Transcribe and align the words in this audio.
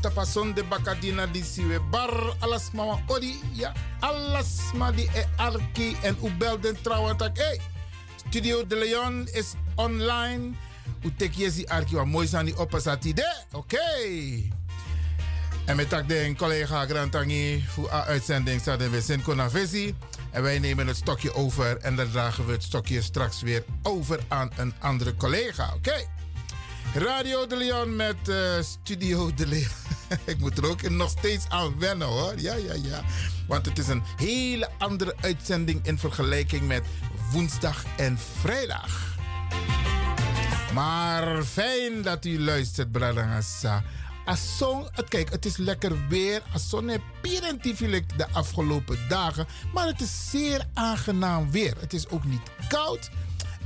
Tapason 0.00 0.54
de 0.54 0.62
bakadina 0.64 1.26
di 1.26 1.42
siwe 1.42 1.80
bar, 1.90 2.36
alas 2.40 2.70
mama 2.72 2.98
odi, 3.06 3.40
ja, 3.52 3.72
alas 4.00 4.72
ma 4.74 4.90
di 4.90 5.08
e 5.14 5.26
arki 5.36 5.96
en 6.02 6.16
u 6.22 6.30
belden 6.30 6.82
trouwen 6.82 7.16
tak, 7.16 7.36
hey, 7.36 7.60
Studio 8.16 8.66
De 8.66 8.76
Leon 8.76 9.28
is 9.32 9.54
online, 9.74 10.54
u 11.02 11.12
tek 11.16 11.34
yesi 11.34 11.66
arki 11.66 11.94
wa 11.94 12.04
mooi 12.04 12.26
zijn 12.26 12.44
die 12.44 12.58
oppasati 12.58 13.14
de, 13.14 13.44
oké. 13.52 13.78
En 15.64 15.76
met 15.76 15.88
tak 15.88 16.08
de 16.08 16.34
collega 16.36 16.86
Grantangi 16.86 17.64
voor 17.68 17.92
a 17.92 18.04
uitzending 18.04 18.60
staat 18.60 18.90
we 18.90 19.00
zijn 19.00 19.22
Konavesi. 19.22 19.94
En 20.30 20.42
wij 20.42 20.58
nemen 20.58 20.86
het 20.86 20.96
stokje 20.96 21.34
over 21.34 21.76
en 21.76 21.96
dan 21.96 22.10
dragen 22.10 22.46
we 22.46 22.52
het 22.52 22.62
stokje 22.62 23.02
straks 23.02 23.42
weer 23.42 23.64
over 23.82 24.20
aan 24.28 24.50
een 24.56 24.74
andere 24.78 25.14
collega, 25.14 25.64
oké. 25.64 25.74
Okay. 25.76 26.06
Radio 26.94 27.46
de 27.46 27.56
Leon 27.56 27.96
met 27.96 28.28
uh, 28.28 28.36
Studio 28.60 29.34
de 29.34 29.46
Leon. 29.46 29.81
Ik 30.24 30.38
moet 30.38 30.58
er 30.58 30.68
ook 30.68 30.90
nog 30.90 31.10
steeds 31.10 31.48
aan 31.48 31.78
wennen 31.78 32.08
hoor. 32.08 32.34
Ja, 32.36 32.54
ja, 32.54 32.74
ja. 32.74 33.02
Want 33.46 33.66
het 33.66 33.78
is 33.78 33.88
een 33.88 34.02
hele 34.16 34.68
andere 34.78 35.14
uitzending 35.20 35.86
in 35.86 35.98
vergelijking 35.98 36.66
met 36.66 36.82
woensdag 37.32 37.84
en 37.96 38.18
vrijdag. 38.40 39.16
Maar 40.74 41.42
fijn 41.42 42.02
dat 42.02 42.24
u 42.24 42.40
luistert, 42.40 42.92
Bradangasa. 42.92 43.82
Asson, 44.24 44.86
kijk, 45.08 45.30
het 45.30 45.44
is 45.44 45.56
lekker 45.56 46.08
weer. 46.08 46.42
Asson 46.54 46.88
heb 46.88 47.00
de 48.16 48.26
afgelopen 48.32 48.98
dagen. 49.08 49.46
Maar 49.72 49.86
het 49.86 50.00
is 50.00 50.30
zeer 50.30 50.66
aangenaam 50.74 51.50
weer. 51.50 51.74
Het 51.80 51.92
is 51.92 52.08
ook 52.08 52.24
niet 52.24 52.50
koud. 52.68 53.10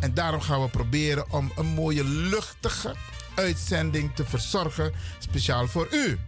En 0.01 0.15
daarom 0.15 0.41
gaan 0.41 0.63
we 0.63 0.69
proberen 0.69 1.33
om 1.33 1.53
een 1.57 1.67
mooie 1.67 2.05
luchtige 2.05 2.95
uitzending 3.34 4.15
te 4.15 4.25
verzorgen, 4.25 4.93
speciaal 5.19 5.67
voor 5.69 5.89
u. 5.91 6.19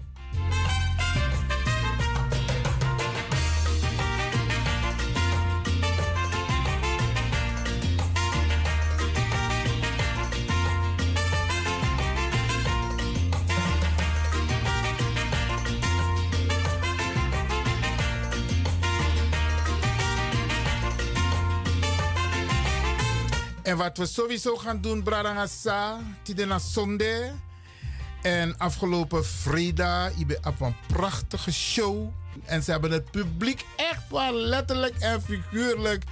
En 23.68 23.76
wat 23.76 23.98
we 23.98 24.06
sowieso 24.06 24.56
gaan 24.56 24.80
doen, 24.80 25.02
Bradangasa, 25.02 26.00
Tidena 26.22 26.58
Zonde. 26.58 27.32
En 28.28 28.58
afgelopen 28.58 29.26
vrijdag, 29.26 30.10
je 30.16 30.38
op 30.44 30.60
een 30.60 30.76
prachtige 30.86 31.52
show. 31.52 32.08
En 32.44 32.62
ze 32.62 32.70
hebben 32.70 32.90
het 32.90 33.10
publiek 33.10 33.64
echt 33.76 34.02
wel 34.10 34.34
letterlijk 34.34 34.96
en 34.98 35.22
figuurlijk 35.22 36.04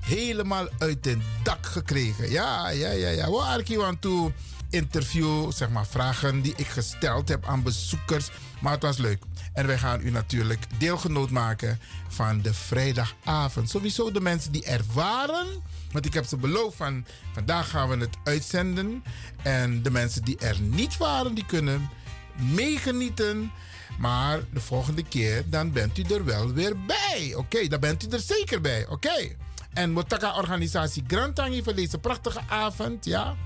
helemaal 0.00 0.68
uit 0.78 1.04
het 1.04 1.18
dak 1.42 1.66
gekregen. 1.66 2.30
Ja, 2.30 2.68
ja, 2.68 2.90
ja, 2.90 3.08
ja. 3.08 3.30
We 3.30 3.36
arkie 3.36 3.82
aan 3.82 3.98
toe 3.98 4.32
interview, 4.70 5.52
zeg 5.52 5.70
maar 5.70 5.86
vragen 5.86 6.40
die 6.40 6.54
ik 6.56 6.66
gesteld 6.66 7.28
heb 7.28 7.46
aan 7.46 7.62
bezoekers. 7.62 8.30
Maar 8.60 8.72
het 8.72 8.82
was 8.82 8.96
leuk. 8.96 9.22
En 9.52 9.66
wij 9.66 9.78
gaan 9.78 10.00
u 10.00 10.10
natuurlijk 10.10 10.66
deelgenoot 10.78 11.30
maken 11.30 11.80
van 12.08 12.42
de 12.42 12.54
vrijdagavond. 12.54 13.70
Sowieso 13.70 14.12
de 14.12 14.20
mensen 14.20 14.52
die 14.52 14.64
er 14.64 14.82
waren 14.92 15.46
want 15.92 16.06
ik 16.06 16.14
heb 16.14 16.24
ze 16.24 16.36
beloofd 16.36 16.76
van 16.76 17.04
vandaag 17.32 17.70
gaan 17.70 17.88
we 17.88 17.96
het 17.96 18.16
uitzenden. 18.24 19.04
En 19.42 19.82
de 19.82 19.90
mensen 19.90 20.24
die 20.24 20.38
er 20.38 20.60
niet 20.60 20.96
waren, 20.96 21.34
die 21.34 21.46
kunnen 21.46 21.88
meegenieten. 22.54 23.52
Maar 23.98 24.40
de 24.52 24.60
volgende 24.60 25.02
keer, 25.02 25.44
dan 25.46 25.72
bent 25.72 25.98
u 25.98 26.02
er 26.02 26.24
wel 26.24 26.52
weer 26.52 26.74
bij. 26.86 27.34
Oké, 27.36 27.68
dan 27.68 27.80
bent 27.80 28.04
u 28.04 28.08
er 28.08 28.20
zeker 28.20 28.60
bij. 28.60 28.86
Oké. 28.88 29.36
En 29.72 29.90
Motaka 29.90 30.36
organisatie 30.36 31.04
Grantangi 31.06 31.62
voor 31.62 31.74
deze 31.74 31.98
prachtige 31.98 32.40
avond. 32.48 33.04
Ja. 33.04 33.36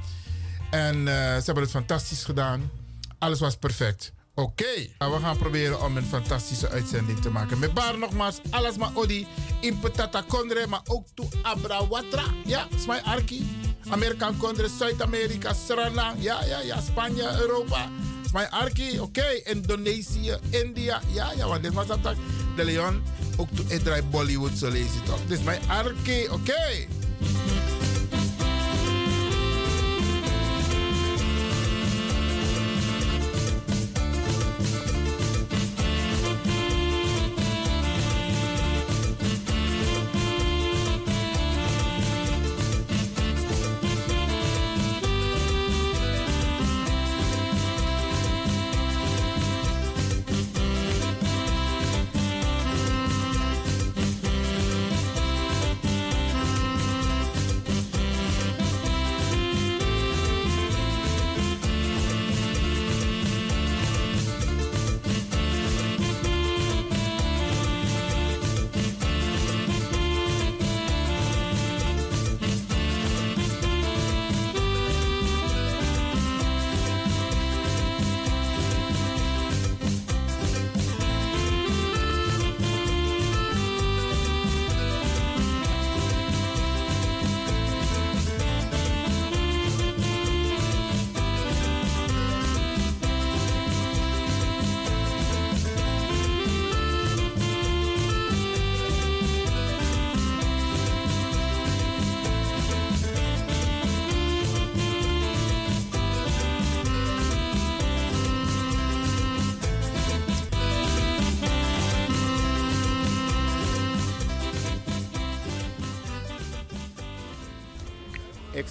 En 0.70 0.96
uh, 0.96 1.04
ze 1.04 1.42
hebben 1.44 1.62
het 1.62 1.72
fantastisch 1.72 2.24
gedaan. 2.24 2.70
Alles 3.18 3.40
was 3.40 3.56
perfect. 3.56 4.12
Oké, 4.36 4.88
we 4.98 5.18
gaan 5.20 5.36
proberen 5.36 5.82
om 5.82 5.96
een 5.96 6.06
fantastische 6.06 6.68
uitzending 6.68 7.20
te 7.20 7.30
maken. 7.30 7.58
Met 7.58 7.74
bar 7.74 7.98
nogmaals, 7.98 8.40
alles 8.50 8.76
maar 8.76 8.90
odi, 8.94 9.26
in 9.60 9.78
Petata 9.78 10.24
Kondre, 10.28 10.66
maar 10.66 10.80
ook 10.84 11.06
to 11.14 11.28
Abrawatra. 11.42 12.22
Ja, 12.44 12.66
Smai 12.78 13.00
Arki. 13.04 13.62
Amerikaan 13.88 14.36
Kondre, 14.36 14.68
Zuid-Amerika, 14.78 15.52
Suriname. 15.52 16.22
Ja, 16.22 16.44
ja, 16.44 16.60
ja, 16.60 16.80
Spanje, 16.80 17.40
Europa. 17.40 17.88
Smai 18.28 18.46
Arki, 18.50 19.00
oké. 19.00 19.40
Indonesië, 19.44 20.36
India. 20.50 21.00
Ja, 21.12 21.32
ja, 21.36 21.46
want 21.46 21.62
dit 21.62 21.72
was 21.72 21.86
dat. 21.86 22.16
De 22.56 22.64
Leon, 22.64 23.02
ook 23.36 23.48
to 23.54 23.62
Edrai 23.68 24.02
Bollywood, 24.02 24.58
zo 24.58 24.68
lees 24.68 24.94
je 24.94 25.02
toch. 25.06 25.20
Dit 25.26 25.38
is 25.38 25.44
mijn 25.44 25.60
Arki, 25.68 26.28
oké. 26.28 26.86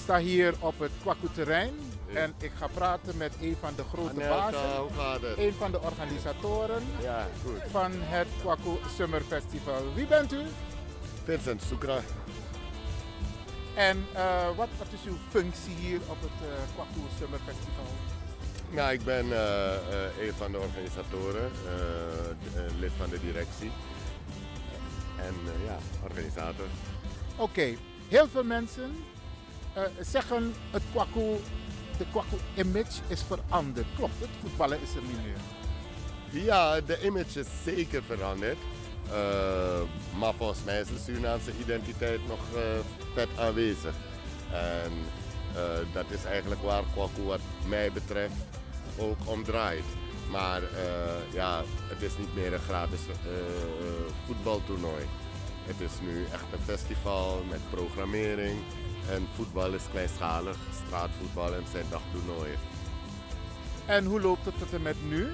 Sta 0.04 0.18
hier 0.18 0.54
op 0.60 0.80
het 0.80 0.92
Kwaku-terrein 1.02 1.74
en 2.14 2.34
ik 2.38 2.52
ga 2.58 2.68
praten 2.68 3.18
met 3.18 3.34
een 3.42 3.56
van 3.60 3.74
de 3.76 3.84
grote 3.84 4.24
Anelka, 4.30 4.96
bazen, 4.96 5.42
een 5.42 5.54
van 5.54 5.72
de 5.72 5.82
organisatoren 5.82 6.84
Ja, 7.02 7.28
goed. 7.46 7.62
van 7.72 7.92
het 7.96 8.28
Kwaku 8.42 8.70
Summer 8.96 9.22
Festival. 9.22 9.94
Wie 9.94 10.06
bent 10.06 10.34
u? 10.34 10.42
Vincent 11.24 11.62
Soekra. 11.62 12.00
En 13.76 14.06
eh, 14.14 14.48
wat, 14.56 14.68
wat 14.78 14.88
is 14.92 15.00
uw 15.08 15.18
functie 15.30 15.76
hier 15.76 16.00
op 16.08 16.22
het 16.22 16.40
uh, 16.42 16.54
Kwaku 16.76 17.00
Summer 17.20 17.40
Festival? 17.46 17.86
Ja, 18.70 18.92
ik 18.92 19.04
ben 19.04 19.32
eh, 19.32 20.28
een 20.28 20.34
van 20.38 20.52
de 20.52 20.58
organisatoren, 20.58 21.52
lid 22.80 22.92
van 22.98 23.10
de 23.10 23.20
directie. 23.20 23.72
En 25.18 25.36
ja, 25.66 25.78
organisator. 26.04 26.66
Oké, 27.36 27.76
heel 28.08 28.28
veel 28.28 28.44
mensen 28.44 28.96
eh, 29.74 29.84
zeggen 30.00 30.54
het 30.72 30.82
Kwaku, 30.92 31.36
de 31.98 32.06
Kwaku 32.12 32.36
image 32.56 33.02
is 33.08 33.22
veranderd. 33.22 33.88
Klopt 33.96 34.20
het? 34.20 34.30
Voetballen 34.42 34.82
is 34.82 34.96
er 34.96 35.02
niet 35.02 35.24
meer. 35.24 36.44
Ja, 36.44 36.82
de 36.82 37.02
image 37.06 37.40
is 37.40 37.48
zeker 37.64 38.04
veranderd. 38.04 38.58
Eh, 39.12 39.82
maar 40.18 40.34
volgens 40.34 40.64
mij 40.64 40.80
is 40.80 40.88
de 40.88 41.00
Surinaamse 41.06 41.52
identiteit 41.60 42.28
nog 42.28 42.40
eh, 42.56 42.62
vet 43.14 43.30
aanwezig. 43.40 43.94
En 44.52 44.92
dat 45.94 46.06
is 46.10 46.24
eigenlijk 46.24 46.62
waar 46.62 46.84
Kwaku 46.94 47.22
wat 47.22 47.40
mij 47.68 47.92
betreft 47.92 48.36
ook 48.98 49.18
om 49.26 49.44
draait. 49.44 49.84
Maar 50.30 50.62
ja, 51.34 51.64
het 51.88 52.02
is 52.02 52.18
niet 52.18 52.36
meer 52.36 52.54
een 52.54 52.60
gratis 52.60 53.00
voetbaltoernooi. 54.26 55.06
Het 55.66 55.80
is 55.80 55.92
nu 56.02 56.26
echt 56.32 56.46
een 56.54 56.66
festival 56.66 57.44
met 57.50 57.60
programmering. 57.70 58.60
En 59.10 59.28
voetbal 59.36 59.74
is 59.74 59.82
kleinschalig, 59.92 60.58
straatvoetbal 60.86 61.54
en 61.54 61.64
zijn 61.72 61.86
dagtoernooien. 61.90 62.58
En 63.86 64.06
hoe 64.06 64.22
loopt 64.22 64.46
het 64.46 64.58
tot 64.60 64.74
en 64.74 64.82
met 64.82 64.96
nu? 65.08 65.28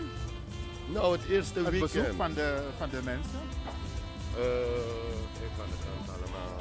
Nou, 0.87 1.17
het 1.17 1.25
eerste 1.29 1.59
Het 1.59 1.69
weekend. 1.69 1.93
bezoek 1.93 2.15
van 2.15 2.33
de, 2.33 2.67
van 2.77 2.89
de 2.89 3.01
mensen? 3.03 3.39
Eh, 4.35 4.41
ik 5.43 5.55
de 5.55 5.77
kant 5.85 6.09
allemaal. 6.19 6.59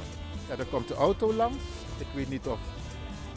Ja, 0.49 0.55
dan 0.55 0.69
komt 0.69 0.87
de 0.87 0.93
auto 0.93 1.33
langs. 1.33 1.63
Ik 1.97 2.07
weet 2.13 2.29
niet 2.29 2.47
of 2.47 2.59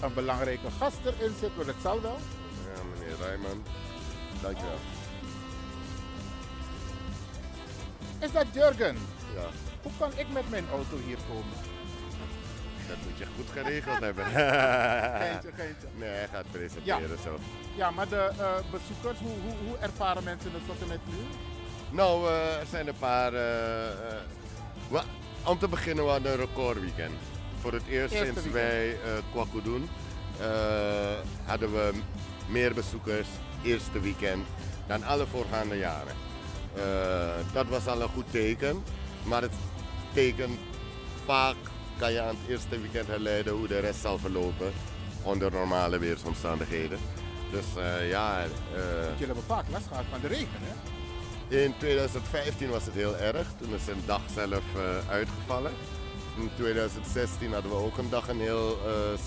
een 0.00 0.14
belangrijke 0.14 0.70
gast 0.78 0.98
erin 1.04 1.32
zit, 1.40 1.56
maar 1.56 1.66
het 1.66 1.76
zal 1.82 2.00
wel. 2.00 2.19
Ja, 2.74 2.82
meneer 2.98 3.16
Rijman. 3.20 3.62
Dankjewel. 4.42 4.78
Is 8.19 8.32
dat 8.32 8.46
Jurgen? 8.52 8.96
Ja, 9.34 9.46
Hoe 9.82 9.92
kan 9.98 10.10
ik 10.16 10.26
met 10.32 10.50
mijn 10.50 10.69
auto 10.70 10.96
hier 11.06 11.19
komen? 11.28 11.56
Dat 12.88 12.96
moet 13.08 13.19
je 13.19 13.26
goed 13.37 13.50
geregeld 13.52 14.00
hebben. 14.00 14.25
Geintje, 15.23 15.50
geintje. 15.56 15.87
Nee, 15.99 16.08
hij 16.08 16.29
gaat 16.32 16.44
presenteren 16.50 17.19
zo. 17.25 17.38
Ja, 17.76 17.90
maar 17.90 18.08
de 18.08 18.31
eh, 18.38 18.46
bezoekers, 18.70 19.19
hoe, 19.19 19.38
hoe, 19.44 19.55
hoe 19.67 19.76
ervaren 19.79 20.25
mensen 20.25 20.52
het 20.52 20.67
tot 20.67 20.81
en 20.82 20.88
met 20.88 20.99
nu? 21.06 21.17
Nou, 21.90 22.26
eh, 22.29 22.61
er 22.61 22.67
zijn 22.70 22.88
een 22.88 22.99
paar. 22.99 23.34
eh, 23.34 25.00
om 25.44 25.58
te 25.58 25.69
beginnen, 25.69 26.05
we 26.05 26.11
hadden 26.11 26.32
een 26.32 26.38
recordweekend. 26.38 27.14
Voor 27.61 27.73
het 27.73 27.87
eerst 27.88 28.14
Eerste 28.14 28.26
sinds 28.40 28.52
weekend. 28.52 28.52
wij 28.55 28.96
Kwaku 29.32 29.62
doen, 29.62 29.88
hadden 31.44 31.73
we 31.73 31.93
meer 32.49 32.75
bezoekers, 32.75 33.29
eerste 33.62 34.00
weekend, 34.00 34.46
dan 34.87 35.02
alle 35.05 35.26
voorgaande 35.26 35.76
jaren. 35.79 36.14
Dat 37.52 37.67
was 37.67 37.87
al 37.87 38.00
een 38.00 38.08
goed 38.08 38.31
teken, 38.31 38.82
maar 39.23 39.43
het 39.43 39.52
teken 40.12 40.58
vaak 41.25 41.56
kan 41.99 42.12
je 42.12 42.21
aan 42.21 42.29
het 42.29 42.49
eerste 42.49 42.81
weekend 42.81 43.06
herleiden 43.06 43.53
hoe 43.53 43.69
de 43.69 43.79
rest 43.79 44.00
zal 44.00 44.19
verlopen 44.19 44.73
onder 45.23 45.50
normale 45.50 45.99
weersomstandigheden. 45.99 46.99
Dus 47.50 47.65
eh, 47.77 48.09
ja, 48.11 48.43
eh, 48.43 48.49
Jullie 49.11 49.27
hebben 49.27 49.44
vaak 49.47 49.65
last 49.71 49.87
gehad 49.87 50.05
van 50.11 50.21
de 50.21 50.29
regen, 50.29 50.61
hè? 50.61 50.75
in 51.62 51.75
2015 51.79 52.71
was 52.71 52.85
het 52.85 52.94
heel 52.94 53.17
erg. 53.17 53.47
Toen 53.61 53.75
is 53.75 53.87
een 53.87 54.03
dag 54.06 54.21
zelf 54.35 54.62
eh, 54.77 55.11
uitgevallen. 55.11 55.73
In 56.37 56.50
2016 56.56 57.53
hadden 57.53 57.71
we 57.71 57.77
ook 57.77 57.99
een 57.99 58.11
dag 58.11 58.29
een 58.29 58.41
heel 58.41 58.79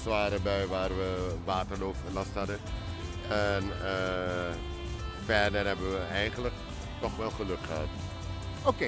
zware 0.04 0.40
bui 0.40 0.68
waar 0.68 0.90
we 0.90 1.36
waterlooplast 1.44 2.34
hadden. 2.34 2.60
En 3.30 3.64
verder 5.26 5.66
hebben 5.66 5.92
we 5.92 5.98
eigenlijk 6.12 6.54
toch 7.02 7.16
wel 7.18 7.30
geluk 7.30 7.60
gehad. 7.66 7.88
Oké, 8.66 8.86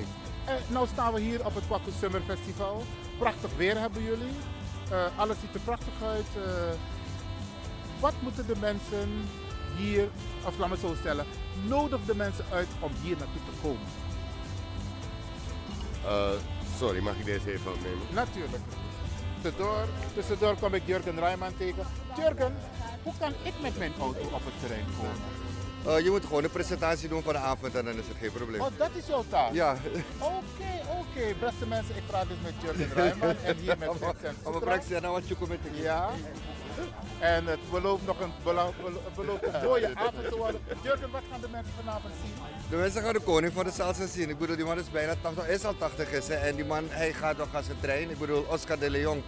eh, 0.47 0.53
nou 0.67 0.87
staan 0.87 1.13
we 1.13 1.19
hier 1.19 1.45
op 1.45 1.55
het 1.55 1.65
Kwaku 1.65 1.91
Summer 1.99 2.21
Festival. 2.27 2.83
Prachtig 3.17 3.51
weer 3.57 3.79
hebben 3.79 4.03
jullie. 4.03 4.33
Eh, 4.91 5.19
alles 5.19 5.37
ziet 5.39 5.53
er 5.53 5.59
prachtig 5.59 5.93
uit. 6.03 6.45
Eh, 6.45 6.73
wat 7.99 8.13
moeten 8.19 8.47
de 8.47 8.55
mensen 8.59 9.09
hier, 9.77 10.09
of 10.45 10.57
laat 10.57 10.69
me 10.69 10.77
zo 10.77 10.95
stellen, 10.99 11.25
nodig 11.65 11.99
de 12.05 12.15
mensen 12.15 12.45
uit 12.51 12.67
om 12.79 12.91
hier 13.01 13.17
naartoe 13.17 13.41
te 13.45 13.61
komen? 13.61 13.87
Eh, 16.05 16.39
sorry, 16.77 16.99
mag 16.99 17.17
ik 17.17 17.25
deze 17.25 17.51
even 17.51 17.73
opnemen? 17.73 18.07
Natuurlijk. 18.13 18.63
Tussendoor, 19.41 19.87
tussendoor 20.13 20.55
kom 20.55 20.73
ik 20.73 20.81
Jurgen 20.85 21.19
Rijman 21.19 21.57
tegen. 21.57 21.83
Jurgen, 22.17 22.55
hoe 23.03 23.13
kan 23.19 23.33
ik 23.43 23.53
met 23.61 23.77
mijn 23.77 23.93
auto 23.99 24.21
op 24.21 24.45
het 24.45 24.59
terrein 24.59 24.85
komen? 24.97 25.46
Eh, 25.87 25.99
je 26.03 26.09
moet 26.09 26.25
gewoon 26.25 26.43
een 26.43 26.49
presentatie 26.49 27.09
doen 27.09 27.23
van 27.23 27.33
de 27.33 27.39
avond 27.39 27.75
en 27.75 27.85
dan 27.85 27.93
is 27.93 28.07
het 28.07 28.17
geen 28.19 28.31
probleem. 28.31 28.61
Oh, 28.61 28.67
dat 28.77 28.89
is 28.93 29.07
jouw 29.07 29.23
taak? 29.29 29.53
Ja, 29.53 29.77
Oké, 30.19 30.71
oké. 30.99 31.35
Beste 31.39 31.65
mensen, 31.67 31.95
ik 31.95 32.07
praat 32.07 32.25
dus 32.27 32.37
met 32.43 32.53
Jurgen 32.63 32.93
Rijman 33.03 33.35
en 33.43 33.55
hier 33.57 33.75
met 33.79 33.89
Vincent 33.99 34.37
om 34.43 34.53
een 34.53 34.59
praxis 34.59 34.99
nou 35.01 35.13
wat 35.13 35.27
je 35.27 35.35
komt 35.35 35.49
met 35.49 35.59
Ja. 35.73 36.09
En 37.19 37.45
het 37.45 37.59
belooft 37.71 38.05
nog 38.05 38.19
een, 38.19 38.31
belo- 38.43 38.73
belo- 38.83 39.01
belooft 39.15 39.43
een 39.53 39.63
mooie 39.63 39.89
avond 40.05 40.29
te 40.29 40.35
worden. 40.37 40.61
Jurgen, 40.83 41.11
wat 41.11 41.21
gaan 41.31 41.41
de 41.41 41.47
mensen 41.51 41.73
vanavond 41.83 42.13
zien? 42.23 42.33
De 42.69 42.75
mensen 42.75 43.01
gaan 43.01 43.13
de 43.13 43.19
koning 43.19 43.53
van 43.53 43.63
de 43.63 43.71
salsa 43.71 44.07
zien. 44.07 44.29
Ik 44.29 44.37
bedoel, 44.37 44.55
die 44.55 44.65
man 44.65 44.79
is 44.79 44.91
bijna 44.91 45.13
80, 45.21 45.45
hij 45.45 45.53
is 45.53 45.65
al 45.65 45.77
80 45.77 46.11
is, 46.11 46.27
hè, 46.27 46.33
en 46.35 46.55
die 46.55 46.65
man 46.65 46.85
hij 46.89 47.13
gaat 47.13 47.37
nog 47.37 47.55
als 47.55 47.67
een 47.67 47.79
trein. 47.79 48.09
Ik 48.09 48.17
bedoel, 48.17 48.45
Oscar 48.49 48.79
de 48.79 48.89
Leon 48.89 49.23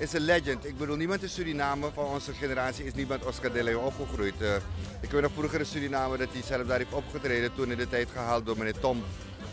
is 0.00 0.12
een 0.12 0.20
legend. 0.20 0.66
Ik 0.66 0.78
bedoel, 0.78 0.96
niemand 0.96 1.22
in 1.22 1.28
Suriname 1.28 1.90
van 1.94 2.04
onze 2.04 2.32
generatie 2.32 2.84
is 2.84 2.94
niet 2.94 3.08
met 3.08 3.24
Oscar 3.24 3.52
de 3.52 3.62
Leon 3.62 3.84
opgegroeid. 3.84 4.40
Eh, 4.42 4.54
ik 5.00 5.10
weet 5.10 5.22
nog 5.22 5.30
vroeger 5.34 5.58
in 5.60 5.66
Suriname 5.66 6.16
dat 6.16 6.28
hij 6.32 6.42
zelf 6.42 6.66
daar 6.66 6.78
heeft 6.78 6.92
opgetreden, 6.92 7.54
toen 7.54 7.70
in 7.70 7.76
de 7.76 7.88
tijd 7.88 8.08
gehaald 8.12 8.46
door 8.46 8.58
meneer 8.58 8.78
Tom, 8.78 9.02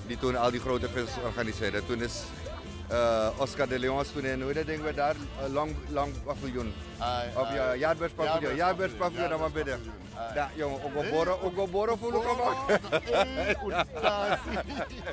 die 0.08 0.18
toen 0.18 0.36
al 0.36 0.52
die 0.52 0.60
grote 0.60 0.90
festivals 0.90 1.26
organiseerde. 1.26 1.86
Toen 1.86 2.02
is 2.02 2.24
eh, 2.88 3.30
Oscar 3.38 3.68
de 3.68 3.80
Leon 3.80 4.04
toen 4.14 4.26
in, 4.26 4.42
hoe 4.42 4.54
dat 4.54 4.66
ding 4.66 4.82
weer 4.82 4.96
daar, 4.96 5.16
Eh, 5.44 5.54
lang, 5.54 5.76
lang 5.90 6.14
paviljoen. 6.24 6.74
Of 7.36 7.54
ja, 7.54 7.76
jaarbeurspaviljoen, 7.76 8.56
jaarbeurspaviljoen, 8.56 9.30
dan 9.30 9.40
maar 9.40 9.52
bidden. 9.52 9.80
Ja, 10.34 10.50
jongen, 10.56 10.84
ook 10.84 10.96
op 10.96 11.10
borrel, 11.12 11.42
ook 11.42 11.58
op 11.58 11.72
borrel 11.72 11.98
voel 11.98 12.14
ik 12.16 12.22
hem 12.22 12.40
ook. 12.40 12.70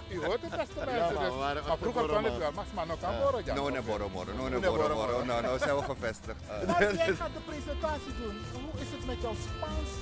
U 0.08 0.24
hoort 0.24 0.40
het, 0.40 0.56
beste 0.56 0.74
mensen. 0.84 1.18
dus. 1.18 1.34
maar 1.66 1.76
vroeger 1.80 2.06
kon 2.06 2.26
ik 2.26 2.38
wel, 2.38 2.52
maar 2.52 2.64
maar 2.74 2.86
nog 2.86 3.02
aan 3.02 3.14
borrel, 3.22 3.40
ja. 3.44 3.54
No, 3.54 3.68
ne 3.68 3.82
borrel, 3.82 4.10
borrel, 4.10 4.34
no, 4.34 4.48
ne 4.48 4.58
borrel. 4.60 4.94
borrel. 4.94 5.24
Nou, 5.24 5.42
nou 5.42 5.58
zijn 5.58 5.76
we 5.76 5.82
gevestigd. 5.82 6.36
Maar 6.66 6.94
jij 6.94 7.14
gaat 7.14 7.34
de 7.34 7.40
presentatie 7.46 8.14
doen. 8.22 8.36
Hoe 8.52 8.80
is 8.80 8.90
het 8.90 9.06
met 9.06 9.20
jouw 9.22 9.34
Spaans 9.34 9.92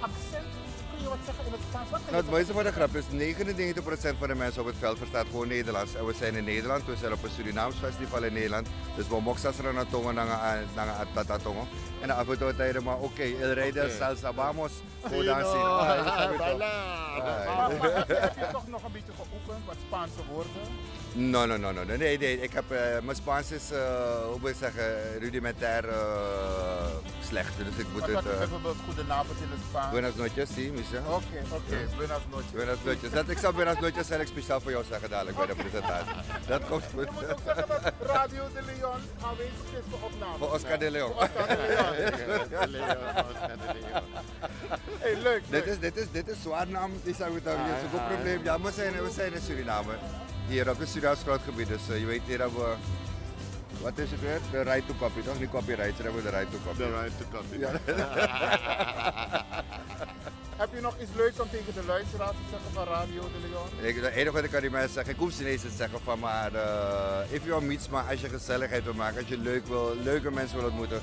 accent? 0.00 0.61
Kun 1.02 1.10
je 1.10 1.16
wat 1.16 1.26
zeggen 1.26 1.46
in 1.46 1.52
het 1.52 1.60
Spaans? 1.68 1.90
Wat 1.90 2.00
Nou, 2.04 2.16
het 2.16 2.30
mooiste 2.30 2.52
van 2.52 2.64
de 2.64 2.72
grap 2.72 2.94
is, 2.94 3.04
99% 3.04 4.18
van 4.18 4.28
de 4.28 4.34
mensen 4.34 4.60
op 4.60 4.66
het 4.66 4.76
veld 4.78 4.98
verstaat 4.98 5.26
gewoon 5.30 5.48
Nederlands. 5.48 5.94
En 5.94 6.06
we 6.06 6.12
zijn 6.12 6.34
in 6.34 6.44
Nederland, 6.44 6.84
we 6.84 6.96
zijn 6.96 7.12
op 7.12 7.22
een 7.22 7.30
Surinaams 7.30 7.74
festival 7.76 8.22
in 8.22 8.32
Nederland. 8.32 8.68
Dus 8.96 9.08
we 9.08 9.20
moxas 9.20 9.58
er 9.58 9.74
naar 9.74 9.88
tongen, 9.88 10.14
naar 10.14 10.62
naar 10.74 11.06
tata 11.14 11.38
tongen. 11.38 11.68
En 12.00 12.08
dan 12.08 12.16
af 12.16 12.28
en 12.28 12.38
toe 12.38 12.56
tijdens 12.56 12.84
maar 12.84 12.98
oké, 12.98 13.22
el 13.22 13.52
rey 13.52 13.72
del 13.72 13.90
salsa, 13.90 14.32
vamos. 14.32 14.72
Go 15.02 15.22
no, 15.22 15.32
Ah. 15.32 16.08
Maar, 17.80 18.04
heb 18.06 18.36
je 18.38 18.48
toch 18.52 18.68
nog 18.68 18.84
een 18.84 18.92
beetje 18.92 19.12
geoefend, 19.16 19.66
wat 19.66 19.76
Spaanse 19.86 20.20
woorden? 20.32 20.52
No, 21.14 21.46
no, 21.46 21.56
no, 21.56 21.72
no. 21.72 21.84
Nee, 21.84 22.18
nee, 22.18 22.40
ik 22.40 22.52
heb, 22.52 22.70
eh, 22.70 22.78
mijn 23.02 23.16
Spaans 23.16 23.50
is, 23.50 23.70
eh, 23.70 23.78
hoe 24.30 24.38
moet 24.40 24.50
ik 24.50 24.56
zeggen, 24.58 25.18
rudimentair 25.18 25.88
eh, 25.88 26.86
slecht. 27.28 27.56
Dus 27.56 27.76
ik 27.76 27.86
moet 27.92 28.00
Wat, 28.00 28.08
het... 28.08 28.24
wat 28.24 28.38
bijvoorbeeld 28.38 28.76
goedenavond 28.86 29.38
in 29.38 29.48
het 29.50 29.60
Spaans? 29.68 29.92
buenas 29.92 30.14
noches, 30.14 30.48
sí, 30.54 30.70
Misha. 30.70 30.98
Oké, 31.08 31.40
oké. 31.50 31.76
Buenas 31.96 32.20
noches. 32.30 32.50
Buenas 32.50 32.78
noches. 32.84 33.10
Dat, 33.10 33.28
ik 33.28 33.38
zal 33.38 33.52
buenas 33.52 33.78
noches 33.80 34.10
en 34.10 34.20
ik 34.20 34.26
speciaal 34.26 34.60
voor 34.60 34.70
jou 34.70 34.84
zeggen 34.88 35.10
dadelijk 35.10 35.36
bij 35.36 35.46
de 35.46 35.54
presentatie. 35.54 36.12
Dat 36.46 36.66
komt 36.68 36.84
goed. 36.94 37.04
Je 37.04 37.10
moet 37.12 37.30
ook 37.32 37.38
zeggen 37.44 37.68
dat 37.68 37.92
Radio 38.00 38.42
de 38.54 38.62
Leon 38.66 39.00
aanwezig 39.22 39.68
is 39.78 39.84
voor 39.90 39.98
opname. 40.02 40.38
Voor 40.38 40.52
Oscar 40.52 40.78
de 40.78 40.90
Leon. 40.90 41.12
Voor 41.12 41.22
Oscar 41.22 41.46
de 41.46 42.68
Leon. 42.68 42.90
De 43.12 43.24
Oscar 43.32 43.56
de 43.56 43.72
Leeuw. 43.72 44.02
Hey, 44.98 45.16
leuk, 45.22 45.42
Dit 45.48 45.66
is, 45.66 45.78
dit 45.78 45.96
is, 45.96 46.06
dit 46.10 46.28
is 46.28 46.36
zwaar 46.42 46.68
naam, 46.68 46.90
die 47.04 47.14
zou 47.14 47.36
ik 47.36 47.44
dan 47.44 47.56
niet. 47.62 47.76
is 47.76 47.82
een 47.82 47.90
goed 47.90 47.98
ah. 47.98 48.06
probleem. 48.06 48.44
Ja, 48.44 48.60
we 48.60 48.72
zijn, 48.72 48.92
we 48.92 49.10
zijn 49.10 49.32
in 49.32 49.40
Suriname. 49.40 49.92
Hier 50.52 50.70
op 50.70 50.78
het 50.78 50.88
Surinaams 50.88 51.20
grondgebied. 51.22 51.68
Dus 51.68 51.88
eh, 51.90 51.98
je 51.98 52.06
weet, 52.06 52.20
hier 52.26 52.38
hebben 52.38 52.58
we. 52.58 52.74
Wat 53.80 53.98
is 53.98 54.10
het 54.10 54.20
weer? 54.20 54.40
De 54.50 54.62
right 54.62 54.86
to 54.86 54.94
copy, 54.98 55.20
toch? 55.22 55.40
Niet 55.40 55.50
copyright, 55.50 55.96
hier 55.96 56.04
hebben 56.04 56.22
we 56.22 56.30
de 56.30 56.36
right 56.36 56.50
to 56.50 56.58
copy. 56.64 56.78
The 56.78 57.00
right 57.00 57.18
to 57.18 57.24
copy. 57.36 57.58
Ja. 57.58 57.70
Heb 60.62 60.68
je 60.74 60.80
nog 60.80 60.94
iets 61.00 61.10
leuks 61.16 61.40
om 61.40 61.50
tegen 61.50 61.74
de 61.74 61.84
luisteraars 61.86 62.30
te 62.30 62.42
zeggen 62.50 62.72
van 62.72 62.84
Radio 62.84 63.20
de 63.20 63.48
Leon? 63.48 63.88
Ik, 63.88 64.02
het 64.02 64.12
enige 64.12 64.32
wat 64.32 64.44
ik 64.44 64.50
kan 64.50 64.60
die 64.60 64.70
mensen 64.70 64.92
zeggen, 64.92 65.12
ik 65.12 65.18
hoef 65.18 65.32
ze 65.32 65.42
niet 65.42 65.52
eens 65.52 65.62
te 65.62 65.70
zeggen 65.76 66.00
van 66.04 66.18
maar, 66.18 66.52
uh, 66.52 67.34
if 67.34 67.44
you 67.44 67.64
meets, 67.64 67.88
maar 67.88 68.04
als 68.10 68.20
je 68.20 68.28
gezelligheid 68.28 68.84
wil 68.84 68.94
maken, 68.94 69.18
als 69.18 69.28
je 69.28 69.38
leuk 69.38 69.66
wil, 69.66 69.96
leuke 70.02 70.30
mensen 70.30 70.56
wil 70.58 70.66
ontmoeten, 70.66 71.00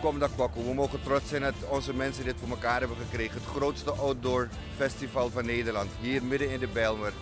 kom 0.00 0.18
dan 0.18 0.34
kokken. 0.36 0.66
We 0.66 0.74
mogen 0.74 1.02
trots 1.02 1.28
zijn 1.28 1.42
dat 1.42 1.54
onze 1.68 1.94
mensen 1.94 2.24
dit 2.24 2.34
voor 2.40 2.48
elkaar 2.48 2.78
hebben 2.78 2.96
gekregen. 2.96 3.34
Het 3.34 3.56
grootste 3.56 3.90
outdoor 3.90 4.48
festival 4.76 5.30
van 5.30 5.46
Nederland, 5.46 5.90
hier 6.00 6.24
midden 6.24 6.50
in 6.50 6.60
de 6.60 6.68
Bijlmer. 6.68 7.12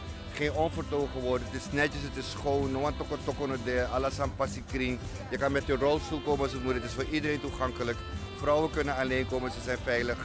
Geen 0.40 0.52
onvertogen 0.52 1.20
woorden, 1.20 1.47
het 1.50 1.61
is 1.61 1.73
netjes, 1.73 2.02
het 2.02 2.16
is 2.16 2.30
schoon, 2.30 2.94
toko 2.97 3.16
toko 3.25 3.47
no 3.47 3.56
de, 3.64 3.87
aan 4.20 4.35
passie 4.37 4.62
Je 5.30 5.38
kan 5.38 5.52
met 5.52 5.66
je 5.66 5.76
rolstoel 5.76 6.20
komen 6.20 6.42
als 6.42 6.52
het 6.52 6.62
moet, 6.62 6.75
het 6.75 6.85
is 6.85 6.92
voor 6.92 7.06
iedereen 7.11 7.40
toegankelijk. 7.40 7.99
Vrouwen 8.37 8.70
kunnen 8.70 8.97
alleen 8.97 9.26
komen, 9.26 9.50
ze 9.50 9.61
zijn 9.61 9.78
veilig 9.85 10.18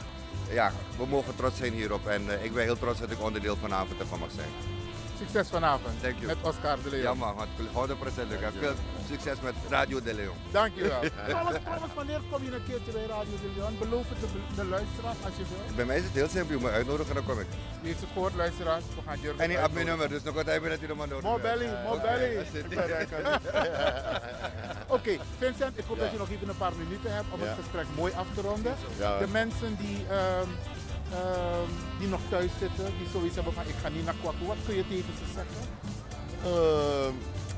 ja, 0.50 0.72
we 0.98 1.06
mogen 1.06 1.36
trots 1.36 1.56
zijn 1.56 1.72
hierop. 1.72 2.06
En 2.06 2.22
uh, 2.26 2.44
ik 2.44 2.54
ben 2.54 2.62
heel 2.62 2.78
trots 2.78 3.00
dat 3.00 3.10
ik 3.10 3.22
onderdeel 3.22 3.56
vanavond 3.56 4.00
ervan 4.00 4.18
mag 4.18 4.30
zijn. 4.34 4.75
Succes 5.18 5.48
vanavond. 5.48 6.00
Thank 6.02 6.14
you. 6.14 6.26
Met 6.26 6.36
Oscar 6.42 6.78
de 6.82 6.90
Leon. 6.90 7.02
Ja 7.02 7.14
man, 7.14 7.34
100% 7.36 8.28
leuk. 8.28 8.52
Veel 8.58 8.74
succes 9.10 9.40
met 9.40 9.54
Radio 9.68 10.02
de 10.02 10.14
Leon. 10.14 10.36
Dankjewel. 10.50 11.00
trouwens, 11.28 11.58
trouwens, 11.64 11.94
wanneer 11.94 12.20
kom 12.30 12.44
je 12.44 12.52
een 12.54 12.64
keertje 12.68 12.92
bij 12.92 13.06
Radio 13.06 13.36
de 13.42 13.50
Leon? 13.56 13.78
Beloof 13.78 14.08
het 14.08 14.20
de, 14.20 14.26
de 14.54 14.64
luisteraars 14.64 15.16
als 15.24 15.36
je 15.36 15.44
wil. 15.48 15.76
Bij 15.76 15.84
mij 15.84 15.96
is 15.96 16.04
het 16.04 16.12
heel 16.12 16.28
simpel. 16.28 16.54
Je 16.54 16.60
moet 16.60 16.70
me 16.70 16.76
uitnodigen 16.76 17.14
dan 17.14 17.24
kom 17.24 17.40
ik. 17.40 17.46
Je 17.80 17.86
heeft 17.86 18.00
het 18.00 18.08
gehoord 18.12 18.34
luisteraars. 18.34 18.84
We 18.94 19.02
gaan 19.06 19.20
Jurgen 19.20 19.44
En 19.44 19.50
ik 19.50 19.56
heb 19.56 19.72
mijn 19.72 19.86
nummer, 19.86 20.08
dus 20.08 20.22
nog 20.22 20.34
wat 20.34 20.46
hebben 20.46 20.70
dat 20.70 20.80
je 20.80 20.86
nog 20.86 20.96
maar 20.96 21.08
nodig 21.08 21.24
More 21.24 21.40
belly, 21.40 21.70
more 21.86 22.00
belly. 22.00 22.46
Oké, 24.96 25.18
Vincent, 25.38 25.78
ik 25.78 25.84
hoop 25.88 25.98
dat 25.98 26.10
je 26.10 26.18
nog 26.18 26.30
even 26.30 26.48
een 26.48 26.56
paar 26.56 26.72
minuten 26.76 27.14
hebt 27.14 27.26
om 27.30 27.40
het 27.40 27.56
gesprek 27.60 27.86
mooi 27.96 28.12
af 28.12 28.26
te 28.34 28.40
ronden. 28.40 28.74
De 28.98 29.28
mensen 29.28 29.76
die... 29.76 29.96
Um, 30.40 30.75
uh, 31.12 31.18
die 31.98 32.08
nog 32.08 32.20
thuis 32.28 32.50
zitten, 32.58 32.84
die 32.98 33.08
sowieso 33.12 33.34
hebben 33.34 33.52
van 33.52 33.66
ik 33.66 33.74
ga 33.82 33.88
niet 33.88 34.04
naar 34.04 34.14
Kwaku. 34.20 34.46
Wat 34.46 34.56
kun 34.66 34.76
je 34.76 34.88
tegen 34.88 35.12
ze 35.18 35.26
zeggen? 35.34 35.62
Uh, 36.44 37.08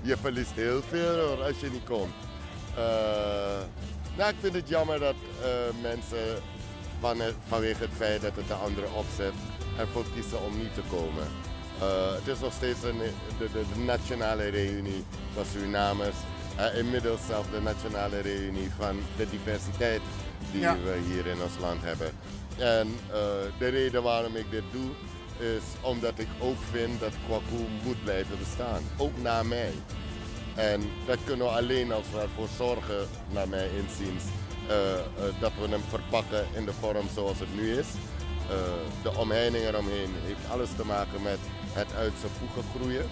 je 0.03 0.17
verliest 0.17 0.53
heel 0.53 0.83
veel 0.83 1.19
hoor, 1.19 1.43
als 1.43 1.61
je 1.61 1.71
niet 1.71 1.85
komt. 1.85 2.15
Uh, 2.79 2.85
nou, 4.17 4.31
ik 4.31 4.37
vind 4.41 4.55
het 4.55 4.69
jammer 4.69 4.99
dat 4.99 5.15
uh, 5.15 5.83
mensen 5.83 6.43
van 7.01 7.17
vanwege 7.49 7.83
het 7.83 7.93
feit 7.97 8.21
dat 8.21 8.37
het 8.37 8.49
de 8.49 8.55
andere 8.55 8.87
opzet 8.93 9.33
ervoor 9.79 10.05
kiezen 10.15 10.43
om 10.43 10.59
niet 10.59 10.75
te 10.75 10.83
komen. 10.91 11.27
Uh, 11.83 12.15
het 12.15 12.27
is 12.27 12.41
nog 12.41 12.53
steeds 12.53 12.83
een, 12.83 12.99
de, 13.39 13.49
de, 13.53 13.65
de, 13.75 13.81
nationale 13.81 14.49
reunie 14.49 15.05
van 15.35 15.45
Surinamers. 15.45 16.17
inmiddels 16.75 17.21
zelf 17.27 17.47
de 17.51 17.61
nationale 17.61 18.21
reunie 18.21 18.71
van 18.79 18.97
de 19.17 19.31
diversiteit 19.31 20.01
die 20.53 20.61
ja. 20.61 20.77
we 20.85 21.01
hier 21.07 21.27
in 21.27 21.43
ons 21.43 21.59
land 21.61 21.83
hebben. 21.83 22.11
En 22.59 22.89
uh, 22.89 23.15
de 23.59 23.69
reden 23.69 24.03
waarom 24.03 24.37
ik 24.37 24.51
dit 24.51 24.63
doe, 24.73 24.91
is 25.39 25.63
omdat 25.81 26.19
ik 26.19 26.29
ook 26.41 26.57
vind 26.71 27.01
dat 27.01 27.13
Kwaku 27.27 27.67
moet 27.85 28.05
blijven 28.05 28.39
bestaan. 28.39 28.83
Ook 28.97 29.23
na 29.23 29.43
mij. 29.43 29.73
En 30.55 30.83
dat 31.07 31.19
kunnen 31.25 31.47
we 31.47 31.53
alleen 31.53 31.93
als 31.93 32.07
we 32.13 32.21
ervoor 32.21 32.49
zorgen, 32.57 33.09
naar 33.33 33.49
mijn 33.49 33.71
inziens, 33.71 34.25
uh, 34.69 34.75
uh, 34.75 35.41
dat 35.41 35.53
we 35.61 35.69
hem 35.69 35.83
verpakken 35.89 36.47
in 36.55 36.65
de 36.65 36.73
vorm 36.73 37.07
zoals 37.15 37.39
het 37.39 37.55
nu 37.55 37.79
is. 37.79 37.87
de 39.03 39.17
omheining 39.17 39.65
eromheen 39.65 40.15
heeft 40.25 40.51
alles 40.51 40.69
te 40.77 40.85
maken 40.85 41.23
met 41.23 41.39
het 41.73 41.95
uit 41.95 42.13
zijn 42.21 42.33
voegen 42.39 42.71
groeien. 42.75 43.07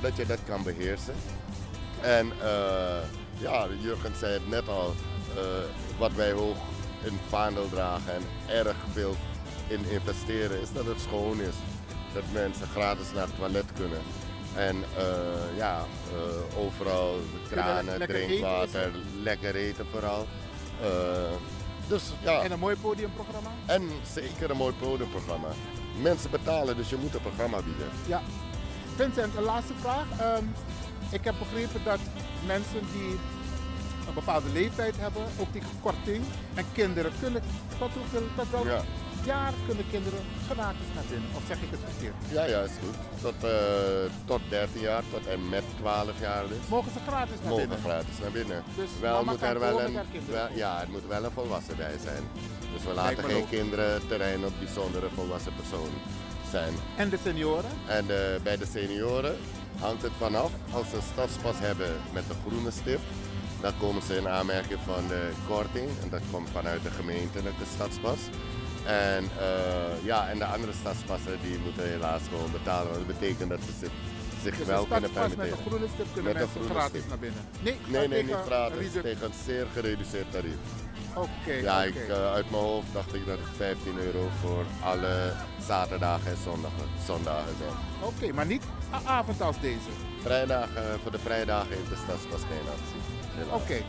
dat 0.00 0.16
je 0.16 0.26
dat 0.26 0.38
kan 0.46 0.62
beheersen. 0.62 1.14
En 2.00 2.32
ja, 3.38 3.66
Jurgen 3.80 4.16
zei 4.18 4.32
het 4.32 4.48
net 4.48 4.68
al, 4.68 4.94
wat 5.98 6.12
wij 6.12 6.32
hoog 6.32 6.56
in 7.04 7.18
vaandel 7.28 7.68
dragen 7.68 8.14
en 8.14 8.22
erg 8.46 8.76
veel 8.92 9.16
in 9.66 9.84
investeren, 9.90 10.60
is 10.60 10.72
dat 10.72 10.86
het 10.86 11.00
schoon 11.00 11.40
is. 11.40 11.54
Dat 12.14 12.22
mensen 12.32 12.66
gratis 12.66 13.12
naar 13.14 13.26
het 13.26 13.36
toilet 13.36 13.72
kunnen. 13.74 14.00
En 14.54 14.76
uh, 14.76 15.56
ja, 15.56 15.84
uh, 16.12 16.58
overal 16.64 17.18
kranen, 17.50 17.98
lekker 17.98 18.26
drinkwater, 18.26 18.86
eten 18.86 19.02
lekker 19.22 19.54
eten 19.54 19.86
vooral. 19.90 20.26
Uh, 20.82 20.88
dus, 21.88 22.12
ja. 22.22 22.42
En 22.42 22.52
een 22.52 22.58
mooi 22.58 22.76
podiumprogramma? 22.76 23.50
En 23.66 23.88
zeker 24.12 24.50
een 24.50 24.56
mooi 24.56 24.74
podiumprogramma. 24.74 25.48
Mensen 26.00 26.30
betalen, 26.30 26.76
dus 26.76 26.90
je 26.90 26.96
moet 26.96 27.14
een 27.14 27.20
programma 27.20 27.62
bieden. 27.62 27.88
Ja. 28.06 28.22
Vincent, 28.96 29.36
een 29.36 29.42
laatste 29.42 29.72
vraag. 29.80 30.36
Um, 30.38 30.52
ik 31.10 31.24
heb 31.24 31.34
begrepen 31.38 31.84
dat 31.84 31.98
mensen 32.46 32.80
die 32.92 33.18
een 34.08 34.14
bepaalde 34.14 34.48
leeftijd 34.52 34.94
hebben, 34.96 35.22
ook 35.40 35.52
die 35.52 35.62
korting. 35.82 36.22
En 36.54 36.64
kinderen 36.72 37.12
kunnen 37.20 37.42
tot 37.78 37.90
hoeveel, 37.98 38.26
tot 38.36 38.50
welk 38.50 38.64
ja. 38.64 38.82
jaar 39.24 39.52
kunnen 39.66 39.84
kinderen 39.90 40.18
gratis 40.50 40.88
naar 40.94 41.04
binnen? 41.08 41.28
Of 41.36 41.42
zeg 41.46 41.56
ik 41.62 41.70
het 41.70 41.80
verkeerd? 41.88 42.14
Ja, 42.30 42.44
ja, 42.44 42.60
is 42.60 42.78
goed. 42.84 42.96
Tot, 43.22 43.38
uh, 43.44 43.50
tot 44.24 44.40
13 44.48 44.80
jaar, 44.80 45.02
tot 45.10 45.26
en 45.26 45.48
met 45.48 45.64
12 45.76 46.20
jaar 46.20 46.48
dus. 46.48 46.68
Mogen 46.68 46.92
ze 46.92 46.98
gratis 47.06 47.38
naar 47.42 47.54
binnen? 47.54 47.68
Mogen 47.68 47.90
gratis 47.90 48.18
naar 48.22 48.30
binnen. 48.30 48.62
Dus 48.76 48.90
wel 49.00 49.24
moet 49.24 49.42
er 49.42 49.60
wel 49.60 49.80
een, 49.80 49.98
wel, 50.30 50.48
ja, 50.54 50.80
er 50.80 50.90
moet 50.90 51.06
wel 51.08 51.24
een 51.24 51.30
volwassen 51.30 51.76
bij 51.76 51.96
zijn. 52.02 52.22
Dus 52.72 52.84
we 52.84 52.94
laten 52.94 53.24
geen 53.24 53.48
kinderen 53.48 54.06
terrein 54.08 54.44
op 54.44 54.52
bijzondere 54.58 55.08
volwassen 55.14 55.52
personen 55.54 56.00
zijn. 56.50 56.74
En 56.96 57.08
de 57.08 57.18
senioren? 57.24 57.70
En 57.86 58.06
de, 58.06 58.40
bij 58.42 58.56
de 58.56 58.66
senioren 58.66 59.36
hangt 59.80 60.02
het 60.02 60.12
vanaf. 60.18 60.50
Als 60.72 60.88
ze 60.90 60.96
een 60.96 61.02
stadspas 61.12 61.58
hebben 61.58 61.92
met 62.12 62.24
een 62.28 62.36
groene 62.46 62.70
stip, 62.70 63.00
dan 63.64 63.78
komen 63.78 64.02
ze 64.02 64.16
in 64.16 64.28
aanmerking 64.28 64.80
van 64.84 65.08
de 65.08 65.30
korting. 65.48 65.88
En 66.02 66.08
dat 66.10 66.22
komt 66.30 66.48
vanuit 66.50 66.82
de 66.82 66.90
gemeentelijke 66.90 67.64
stadspas. 67.74 68.18
En, 68.86 69.24
uh, 69.24 70.04
ja, 70.04 70.28
en 70.28 70.38
de 70.38 70.44
andere 70.44 70.72
stadspassen 70.72 71.38
die 71.42 71.58
moeten 71.58 71.88
helaas 71.88 72.22
gewoon 72.28 72.52
betalen. 72.52 72.92
Dat 72.92 73.06
betekent 73.06 73.50
dat 73.50 73.60
ze 73.80 73.88
zich 74.42 74.56
dus 74.56 74.66
wel 74.66 74.86
kunnen 74.86 75.10
permitteren. 75.10 75.50
met 75.50 75.58
een 75.58 75.66
groene 75.66 75.88
stip 75.94 76.06
kunnen 76.12 76.32
met 76.32 76.42
mensen 76.42 76.70
gratis 76.70 76.98
stip. 76.98 77.08
naar 77.08 77.18
binnen? 77.18 77.40
Nee, 77.60 77.76
nee, 77.86 78.08
nee 78.08 78.22
niet 78.22 78.44
gratis. 78.46 78.92
Tegen 78.92 79.26
een 79.26 79.32
zeer 79.44 79.66
gereduceerd 79.72 80.30
tarief. 80.30 80.60
Oké. 81.14 81.28
Okay, 81.42 81.62
ja, 81.62 81.74
okay. 81.74 81.86
ik, 81.86 82.08
uh, 82.08 82.32
uit 82.32 82.50
mijn 82.50 82.62
hoofd 82.62 82.92
dacht 82.92 83.14
ik 83.14 83.26
dat 83.26 83.38
het 83.38 83.56
15 83.56 83.98
euro 83.98 84.28
voor 84.40 84.64
alle 84.82 85.32
zaterdagen 85.66 86.30
en 86.30 86.38
zondagen, 86.44 86.88
zondagen 87.06 87.54
zijn. 87.58 87.76
Oké, 88.02 88.14
okay, 88.14 88.30
maar 88.30 88.46
niet 88.46 88.64
avond 89.04 89.40
als 89.40 89.60
deze? 89.60 89.90
Vrijdag, 90.22 90.68
uh, 90.68 90.82
voor 91.02 91.10
de 91.10 91.18
vrijdagen 91.18 91.68
heeft 91.76 91.88
de 91.88 92.00
stadspas 92.04 92.40
geen 92.40 92.66
actie. 92.76 93.03
Oké. 93.42 93.54
Okay. 93.54 93.84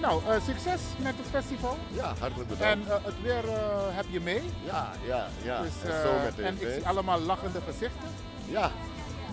Nou, 0.00 0.22
uh, 0.22 0.30
succes 0.46 0.80
met 0.98 1.14
het 1.16 1.26
festival. 1.30 1.76
Ja, 1.92 2.14
hartelijk 2.18 2.48
bedankt. 2.48 2.88
En 2.88 2.98
uh, 2.98 3.04
het 3.04 3.22
weer 3.22 3.44
uh, 3.44 3.52
heb 3.90 4.04
je 4.10 4.20
mee. 4.20 4.42
Ja, 4.64 4.92
ja, 5.06 5.28
ja. 5.42 5.62
Dus, 5.62 5.72
en 5.84 6.02
zo 6.02 6.12
met 6.24 6.38
En 6.38 6.54
ik 6.60 6.68
zie 6.74 6.86
allemaal 6.86 7.20
lachende 7.20 7.60
gezichten. 7.66 8.08
Ja, 8.44 8.70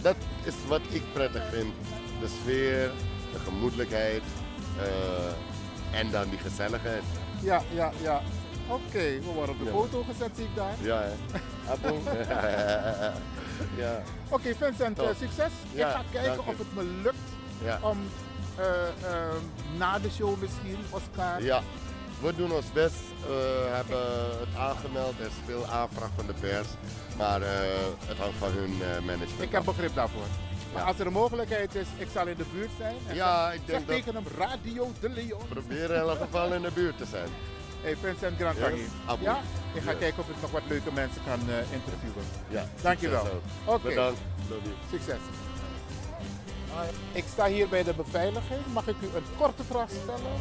dat 0.01 0.15
is 0.44 0.53
wat 0.67 0.82
ik 0.89 1.03
prettig 1.13 1.44
vind. 1.51 1.74
De 2.20 2.27
sfeer, 2.27 2.91
de 3.32 3.39
gemoedelijkheid 3.39 4.24
en 5.91 6.12
dan 6.12 6.29
die 6.29 6.39
gezelligheid. 6.39 7.03
Ja, 7.41 7.62
ja, 7.74 7.91
ja. 8.01 8.22
Oké, 8.67 8.82
okay, 8.88 9.22
we 9.22 9.32
worden 9.34 9.55
op 9.55 9.60
de 9.60 9.65
ja. 9.65 9.72
foto 9.72 10.03
gezet, 10.03 10.32
zie 10.36 10.46
ik 10.46 10.55
daar. 10.55 10.74
Ja, 10.82 11.01
hè. 11.01 11.13
ja. 13.82 14.01
Oké, 14.29 14.50
okay, 14.50 14.55
Vincent, 14.55 15.00
succes. 15.20 15.51
Ja, 15.72 15.88
ik 15.88 15.96
ga 15.96 16.03
kijken 16.12 16.48
of 16.48 16.58
het 16.58 16.75
me 16.75 16.84
lukt 16.84 17.17
ja. 17.63 17.79
om 17.82 17.98
na 19.77 20.00
de 20.00 20.09
show 20.09 20.41
misschien, 20.41 20.77
Oscar? 20.89 21.43
Ja, 21.43 21.62
we 22.21 22.35
doen 22.35 22.51
ons 22.51 22.71
best. 22.74 22.95
We 23.27 23.69
hebben 23.71 24.00
het 24.39 24.57
aangemeld. 24.57 25.19
Er 25.19 25.25
is 25.25 25.33
veel 25.45 25.65
aanvraag 25.65 26.09
van 26.15 26.25
de 26.25 26.33
pers. 26.39 26.67
Maar 27.17 27.41
uh, 27.41 27.47
het 28.05 28.17
hangt 28.17 28.38
van 28.38 28.51
hun 28.51 29.05
management. 29.05 29.41
Ik 29.41 29.51
heb 29.51 29.63
begrip 29.65 29.95
daarvoor. 29.95 30.27
Maar 30.74 30.83
als 30.83 31.00
er 31.00 31.05
een 31.05 31.13
mogelijkheid 31.13 31.75
is, 31.75 31.88
ik 31.97 32.07
zal 32.13 32.27
in 32.27 32.38
de 32.38 32.45
buurt 32.53 32.69
zijn. 32.77 32.95
En 33.07 33.15
ja, 33.15 33.51
ik 33.51 33.62
denk 33.65 33.83
zeg 33.88 33.97
tegen 33.97 34.15
hem 34.15 34.24
Radio 34.38 34.91
de 35.00 35.09
Leon. 35.09 35.47
Probeer 35.50 35.91
in 35.91 36.00
elk 36.00 36.19
geval 36.19 36.53
in 36.53 36.62
de 36.62 36.71
buurt 36.74 36.97
te 36.97 37.05
zijn. 37.05 37.29
Hey 37.81 37.95
Vincent 38.01 38.38
Grand 38.38 38.57
yes, 38.57 38.69
Ja, 39.21 39.39
ik 39.74 39.81
ga 39.81 39.91
yes. 39.91 40.00
kijken 40.00 40.19
of 40.19 40.29
ik 40.29 40.35
nog 40.41 40.51
wat 40.51 40.62
leuke 40.67 40.91
mensen 40.93 41.21
kan 41.25 41.39
interviewen. 41.71 42.25
Ja, 42.50 42.67
Dankjewel. 42.81 43.21
Oké. 43.21 43.75
Okay. 43.75 43.89
Bedankt. 43.89 44.19
Succes. 44.89 45.19
Ik 47.12 47.24
sta 47.32 47.48
hier 47.48 47.70
bij 47.70 47.84
de 47.84 47.94
beveiliging. 47.94 48.60
Mag 48.74 48.88
ik 48.88 48.96
u 49.01 49.05
een 49.15 49.24
korte 49.38 49.63
vraag 49.63 49.89
stellen? 49.89 50.32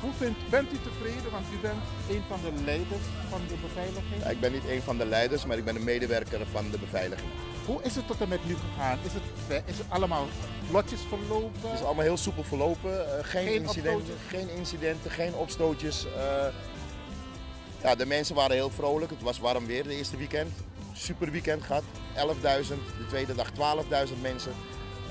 Hoe 0.00 0.12
vindt, 0.16 0.50
bent 0.50 0.72
u 0.72 0.78
tevreden? 0.82 1.30
Want 1.30 1.46
u 1.52 1.58
bent 1.60 1.82
een 2.08 2.22
van 2.28 2.40
de 2.42 2.62
leiders 2.64 3.04
van 3.30 3.40
de 3.48 3.54
beveiliging. 3.62 4.22
Ja, 4.22 4.28
ik 4.28 4.40
ben 4.40 4.52
niet 4.52 4.68
een 4.68 4.82
van 4.82 4.98
de 4.98 5.06
leiders, 5.06 5.46
maar 5.46 5.56
ik 5.56 5.64
ben 5.64 5.76
een 5.76 5.84
medewerker 5.84 6.46
van 6.46 6.70
de 6.70 6.78
beveiliging. 6.78 7.30
Hoe 7.66 7.82
is 7.82 7.94
het 7.94 8.06
tot 8.06 8.20
en 8.20 8.28
met 8.28 8.44
nu 8.46 8.56
gegaan? 8.56 8.98
Is 9.02 9.12
het, 9.12 9.62
is 9.66 9.78
het 9.78 9.86
allemaal 9.88 10.26
vlotjes 10.68 11.00
verlopen? 11.08 11.70
Het 11.70 11.78
is 11.78 11.84
allemaal 11.84 12.04
heel 12.04 12.16
soepel 12.16 12.44
verlopen. 12.44 12.90
Uh, 12.90 13.12
geen, 13.22 13.46
geen, 13.46 13.62
incidenten, 13.62 14.14
geen 14.28 14.48
incidenten, 14.48 15.10
geen 15.10 15.34
opstootjes. 15.34 16.06
Uh, 16.06 16.46
ja, 17.82 17.94
de 17.94 18.06
mensen 18.06 18.34
waren 18.34 18.56
heel 18.56 18.70
vrolijk. 18.70 19.10
Het 19.10 19.22
was 19.22 19.38
warm 19.38 19.66
weer 19.66 19.82
de 19.82 19.96
eerste 19.96 20.16
weekend. 20.16 20.52
Super 20.92 21.30
weekend 21.30 21.62
gehad. 21.62 21.82
11.000, 22.14 22.28
de 22.98 23.06
tweede 23.08 23.34
dag 23.34 23.50
12.000 23.50 24.20
mensen. 24.20 24.52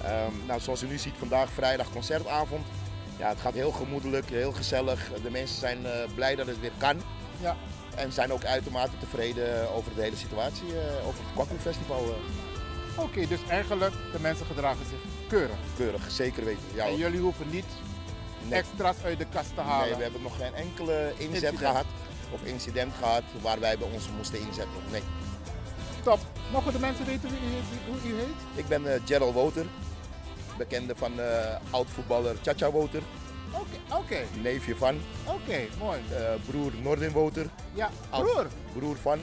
Um, 0.04 0.46
nou, 0.48 0.60
zoals 0.60 0.84
u 0.84 0.88
nu 0.88 0.98
ziet, 0.98 1.14
vandaag 1.18 1.50
vrijdag 1.50 1.92
concertavond. 1.92 2.66
Ja, 3.18 3.30
het 3.30 3.40
gaat 3.40 3.54
heel 3.54 3.72
gemoedelijk, 3.72 4.30
heel 4.30 4.52
gezellig. 4.52 5.10
De 5.24 5.32
mensen 5.32 5.60
zijn 5.60 5.82
uh, 5.82 5.90
blij 6.16 6.36
dat 6.36 6.48
het 6.48 6.60
weer 6.60 6.72
kan. 6.78 7.02
Ja. 7.42 7.58
En 7.96 8.12
zijn 8.12 8.34
ook 8.34 8.46
uitermate 8.46 8.98
tevreden 9.00 9.74
over 9.74 9.96
de 9.96 10.02
hele 10.02 10.16
situatie, 10.16 10.68
uh, 10.68 11.08
over 11.08 11.20
het 11.24 11.34
Kwaku 11.34 11.56
Festival. 11.60 12.04
Uh. 12.04 13.04
Oké, 13.04 13.28
dus 13.28 13.40
eigenlijk 13.50 13.94
de 14.12 14.20
mensen 14.20 14.46
gedragen 14.46 14.86
zich 14.90 15.00
keurig. 15.28 15.56
Keurig, 15.78 16.12
zeker 16.12 16.46
weten. 16.46 16.64
Ja, 16.74 16.86
en 16.86 16.96
jullie 16.96 17.20
hoeven 17.20 17.50
niet 17.50 17.66
extra's 18.50 18.96
uit 19.04 19.18
de 19.18 19.25
kast 19.25 19.56
te 19.56 19.62
halen? 19.62 19.88
Nee, 19.88 19.96
we 19.96 20.04
hebben 20.04 20.22
nog 20.22 20.38
geen 20.38 20.54
enkele 20.54 21.14
inzet 21.18 21.58
gehad 21.58 21.86
of 22.32 22.44
incident 22.44 22.94
gehad 23.00 23.24
waar 23.42 23.60
wij 23.60 23.78
bij 23.78 23.88
ons 23.94 24.10
moesten 24.18 24.40
inzetten. 24.40 24.82
Nee. 24.92 25.02
Top. 26.04 26.20
Mogen 26.52 26.72
de 26.72 26.80
mensen 26.80 27.06
weten 27.06 27.30
wie 27.30 27.40
u, 27.40 27.92
hoe 27.92 28.12
u 28.12 28.16
heet? 28.16 28.36
Ik 28.64 28.68
ben 28.68 29.02
Gerald 29.06 29.34
Woter, 29.34 29.66
bekende 30.57 30.95
van 30.95 31.19
uh, 31.19 31.25
oud-voetballer 31.69 32.35
Chacha 32.41 32.71
Woter. 32.71 33.01
Oké, 33.51 33.95
oké. 33.95 34.24
Neefje 34.41 34.75
van. 34.75 35.00
Oké, 35.25 35.67
mooi. 35.79 36.00
Uh, 36.12 36.17
broer 36.50 36.71
Nordin 36.81 37.12
Woter. 37.12 37.50
Ja, 37.74 37.89
broer? 38.09 38.47
broer 38.74 38.97
van. 38.97 39.19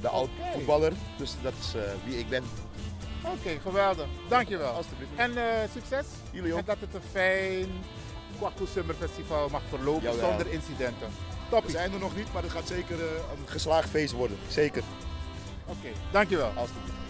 De 0.00 0.08
oud-voetballer. 0.08 0.92
Dus 1.18 1.34
dat 1.42 1.52
is 1.60 1.74
wie 2.04 2.18
ik 2.18 2.28
ben. 2.28 2.44
Oké, 3.22 3.58
geweldig. 3.62 4.06
Dankjewel. 4.28 4.72
Alsjeblieft. 4.72 5.10
En 5.16 5.32
succes. 5.72 6.06
Jullie 6.30 6.52
ook. 6.52 6.58
En 6.58 6.64
dat 6.64 6.76
het 6.80 6.94
een 6.94 7.08
fijn 7.10 7.68
Kwaku 8.38 8.66
Summer 8.72 8.94
Festival 8.94 9.48
mag 9.48 9.62
verlopen 9.68 10.18
zonder 10.18 10.46
incidenten. 10.50 11.08
Toppie. 11.48 11.72
We 11.72 11.78
zijn 11.78 11.92
er 11.92 11.98
nog 11.98 12.16
niet, 12.16 12.32
maar 12.32 12.42
het 12.42 12.52
gaat 12.52 12.66
zeker 12.66 13.00
een 13.00 13.48
geslaagd 13.48 13.88
feest 13.88 14.12
worden. 14.12 14.38
Zeker. 14.48 14.82
Oké, 15.66 15.88
dankjewel. 16.10 16.52
Alsjeblieft. 16.56 17.05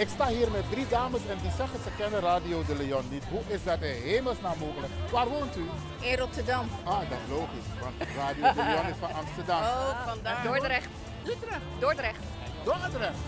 Ik 0.00 0.08
sta 0.08 0.26
hier 0.26 0.50
met 0.50 0.70
drie 0.70 0.88
dames 0.88 1.20
en 1.28 1.38
die 1.42 1.50
zeggen 1.56 1.78
ze 1.84 1.90
kennen 1.96 2.20
Radio 2.20 2.64
de 2.64 2.74
Leon 2.74 3.04
niet. 3.10 3.24
Hoe 3.30 3.40
is 3.46 3.64
dat 3.64 3.82
in 3.82 4.02
hemelsnaam 4.02 4.58
mogelijk? 4.58 4.92
Waar 5.10 5.28
woont 5.28 5.56
u? 5.56 5.68
In 6.00 6.16
Rotterdam. 6.16 6.68
Ah, 6.84 6.98
dat 6.98 7.18
is 7.24 7.28
logisch, 7.28 7.68
want 7.80 7.94
Radio 8.16 8.52
de 8.52 8.70
Leon 8.70 8.86
is 8.86 8.96
van 9.00 9.12
Amsterdam. 9.12 9.60
Oh, 9.60 10.06
vandaar. 10.06 10.42
Dordrecht. 10.44 10.88
Utrecht. 11.24 11.60
Dordrecht. 11.78 12.18
Dordrecht. 12.64 13.18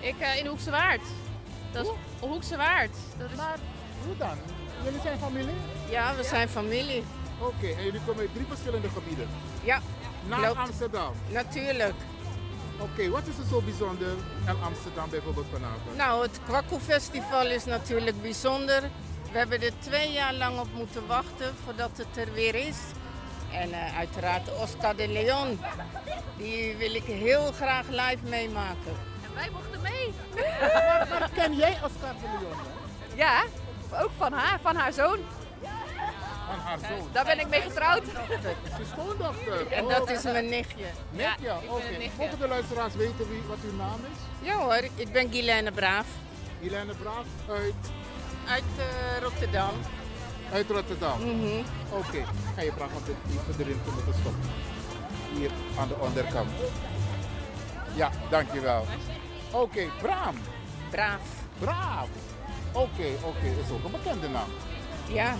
Ik 0.00 0.14
uh, 0.20 0.36
in 0.36 0.46
Hoekse 0.46 0.70
Waard. 0.70 1.02
Dat 1.72 1.84
is 1.84 1.90
Hoe? 2.20 2.28
Hoekse 2.30 2.56
Waard. 2.56 2.96
Dat 3.18 3.30
is... 3.30 3.36
Maar 3.36 3.58
hoe 4.06 4.16
dan? 4.16 4.36
Jullie 4.84 5.00
zijn 5.00 5.18
familie? 5.18 5.54
Ja, 5.90 6.14
we 6.14 6.24
zijn 6.24 6.48
familie. 6.48 7.04
Oké, 7.38 7.66
en 7.66 7.84
jullie 7.84 8.00
komen 8.06 8.20
uit 8.20 8.34
drie 8.34 8.46
verschillende 8.48 8.88
gebieden? 8.88 9.28
Ja. 9.62 9.80
Naar 10.26 10.54
Amsterdam? 10.54 11.12
Natuurlijk. 11.28 11.94
Oké, 12.80 13.08
wat 13.10 13.26
is 13.26 13.38
er 13.38 13.44
zo 13.50 13.60
bijzonder 13.60 14.08
in 14.46 14.62
Amsterdam 14.62 15.10
bijvoorbeeld 15.10 15.46
vanavond? 15.52 15.96
Nou, 15.96 16.22
het 16.22 16.40
Kwakko 16.46 16.78
Festival 16.78 17.46
is 17.46 17.64
natuurlijk 17.64 18.22
bijzonder. 18.22 18.82
We 19.32 19.38
hebben 19.38 19.62
er 19.62 19.72
twee 19.78 20.12
jaar 20.12 20.34
lang 20.34 20.58
op 20.58 20.68
moeten 20.74 21.06
wachten 21.06 21.54
voordat 21.64 21.90
het 21.94 22.16
er 22.16 22.32
weer 22.32 22.54
is. 22.54 22.76
En 23.52 23.68
uh, 23.68 23.96
uiteraard 23.96 24.60
Oscar 24.60 24.96
de 24.96 25.08
Leon. 25.08 25.60
Die 26.36 26.76
wil 26.76 26.94
ik 26.94 27.04
heel 27.04 27.52
graag 27.52 27.86
live 27.88 28.24
meemaken. 28.28 28.96
En 29.24 29.34
wij 29.34 29.48
mochten 29.52 29.80
mee. 29.82 30.12
maar, 31.10 31.30
ken 31.34 31.56
jij 31.56 31.72
Oscar 31.72 32.14
de 32.20 32.28
Leon? 32.40 32.56
Ja, 33.14 33.44
ook 34.02 34.10
van 34.16 34.32
haar, 34.32 34.58
van 34.62 34.76
haar 34.76 34.92
zoon. 34.92 35.18
Van 36.48 36.58
haar 36.58 36.78
zoon? 36.78 37.08
Daar 37.12 37.24
ben 37.24 37.38
ik 37.40 37.48
mee 37.48 37.60
getrouwd. 37.60 38.02
Kijk, 38.28 38.56
is 38.80 38.88
schoondochter. 38.88 39.72
En 39.72 39.88
dat 39.88 40.10
is 40.10 40.22
mijn 40.22 40.48
nichtje. 40.48 40.84
Nichtje, 41.10 41.44
ja, 41.44 41.56
oké. 41.56 41.72
Okay. 41.72 42.10
Mogen 42.18 42.38
de 42.38 42.48
luisteraars 42.48 42.94
weten 42.94 43.28
wie, 43.28 43.42
wat 43.48 43.58
uw 43.64 43.76
naam 43.76 44.00
is? 44.12 44.46
Ja 44.48 44.56
hoor, 44.56 44.82
ik 44.94 45.12
ben 45.12 45.30
Guilaine 45.30 45.72
Braaf. 45.72 46.06
Guilaine 46.60 46.94
Braaf 46.94 47.26
uit? 47.48 47.74
Uit 48.48 48.64
uh, 48.78 49.22
Rotterdam. 49.22 49.72
Uit 50.52 50.70
Rotterdam? 50.70 51.20
Mm 51.20 51.40
-hmm. 51.40 51.64
Oké, 51.90 52.06
okay. 52.08 52.24
ga 52.56 52.62
je 52.62 52.72
vragen 52.72 52.96
om 52.96 53.02
dit 53.04 53.16
even 53.32 53.64
erin 53.64 53.80
te 53.84 53.90
moeten 53.90 54.14
stoppen. 54.20 54.50
Hier 55.34 55.50
aan 55.78 55.88
de 55.88 55.94
onderkant. 55.94 56.50
Ja, 57.94 58.10
dankjewel. 58.30 58.86
Oké, 59.50 59.62
okay, 59.62 59.90
Braam. 60.02 60.36
Braaf. 60.90 61.20
Braaf. 61.58 62.08
Oké, 62.72 62.84
okay, 62.84 63.14
oké, 63.14 63.26
okay. 63.26 63.48
is 63.48 63.70
ook 63.70 63.84
een 63.84 63.90
bekende 63.90 64.28
naam. 64.28 64.48
Ja, 65.08 65.36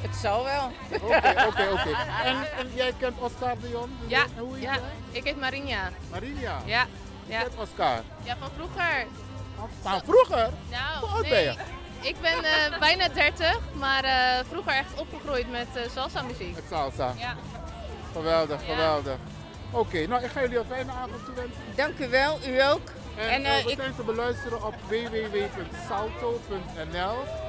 het 0.00 0.16
zal 0.16 0.44
wel. 0.44 0.72
Oké, 0.92 1.46
oké, 1.46 1.68
oké. 1.72 1.96
En 2.24 2.36
jij 2.74 2.92
kent 2.98 3.18
Oscar 3.18 3.58
de 3.60 3.68
Jong? 3.68 3.90
Ja, 4.06 4.26
hoe 4.38 4.60
ja. 4.60 4.76
ik 5.10 5.24
heet 5.24 5.40
Marinja. 5.40 5.90
Marinja? 6.10 6.62
Ja. 6.64 6.86
ja. 7.26 7.40
kent 7.40 7.56
Oscar? 7.56 8.02
Ja, 8.22 8.36
van 8.40 8.50
vroeger. 8.56 9.06
Van 9.80 10.00
vroeger? 10.04 10.50
Nou, 10.70 11.00
Hoe 11.00 11.08
oud 11.08 11.20
nee. 11.22 11.30
ben 11.30 11.42
je? 11.42 11.54
Ik 12.00 12.16
ben 12.20 12.44
uh, 12.44 12.78
bijna 12.86 13.08
30, 13.08 13.58
maar 13.72 14.04
uh, 14.04 14.38
vroeger 14.48 14.72
echt 14.72 15.00
opgegroeid 15.00 15.50
met 15.50 15.66
uh, 15.76 15.82
salsa 15.94 16.22
muziek. 16.22 16.54
Met 16.54 16.64
salsa? 16.70 17.14
Ja. 17.16 17.36
Geweldig, 18.12 18.64
geweldig. 18.64 19.16
Oké, 19.70 19.80
okay, 19.80 20.04
nou 20.04 20.24
ik 20.24 20.30
ga 20.30 20.40
jullie 20.40 20.58
een 20.58 20.64
fijne 20.64 20.92
avond 20.92 21.24
toewensen. 21.24 21.60
Dank 21.74 21.98
u 21.98 22.08
wel, 22.08 22.38
u 22.46 22.62
ook. 22.62 22.90
En, 23.16 23.44
en 23.44 23.64
we 23.64 23.70
ik... 23.70 23.76
zijn 23.76 23.94
te 23.94 24.02
beluisteren 24.02 24.66
op 24.66 24.74
www.salto.nl 24.88 26.28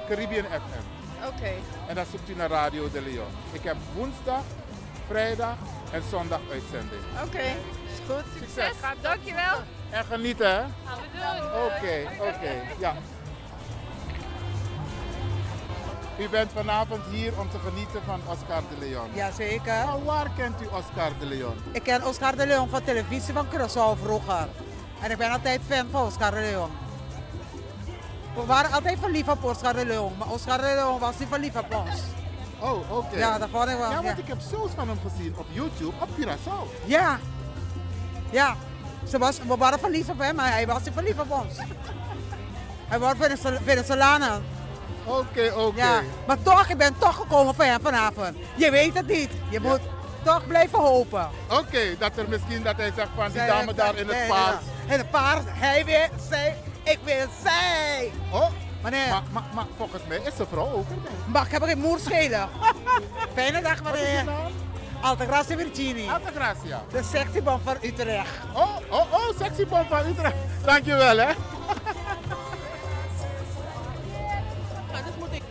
Caribbean 0.07 0.45
FM. 0.45 0.98
Oké. 1.25 1.35
Okay. 1.35 1.57
En 1.87 1.95
dan 1.95 2.05
zoekt 2.11 2.29
u 2.29 2.35
naar 2.35 2.49
Radio 2.49 2.91
de 2.91 3.01
Leon. 3.01 3.31
Ik 3.51 3.63
heb 3.63 3.75
woensdag, 3.95 4.43
vrijdag 5.07 5.55
en 5.91 6.01
zondag 6.09 6.39
uitzending. 6.51 7.01
Oké, 7.13 7.25
okay. 7.25 7.55
is 7.85 7.99
goed. 8.07 8.23
Succes. 8.39 8.65
Succes. 8.65 9.01
Dankjewel. 9.01 9.57
En 9.89 10.05
genieten 10.05 10.49
hè? 10.49 10.61
Gaan 10.85 10.99
we 11.01 11.07
doen. 11.11 11.63
Oké, 11.63 12.27
oké. 12.29 12.51
Ja. 12.79 12.93
U 16.19 16.29
bent 16.29 16.51
vanavond 16.51 17.01
hier 17.11 17.39
om 17.39 17.49
te 17.49 17.59
genieten 17.59 18.01
van 18.05 18.21
Oscar 18.27 18.61
de 18.69 18.85
Leon. 18.85 19.09
Jazeker. 19.13 19.85
Maar 19.85 20.03
waar 20.03 20.29
kent 20.37 20.61
u 20.61 20.65
Oscar 20.65 21.11
de 21.19 21.25
Leon? 21.25 21.55
Ik 21.71 21.83
ken 21.83 22.05
Oscar 22.07 22.35
de 22.35 22.47
Leon 22.47 22.69
van 22.69 22.83
televisie 22.83 23.33
van 23.33 23.47
Curaçao 23.47 24.01
vroeger. 24.03 24.47
En 25.01 25.11
ik 25.11 25.17
ben 25.17 25.31
altijd 25.31 25.61
fan 25.67 25.87
van 25.91 26.05
Oscar 26.05 26.31
de 26.31 26.39
Leon. 26.39 26.69
We 28.39 28.45
waren 28.45 28.71
altijd 28.71 28.99
verliefd 28.99 29.29
op 29.29 29.43
Oscar 29.43 29.73
de 29.73 29.85
Leon, 29.85 30.13
maar 30.17 30.27
Oscar 30.27 30.57
de 30.57 30.63
Leon 30.63 30.99
was 30.99 31.17
niet 31.19 31.27
verliefd 31.27 31.57
op 31.57 31.75
ons. 31.75 32.01
Oh, 32.59 32.97
oké. 32.97 33.17
Ja, 33.17 33.37
dat 33.37 33.49
vond 33.51 33.69
ik 33.69 33.77
wel. 33.77 33.89
Ja, 33.89 33.95
want 33.95 34.05
ja. 34.05 34.23
ik 34.23 34.27
heb 34.27 34.37
shows 34.51 34.71
van 34.75 34.87
hem 34.87 34.99
gezien 35.07 35.33
op 35.37 35.45
YouTube, 35.49 35.93
op 35.99 36.09
Curaçao. 36.19 36.85
Ja. 36.85 37.19
Ja. 38.29 38.55
Ze 39.07 39.17
was, 39.17 39.39
we 39.47 39.57
waren 39.57 39.79
verliefd 39.79 40.09
op 40.09 40.19
hem, 40.19 40.35
maar 40.35 40.51
hij 40.51 40.67
was 40.67 40.83
niet 40.83 40.93
verliefd 40.93 41.19
op 41.19 41.31
ons. 41.31 41.57
hij 42.87 42.99
was 42.99 43.13
Venezolanen. 43.63 44.43
Oké, 45.05 45.17
okay, 45.17 45.49
oké. 45.49 45.59
Okay. 45.59 45.85
Ja, 45.85 46.01
maar 46.27 46.41
toch, 46.41 46.69
ik 46.69 46.77
ben 46.77 46.95
toch 46.97 47.15
gekomen 47.15 47.55
voor 47.55 47.65
hem 47.65 47.79
vanavond. 47.81 48.37
Je 48.55 48.71
weet 48.71 48.93
het 48.93 49.07
niet. 49.07 49.29
Je 49.49 49.59
moet 49.59 49.79
toch 50.23 50.47
blijven 50.47 50.79
hopen. 50.79 51.29
Oké, 51.49 51.97
dat 51.99 52.11
er 52.15 52.29
misschien 52.29 52.63
dat 52.63 52.75
hij 52.75 52.91
zegt 52.95 53.09
van 53.15 53.31
die 53.31 53.45
dame 53.45 53.73
daar 53.73 53.95
in 53.95 54.07
het 54.07 54.27
paard. 54.27 54.61
In 54.85 54.97
het 54.97 55.11
paard, 55.11 55.43
hij 55.47 55.85
weer, 55.85 56.09
zij, 56.29 56.57
ik 56.89 56.99
weer, 57.03 57.27
zij. 57.43 58.11
Oh, 58.31 58.49
meneer. 58.83 59.09
Maar, 59.09 59.23
maar, 59.31 59.43
maar 59.53 59.65
volgens 59.77 60.03
mij 60.07 60.17
is 60.17 60.35
ze 60.35 60.45
vrouw 60.49 60.71
ook 60.71 60.89
erbij. 60.89 61.11
Maar 61.27 61.45
ik 61.45 61.51
heb 61.51 61.63
geen 61.63 61.79
moer 61.79 61.99
schelen. 61.99 62.49
Fijne 63.35 63.61
dag 63.61 63.83
meneer. 63.83 64.23
Altagracia 65.01 65.57
Virginie. 65.57 66.11
Altagracia. 66.11 66.83
De 66.91 67.03
sexybom 67.03 67.59
van 67.63 67.75
Utrecht. 67.81 68.29
Oh, 68.53 68.75
oh, 68.89 69.13
oh, 69.13 69.39
sexybom 69.39 69.85
van 69.85 70.05
Utrecht. 70.05 70.35
Dankjewel 70.65 71.17
hè. 71.17 71.29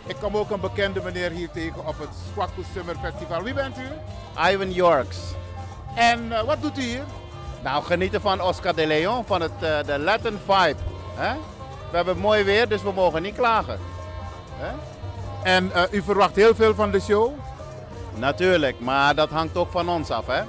Ik 0.05 0.15
kom 0.15 0.37
ook 0.37 0.49
een 0.49 0.59
bekende 0.59 1.01
meneer 1.03 1.31
hier 1.31 1.51
tegen 1.51 1.87
op 1.87 1.99
het 1.99 2.09
Squaco 2.29 2.61
Summer 2.73 2.95
Festival. 3.01 3.43
Wie 3.43 3.53
bent 3.53 3.77
u? 3.77 3.87
Ivan 4.51 4.71
Yorks. 4.71 5.17
En 5.95 6.25
uh, 6.25 6.41
wat 6.41 6.61
doet 6.61 6.77
u 6.77 6.81
hier? 6.81 7.03
Nou, 7.63 7.83
genieten 7.83 8.21
van 8.21 8.41
Oscar 8.41 8.75
de 8.75 8.87
Leon, 8.87 9.25
van 9.25 9.41
het, 9.41 9.51
uh, 9.63 9.83
de 9.85 9.99
Latin 9.99 10.39
vibe. 10.45 10.75
Hè? 11.19 11.33
We 11.89 11.95
hebben 11.95 12.17
mooi 12.17 12.43
weer, 12.43 12.69
dus 12.69 12.81
we 12.81 12.91
mogen 12.91 13.21
niet 13.21 13.35
klagen. 13.35 13.79
Hè? 14.55 14.71
En 15.43 15.71
uh, 15.75 15.81
u 15.91 16.01
verwacht 16.01 16.35
heel 16.35 16.55
veel 16.55 16.75
van 16.75 16.91
de 16.91 16.99
show? 16.99 17.31
Natuurlijk, 18.15 18.79
maar 18.79 19.15
dat 19.15 19.29
hangt 19.29 19.57
ook 19.57 19.71
van 19.71 19.89
ons 19.89 20.09
af. 20.09 20.27
Hè? 20.27 20.41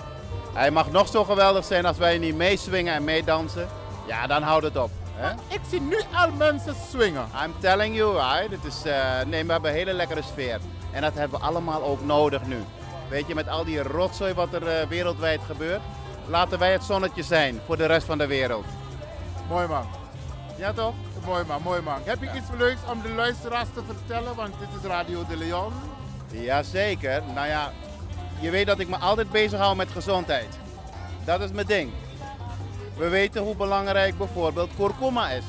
Hij 0.52 0.70
mag 0.70 0.90
nog 0.90 1.08
zo 1.08 1.24
geweldig 1.24 1.64
zijn 1.64 1.86
als 1.86 1.98
wij 1.98 2.18
niet 2.18 2.36
meeswingen 2.36 2.94
en 2.94 3.04
meedansen. 3.04 3.68
Ja, 4.06 4.26
dan 4.26 4.42
houdt 4.42 4.64
het 4.64 4.76
op. 4.76 4.90
Hè? 5.14 5.30
Ik 5.30 5.60
zie 5.70 5.80
nu 5.80 5.98
al 6.14 6.30
mensen 6.30 6.74
swingen. 6.90 7.28
I'm 7.44 7.54
telling 7.60 7.96
you, 7.96 8.12
right? 8.12 8.50
Het 8.50 8.64
is, 8.64 8.86
uh, 8.86 8.94
nee, 9.26 9.44
we 9.44 9.52
hebben 9.52 9.70
een 9.70 9.76
hele 9.76 9.92
lekkere 9.92 10.22
sfeer. 10.22 10.58
En 10.92 11.02
dat 11.02 11.14
hebben 11.14 11.38
we 11.38 11.46
allemaal 11.46 11.82
ook 11.82 12.04
nodig 12.04 12.42
nu. 12.46 12.64
Weet 13.08 13.26
je, 13.26 13.34
met 13.34 13.48
al 13.48 13.64
die 13.64 13.82
rotzooi 13.82 14.34
wat 14.34 14.54
er 14.54 14.62
uh, 14.62 14.88
wereldwijd 14.88 15.40
gebeurt. 15.46 15.80
Laten 16.26 16.58
wij 16.58 16.72
het 16.72 16.84
zonnetje 16.84 17.22
zijn 17.22 17.60
voor 17.66 17.76
de 17.76 17.86
rest 17.86 18.06
van 18.06 18.18
de 18.18 18.26
wereld. 18.26 18.64
Mooi 19.48 19.66
man. 19.66 19.99
Ja 20.60 20.72
toch? 20.72 20.94
Mooi 21.26 21.44
man, 21.44 21.62
mooi 21.62 21.80
man. 21.80 22.00
Heb 22.04 22.20
je 22.20 22.26
ja. 22.26 22.34
iets 22.34 22.46
leuks 22.58 22.80
om 22.90 23.02
de 23.02 23.08
luisteraars 23.08 23.68
te 23.74 23.82
vertellen? 23.86 24.34
Want 24.34 24.54
dit 24.58 24.68
is 24.80 24.88
Radio 24.88 25.26
de 25.26 25.36
Leon. 25.36 25.72
Jazeker. 26.30 27.22
Nou 27.34 27.46
ja, 27.46 27.72
je 28.40 28.50
weet 28.50 28.66
dat 28.66 28.78
ik 28.78 28.88
me 28.88 28.96
altijd 28.96 29.30
bezig 29.30 29.58
hou 29.58 29.76
met 29.76 29.90
gezondheid. 29.90 30.58
Dat 31.24 31.40
is 31.40 31.50
mijn 31.50 31.66
ding. 31.66 31.90
We 32.96 33.08
weten 33.08 33.42
hoe 33.42 33.56
belangrijk 33.56 34.18
bijvoorbeeld 34.18 34.70
kurkuma 34.76 35.30
is. 35.30 35.44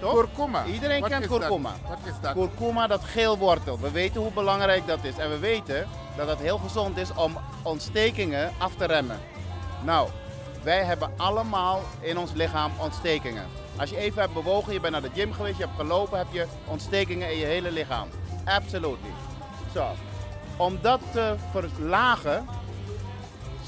Toch? 0.00 0.12
Kurkuma? 0.12 0.64
Iedereen 0.64 1.00
Wat 1.00 1.10
kent 1.10 1.26
kurkuma. 1.26 1.70
Dat? 1.70 1.88
Wat 1.88 2.14
is 2.14 2.20
dat? 2.20 2.32
Kurkuma, 2.32 2.86
dat 2.86 3.04
geel 3.04 3.38
wortel. 3.38 3.80
We 3.80 3.90
weten 3.90 4.20
hoe 4.20 4.32
belangrijk 4.32 4.86
dat 4.86 5.04
is. 5.04 5.16
En 5.16 5.30
we 5.30 5.38
weten 5.38 5.88
dat 6.16 6.28
het 6.28 6.38
heel 6.38 6.58
gezond 6.58 6.96
is 6.96 7.14
om 7.14 7.38
ontstekingen 7.62 8.52
af 8.58 8.74
te 8.74 8.84
remmen. 8.84 9.20
Nou, 9.84 10.08
wij 10.62 10.84
hebben 10.84 11.12
allemaal 11.16 11.80
in 12.00 12.18
ons 12.18 12.32
lichaam 12.32 12.72
ontstekingen. 12.78 13.44
Als 13.82 13.90
je 13.90 13.96
even 13.96 14.20
hebt 14.20 14.34
bewogen, 14.34 14.72
je 14.72 14.80
bent 14.80 14.92
naar 14.92 15.02
de 15.02 15.10
gym 15.14 15.32
geweest, 15.32 15.56
je 15.58 15.64
hebt 15.64 15.76
gelopen, 15.76 16.18
heb 16.18 16.26
je 16.30 16.46
ontstekingen 16.66 17.32
in 17.32 17.38
je 17.38 17.44
hele 17.44 17.70
lichaam. 17.72 18.08
Absolutely. 18.44 19.10
Zo. 19.74 19.86
Om 20.56 20.78
dat 20.82 21.00
te 21.12 21.34
verlagen, 21.50 22.46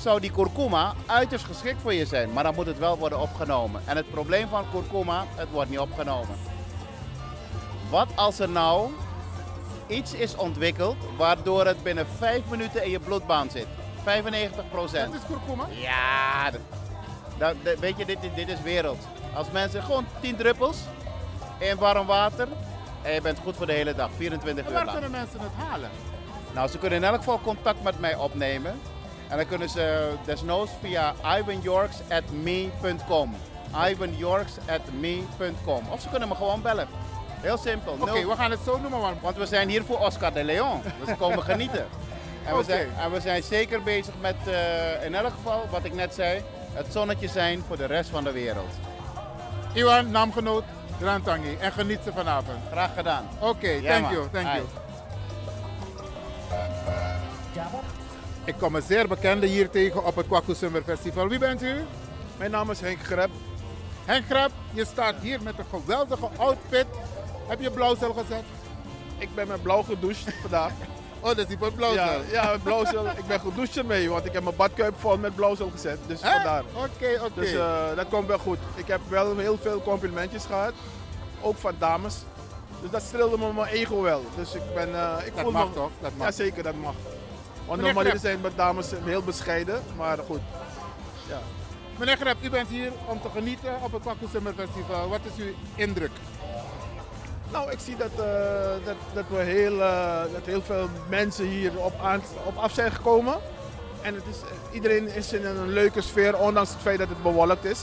zou 0.01 0.21
die 0.21 0.31
kurkuma 0.31 0.95
uiterst 1.07 1.45
geschikt 1.45 1.81
voor 1.83 1.95
je 1.95 2.07
zijn. 2.07 2.33
Maar 2.33 2.43
dan 2.45 2.55
moet 2.55 2.67
het 2.67 2.79
wel 2.79 2.99
worden 2.99 3.21
opgenomen. 3.21 3.83
En 3.85 3.97
het 3.97 4.11
probleem 4.11 4.49
van 4.49 4.65
kurkuma, 4.71 5.25
het 5.35 5.51
wordt 5.51 5.71
niet 5.71 5.79
opgenomen. 5.79 6.37
Wat 7.91 8.09
als 8.15 8.39
er 8.39 8.49
nou 8.49 8.91
iets 9.87 10.13
is 10.13 10.37
ontwikkeld 10.37 10.97
waardoor 11.17 11.67
het 11.67 11.83
binnen 11.83 12.07
5 12.19 12.41
minuten 12.51 12.85
in 12.85 12.91
je 12.91 13.01
bloedbaan 13.01 13.51
zit? 13.51 13.67
95 14.03 14.65
procent. 14.71 15.13
Dat 15.13 15.21
is 15.23 15.27
kurkuma? 15.29 15.65
Ja, 15.71 16.51
dat, 16.51 16.61
dat- 17.39 17.57
dat- 17.65 17.79
weet 17.79 17.97
je, 17.97 18.05
dit, 18.05 18.21
dit, 18.21 18.35
dit 18.35 18.49
is 18.49 18.61
wereld. 18.63 19.07
Als 19.35 19.51
mensen 19.51 19.83
gewoon 19.83 20.07
10 20.21 20.37
druppels 20.37 20.77
in 21.59 21.77
warm 21.77 22.07
water 22.07 22.49
en 23.03 23.13
je 23.13 23.21
bent 23.21 23.39
goed 23.39 23.57
voor 23.57 23.67
de 23.67 23.73
hele 23.73 23.95
dag, 23.95 24.11
24 24.17 24.65
En 24.65 24.71
uur 24.71 24.77
waar 24.77 24.85
lang. 24.85 24.99
kunnen 25.01 25.19
mensen 25.21 25.41
het 25.41 25.51
halen? 25.69 25.91
Nou, 26.55 26.69
ze 26.69 26.79
kunnen 26.79 26.99
in 26.99 27.05
elk 27.05 27.17
geval 27.17 27.41
contact 27.41 27.83
met 27.83 28.01
mij 28.01 28.15
opnemen. 28.17 28.81
En 29.29 29.37
dan 29.37 29.47
kunnen 29.47 29.69
ze 29.69 30.13
desnoods 30.25 30.71
via 30.83 31.15
ivanyorks.me.com. 31.39 33.35
ivanyorks.me.com. 33.91 35.83
Of 35.91 36.01
ze 36.01 36.09
kunnen 36.09 36.29
me 36.29 36.35
gewoon 36.35 36.63
bellen. 36.63 36.89
Heel 37.41 37.59
simpel. 37.59 37.97
Oké, 38.01 38.27
we 38.27 38.37
gaan 38.37 38.51
het 38.51 38.61
zo 38.65 38.79
noemen, 38.79 39.01
man. 39.01 39.15
Want 39.21 39.37
we 39.37 39.47
zijn 39.47 39.69
hier 39.69 39.85
voor 39.85 39.99
Oscar 39.99 40.33
de 40.33 40.45
Leon. 40.45 40.83
Dus 40.83 41.09
we 41.09 41.17
komen 41.17 41.43
genieten. 41.53 41.87
En 42.45 42.53
we, 42.53 42.59
Oké. 42.59 42.65
zijn, 42.65 42.89
en 43.01 43.11
we 43.13 43.21
zijn 43.21 43.43
zeker 43.43 43.83
bezig 43.83 44.15
met, 44.21 44.37
eh, 44.47 45.05
in 45.05 45.15
elk 45.15 45.33
geval, 45.33 45.67
wat 45.71 45.85
ik 45.85 45.95
net 45.95 46.15
zei, 46.15 46.43
het 46.73 46.87
zonnetje 46.93 47.29
zijn 47.29 47.63
voor 47.67 47.77
de 47.77 47.85
rest 47.87 48.11
van 48.11 48.25
de 48.25 48.33
wereld. 48.33 48.73
Iwan, 49.75 50.11
naamgenoot, 50.11 50.65
Grantangi. 51.01 51.57
En 51.61 51.73
geniet 51.73 51.99
ze 52.05 52.13
vanavond. 52.13 52.59
Graag 52.71 52.95
gedaan. 52.97 53.29
Oké, 53.41 53.69
Ja, 53.69 53.91
thank 53.91 54.03
man. 54.03 54.13
you, 54.13 54.29
thank 54.33 54.47
you. 54.47 54.65
Ik 58.45 58.55
kom 58.59 58.75
een 58.75 58.83
zeer 58.83 59.09
bekende 59.09 59.47
hier 59.47 59.71
tegen 59.71 60.05
op 60.05 60.17
het 60.17 60.27
Kwaku 60.27 60.55
Summer 60.55 60.83
Festival. 60.83 61.29
Wie 61.29 61.39
bent 61.39 61.63
u? 61.63 61.85
Mijn 62.37 62.51
naam 62.51 62.71
is 62.71 62.81
Henk 62.81 63.03
Greb. 63.05 63.31
Henk 64.05 64.25
Grab, 64.27 64.51
je 64.71 64.85
staat 64.85 65.15
hier 65.21 65.43
met 65.43 65.59
een 65.59 65.65
geweldige 65.71 66.29
outfit. 66.39 66.87
Heb 67.49 67.61
je 67.61 67.71
blauwsel 67.71 68.13
gezet? 68.13 68.43
Ik 69.19 69.35
ben 69.35 69.49
met 69.49 69.63
blauw 69.63 69.83
gedoucht 69.83 70.25
vandaag. 70.43 70.73
Oh, 71.25 71.31
dat 71.31 71.39
is 71.39 71.47
die 71.47 71.57
blauwsel. 71.57 72.05
Ja, 72.05 72.19
ja, 72.31 72.51
met 72.51 72.63
blauwsel. 72.63 73.07
Ik 73.07 73.27
ben 73.27 73.41
gedoucht 73.41 73.77
ermee, 73.77 74.11
want 74.11 74.25
ik 74.25 74.33
heb 74.33 74.43
mijn 74.43 74.57
badkuip 74.57 74.95
vol 74.99 75.19
met 75.19 75.35
blauwsel 75.35 75.71
gezet. 75.71 75.99
Dus 76.07 76.23
Hè? 76.23 76.31
vandaar. 76.33 76.63
Oké, 76.75 77.21
oké. 77.25 77.41
Dus 77.41 77.53
eh, 77.53 77.97
dat 77.97 78.09
komt 78.09 78.27
wel 78.27 78.39
goed. 78.39 78.59
Ik 78.75 78.87
heb 78.87 79.01
wel 79.09 79.37
heel 79.37 79.59
veel 79.63 79.83
complimentjes 79.83 80.45
gehad. 80.45 80.73
Ook 81.41 81.57
van 81.57 81.75
dames. 81.79 82.15
Dus 82.81 82.91
dat 82.91 83.03
streelde 83.03 83.39
me 83.39 83.53
mijn 83.53 83.67
ego 83.73 84.01
wel. 84.03 84.25
Dus 84.37 84.55
ik 84.55 84.63
ben... 84.75 84.95
eh, 84.95 85.27
ik 85.27 85.33
Dat 85.35 85.43
voel 85.43 85.53
mag 85.53 85.69
me, 85.69 85.75
toch? 85.75 85.91
Dat 86.01 86.11
mag. 86.17 86.27
Ja, 86.27 86.33
zeker, 86.33 86.63
dat 86.63 86.75
mag. 86.75 86.95
Want 87.67 87.81
Greb. 87.83 88.19
zijn 88.21 88.41
met 88.41 88.57
dames 88.57 88.87
heel 89.05 89.23
bescheiden, 89.23 89.83
maar 89.97 90.19
goed. 90.27 90.41
Ja. 91.29 91.39
Meneer 91.99 92.17
Grab, 92.17 92.37
u 92.43 92.51
bent 92.51 92.69
hier 92.69 92.93
om 93.07 93.21
te 93.21 93.29
genieten 93.35 93.77
op 93.83 93.93
het 93.93 94.03
Kwaku 94.03 94.27
Festival. 94.57 95.09
Wat 95.09 95.21
is 95.35 95.45
uw 95.45 95.53
indruk? 95.75 96.11
Nou, 97.53 97.71
ik 97.71 97.79
zie 97.79 97.97
dat, 97.97 98.11
eh, 98.11 98.85
dat, 98.85 98.95
dat, 99.15 99.25
we 99.29 99.37
heel, 99.37 99.83
eh, 99.83 100.23
dat 100.33 100.45
heel 100.45 100.63
veel 100.63 100.89
mensen 101.09 101.45
hier 101.47 101.79
op, 101.79 101.93
aan, 102.03 102.23
op 102.45 102.57
af 102.57 102.73
zijn 102.73 102.93
gekomen. 102.93 103.35
En 104.03 104.15
het 104.15 104.25
is, 104.31 104.37
iedereen 104.73 105.15
is 105.15 105.33
in 105.33 105.45
een 105.45 105.69
leuke 105.69 106.01
sfeer, 106.01 106.39
ondanks 106.39 106.71
het 106.71 106.81
feit 106.81 106.99
dat 106.99 107.09
het 107.09 107.23
bewolkt 107.23 107.65
is. 107.65 107.81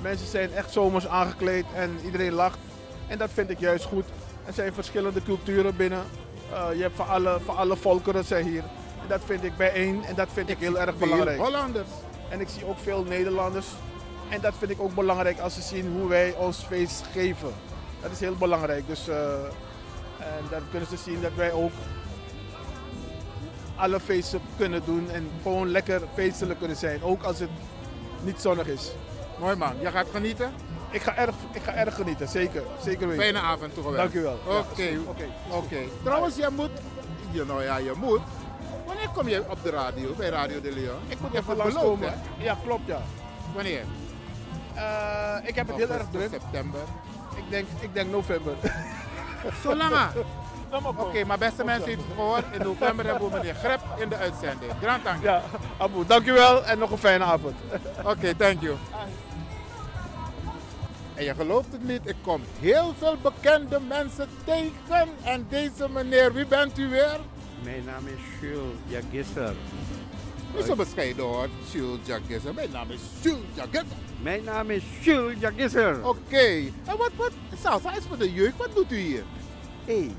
Mensen 0.00 0.26
zijn 0.26 0.52
echt 0.54 0.72
zomers 0.72 1.06
aangekleed 1.06 1.64
en 1.74 1.98
iedereen 2.04 2.32
lacht. 2.32 2.58
En 3.06 3.18
dat 3.18 3.30
vind 3.32 3.50
ik 3.50 3.58
juist 3.58 3.84
goed. 3.84 4.04
Er 4.44 4.52
zijn 4.52 4.74
verschillende 4.74 5.22
culturen 5.22 5.76
binnen. 5.76 6.04
Eh, 6.52 6.66
je 6.74 6.82
hebt 6.82 6.96
van 6.96 7.08
alle, 7.08 7.38
van 7.44 7.56
alle 7.56 7.76
volkeren 7.76 8.24
zijn 8.24 8.46
hier. 8.46 8.62
En 9.02 9.08
dat 9.08 9.20
vind 9.24 9.44
ik 9.44 9.56
bijeen 9.56 10.04
en 10.04 10.14
dat 10.14 10.28
vind 10.32 10.48
ik, 10.48 10.58
heel 10.58 10.78
erg 10.78 10.96
belangrijk. 10.98 11.38
Hollanders. 11.38 11.88
En 12.28 12.40
ik 12.40 12.48
zie 12.48 12.66
ook 12.66 12.78
veel 12.78 13.04
Nederlanders. 13.04 13.66
En 14.28 14.40
dat 14.40 14.54
vind 14.58 14.70
ik 14.70 14.80
ook 14.80 14.94
belangrijk 14.94 15.38
als 15.38 15.54
ze 15.54 15.62
zien 15.62 15.92
hoe 15.98 16.08
wij 16.08 16.34
ons 16.36 16.64
feest 16.68 17.04
geven. 17.12 17.52
Dat 18.02 18.10
is 18.10 18.20
heel 18.20 18.36
belangrijk. 18.36 18.86
Dus, 18.86 19.08
eh, 19.08 19.32
en 20.18 20.44
dan 20.50 20.60
kunnen 20.70 20.88
ze 20.88 20.96
zien 20.96 21.20
dat 21.20 21.34
wij 21.34 21.52
ook 21.52 21.72
alle 23.76 24.00
feesten 24.00 24.40
kunnen 24.56 24.82
doen 24.84 25.10
en 25.10 25.30
gewoon 25.42 25.68
lekker 25.68 26.00
feestelijk 26.14 26.58
kunnen 26.58 26.76
zijn. 26.76 27.02
Ook 27.02 27.22
als 27.22 27.38
het 27.38 27.50
niet 28.22 28.40
zonnig 28.40 28.66
is. 28.66 28.90
Mooi 29.38 29.56
man, 29.56 29.74
je 29.80 29.90
gaat 29.90 30.06
genieten? 30.12 30.52
Ik 30.90 31.02
ga 31.02 31.16
erg, 31.16 31.34
ik 31.52 31.62
ga 31.62 31.72
erg 31.74 31.94
genieten, 31.94 32.28
zeker. 32.28 32.62
Zeker 32.82 33.08
weten. 33.08 33.22
Fijne 33.22 33.40
avond 33.40 33.78
u 33.78 33.82
wel. 33.82 33.94
Ja, 33.96 34.04
Oké, 34.46 34.98
oké. 35.50 35.78
Trouwens, 36.02 36.36
je 36.36 36.48
moet, 36.56 36.70
je, 37.30 37.44
nou 37.44 37.62
ja, 37.62 37.76
je 37.76 37.92
moet. 37.96 38.20
Wanneer 38.86 39.08
kom 39.14 39.28
je 39.28 39.44
op 39.50 39.62
de 39.62 39.70
radio, 39.70 40.14
bij 40.16 40.28
Radio 40.28 40.60
de 40.60 40.72
Leon? 40.72 40.98
Ik 41.08 41.20
moet 41.20 41.34
even 41.34 41.56
langskomen. 41.56 42.14
Ja, 42.38 42.58
klopt 42.64 42.86
ja. 42.86 43.02
Wanneer? 43.54 43.84
Eh, 44.74 45.36
ik 45.42 45.54
heb 45.54 45.66
het 45.66 45.76
heel 45.76 45.90
erg 45.90 46.06
druk. 46.10 46.28
september. 46.30 46.80
Ik 47.38 47.50
denk, 47.50 47.66
ik 47.80 47.94
denk 47.94 48.10
november. 48.10 48.52
Zo 49.62 49.76
lang 49.76 49.90
maar 49.90 50.12
Oké, 50.70 50.94
komen. 50.94 51.26
maar 51.26 51.38
beste 51.38 51.64
mensen 51.64 51.88
heeft 51.88 52.00
het 52.00 52.14
gehoord. 52.14 52.44
In 52.52 52.62
november 52.62 53.06
hebben 53.06 53.30
we 53.30 53.36
meneer 53.36 53.54
Grep 53.54 53.80
in 53.98 54.08
de 54.08 54.16
uitzending. 54.16 54.72
Grand 54.82 55.04
dank. 55.04 55.22
Ja, 55.22 55.42
Abu, 55.76 56.06
dankjewel 56.06 56.64
en 56.64 56.78
nog 56.78 56.90
een 56.90 56.98
fijne 56.98 57.24
avond. 57.24 57.54
Oké, 58.04 58.34
thank 58.34 58.60
you. 58.62 58.76
En 61.14 61.24
je 61.24 61.34
gelooft 61.34 61.72
het 61.72 61.84
niet, 61.84 62.00
ik 62.04 62.16
kom 62.22 62.42
heel 62.60 62.94
veel 62.98 63.16
bekende 63.22 63.80
mensen 63.88 64.28
tegen. 64.44 65.08
En 65.24 65.46
deze 65.48 65.88
meneer, 65.88 66.32
wie 66.32 66.46
bent 66.46 66.78
u 66.78 66.88
weer? 66.88 67.18
Mijn 67.62 67.84
naam 67.84 68.06
is 68.06 68.40
Jules 68.40 68.74
Jagisser. 68.86 69.54
Niet 70.56 70.64
zo 70.64 70.74
bescheiden 70.74 71.24
hoor, 71.24 71.48
Jules 71.72 71.98
Jagisser. 72.04 72.54
Mijn 72.54 72.70
naam 72.70 72.90
is 72.90 73.00
Jules 73.22 73.38
Jagisser. 73.54 73.96
Mijn 74.22 74.44
naam 74.44 74.70
is 74.70 74.82
Jules 75.00 75.38
Jagisser. 75.40 76.08
Oké, 76.08 76.46
en 76.84 76.96
wat, 76.96 77.10
wat, 77.16 77.32
salsa 77.62 77.96
is 77.96 78.04
voor 78.08 78.18
de 78.18 78.32
jeugd, 78.32 78.56
wat 78.56 78.74
doet 78.74 78.92
u 78.92 78.96
hier? 78.96 79.24
Hé. 79.84 80.10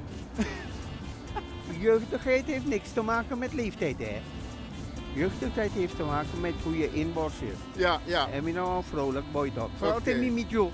Jeugdigheid 1.79 2.45
heeft 2.45 2.65
niks 2.65 2.91
te 2.93 3.01
maken 3.01 3.37
met 3.37 3.53
leeftijd, 3.53 3.97
hè? 3.97 4.21
Jeugdigheid 5.13 5.71
heeft 5.71 5.95
te 5.95 6.03
maken 6.03 6.41
met 6.41 6.53
hoe 6.63 6.77
je 6.77 6.93
inborst 6.93 7.41
is. 7.41 7.81
Ja, 7.81 7.99
ja. 8.05 8.29
En 8.29 8.43
wie 8.43 8.53
nou 8.53 8.75
een 8.75 8.83
vrolijk 8.83 9.31
boy 9.31 9.51
toch? 9.55 9.69
Vooral 9.77 10.01
tegen 10.01 10.33
niet 10.33 10.49
jou. 10.49 10.69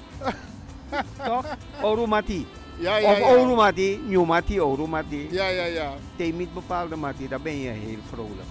Toch? 1.25 1.45
Oromati. 1.81 2.47
Ja, 2.77 2.97
ja, 2.97 3.11
Of 3.11 3.17
ja. 3.17 3.25
Oromati, 3.25 3.99
Nieuwmati, 4.07 4.61
Oromati. 4.61 5.27
Ja, 5.31 5.47
ja, 5.47 5.65
ja. 5.65 5.93
Tegen 6.15 6.37
niet 6.37 6.53
bepaalde 6.53 6.95
mati, 6.95 7.27
dan 7.27 7.41
ben 7.41 7.59
je 7.61 7.69
heel 7.69 7.99
vrolijk. 8.11 8.47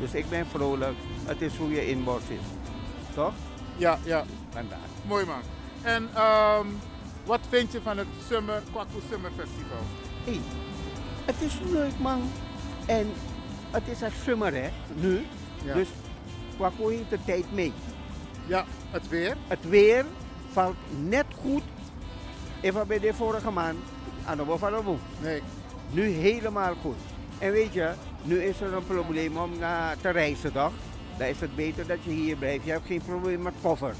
Dus 0.00 0.14
ik 0.14 0.28
ben 0.28 0.46
vrolijk. 0.46 0.94
Het 1.24 1.42
is 1.42 1.56
hoe 1.56 1.70
je 1.70 1.88
inborst 1.88 2.28
is. 2.28 2.46
Toch? 3.14 3.32
Ja, 3.76 3.98
ja. 4.04 4.24
Vandaar. 4.50 4.78
Mooi 5.06 5.24
man. 5.24 5.40
En 5.82 6.08
ehm, 6.14 6.66
wat 7.24 7.40
vind 7.48 7.72
je 7.72 7.80
van 7.82 7.98
het 7.98 8.06
Summer, 8.28 8.62
Kwaku 8.72 8.98
Summer 9.10 9.30
Festival? 9.36 9.82
Hey, 10.24 10.40
het 11.24 11.34
is 11.38 11.58
leuk 11.70 11.98
man. 11.98 12.30
En 12.86 13.12
het 13.70 13.82
is 13.88 14.02
echt 14.02 14.22
summer 14.22 14.54
hè, 14.54 14.70
nu. 14.94 15.26
Ja. 15.64 15.74
Dus 15.74 15.88
Kwaku 16.56 16.92
heeft 16.92 17.10
de 17.10 17.18
tijd 17.24 17.52
mee. 17.52 17.72
Ja, 18.46 18.64
het 18.90 19.08
weer. 19.08 19.36
Het 19.46 19.68
weer 19.68 20.04
valt 20.50 20.76
net 21.06 21.26
goed. 21.40 21.62
Even 22.60 22.86
bij 22.86 22.98
de 22.98 23.14
vorige 23.14 23.50
maand 23.50 23.78
aan 24.26 24.36
de 24.36 24.44
Wofalaboe. 24.44 24.96
Nee. 25.20 25.42
Nu 25.90 26.08
helemaal 26.08 26.74
goed. 26.82 26.96
En 27.38 27.52
weet 27.52 27.72
je, 27.72 27.92
nu 28.24 28.42
is 28.42 28.60
er 28.60 28.72
een 28.72 28.86
probleem 28.86 29.36
om 29.36 29.58
naar 29.58 29.96
te 30.00 30.10
reizen 30.10 30.52
toch? 30.52 30.72
Dan 31.18 31.26
is 31.26 31.40
het 31.40 31.56
beter 31.56 31.86
dat 31.86 31.98
je 32.02 32.10
hier 32.10 32.36
blijft. 32.36 32.64
Je 32.64 32.70
hebt 32.70 32.86
geen 32.86 33.02
probleem 33.06 33.42
met 33.42 33.54
koffers. 33.62 33.98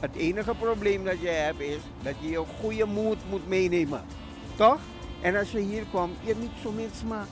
Het 0.00 0.16
enige 0.16 0.54
probleem 0.54 1.04
dat 1.04 1.20
je 1.20 1.28
hebt 1.28 1.60
is 1.60 1.80
dat 2.02 2.14
je 2.20 2.30
je 2.30 2.44
goede 2.60 2.84
moed 2.84 3.18
moet 3.30 3.48
meenemen. 3.48 4.04
Toch? 4.56 4.78
En 5.20 5.36
als 5.36 5.50
je 5.50 5.58
hier 5.58 5.84
komt, 5.92 6.16
je 6.20 6.26
hebt 6.26 6.40
niet 6.40 6.50
zo 6.62 6.70
min 6.70 6.90
smaak. 6.94 7.26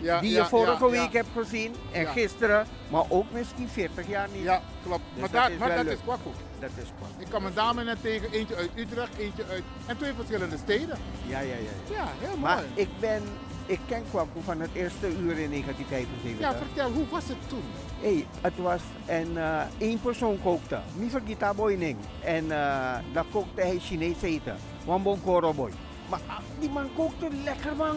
Ja, 0.00 0.20
die 0.20 0.30
ja, 0.30 0.42
je 0.42 0.48
vorige 0.48 0.84
ja, 0.84 0.90
week 0.90 1.12
hebt 1.12 1.28
gezien 1.36 1.74
en 1.92 2.06
gisteren, 2.06 2.66
maar 2.90 3.04
ook 3.08 3.24
misschien 3.32 3.68
40 3.68 4.08
jaar 4.08 4.28
niet. 4.32 4.42
Ja, 4.42 4.62
klopt. 4.84 5.02
Dus 5.12 5.20
maar 5.20 5.30
dat 5.30 5.42
dat, 5.42 5.50
is 5.50 5.58
maar 5.58 5.76
dat 5.76 5.86
is 5.86 5.98
Kwaku. 6.04 6.30
Dat 6.58 6.70
is 6.82 6.88
kwam. 6.98 7.08
Ik 7.18 7.26
kwam 7.26 7.44
een 7.44 7.54
dame 7.54 7.84
net 7.84 8.02
tegen, 8.02 8.30
eentje 8.32 8.54
uit 8.54 8.70
Utrecht, 8.74 9.16
eentje 9.18 9.44
uit... 9.50 9.62
En 9.86 9.96
twee 9.96 10.12
verschillende 10.12 10.56
steden. 10.56 10.98
Ja, 11.26 11.40
ja, 11.40 11.54
ja. 11.54 11.94
Ja, 11.94 12.08
heel 12.18 12.36
Maar 12.36 12.64
ik 12.74 12.88
ben, 13.00 13.22
ik 13.66 13.80
ken 13.86 14.02
Kwaku 14.10 14.40
van 14.44 14.60
het 14.60 14.70
eerste 14.72 15.06
uur 15.06 15.38
in 15.38 15.50
1975. 15.50 16.38
Ja, 16.38 16.54
vertel, 16.54 16.90
hoe 16.90 17.08
was 17.08 17.28
het 17.28 17.48
toen? 17.48 17.62
Hey, 18.00 18.26
het 18.40 18.56
was 18.56 18.80
en 19.06 19.36
eh, 19.36 19.60
één 19.78 20.00
persoon 20.00 20.38
kookte. 20.42 20.80
Niet 20.94 21.10
vergita 21.10 21.54
boyning. 21.54 21.96
En 22.20 22.50
eh 22.50 22.96
dan 23.12 23.24
kookte 23.30 23.60
hij 23.60 23.78
Chinees 23.78 24.22
eten. 24.22 24.56
Wambon 24.84 25.22
koroboy. 25.22 25.70
Maar 26.08 26.20
ah, 26.26 26.38
die 26.58 26.70
man 26.70 26.88
kookte 26.96 27.28
lekker 27.44 27.76
man. 27.76 27.96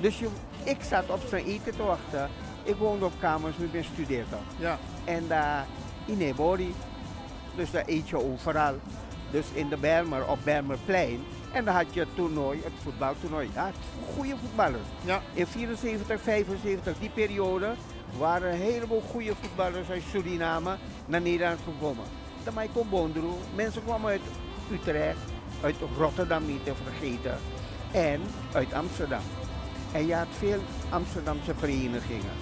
Dus 0.00 0.18
je, 0.18 0.28
ik 0.64 0.82
zat 0.82 1.10
op 1.10 1.20
zijn 1.28 1.44
eten 1.44 1.76
te 1.76 1.82
wachten. 1.82 2.30
Ik 2.62 2.76
woonde 2.76 3.04
op 3.04 3.12
kamers 3.20 3.56
met 3.56 3.72
mijn 3.72 3.84
studeerder. 3.84 4.38
Ja. 4.58 4.78
En 5.04 5.24
daar 5.28 5.66
in 6.04 6.18
Nebori. 6.18 6.74
Dus 7.56 7.70
daar 7.70 7.84
eet 7.86 8.08
je 8.08 8.22
overal. 8.22 8.74
Dus 9.30 9.46
in 9.52 9.68
de 9.68 9.76
Belmer, 9.76 10.28
op 10.28 10.38
Belmerplein. 10.44 11.20
En 11.56 11.64
dan 11.64 11.74
had 11.74 11.94
je 11.94 12.00
het 12.00 12.14
toernooi, 12.14 12.60
het 12.62 12.72
voetbaltoernooi. 12.82 13.50
Ja, 13.54 13.70
goede 14.14 14.36
voetballers. 14.40 14.86
Ja. 15.04 15.22
In 15.32 15.46
74, 15.46 16.20
75, 16.20 16.98
die 16.98 17.10
periode, 17.10 17.74
waren 18.18 18.52
een 18.52 18.58
heleboel 18.58 19.00
goede 19.00 19.34
voetballers 19.40 19.88
uit 19.90 20.02
Suriname 20.10 20.76
naar 21.06 21.20
Nederland 21.20 21.58
gekomen. 21.64 22.04
De 22.44 22.50
Michael 22.54 22.86
Bondru, 22.90 23.30
mensen 23.54 23.84
kwamen 23.84 24.10
uit 24.10 24.20
Utrecht, 24.72 25.18
uit 25.62 25.74
Rotterdam 25.98 26.46
niet 26.46 26.64
te 26.64 26.72
vergeten. 26.84 27.38
En 27.92 28.20
uit 28.52 28.72
Amsterdam. 28.72 29.22
En 29.92 30.06
je 30.06 30.14
had 30.14 30.26
veel 30.30 30.60
Amsterdamse 30.88 31.54
verenigingen. 31.54 32.34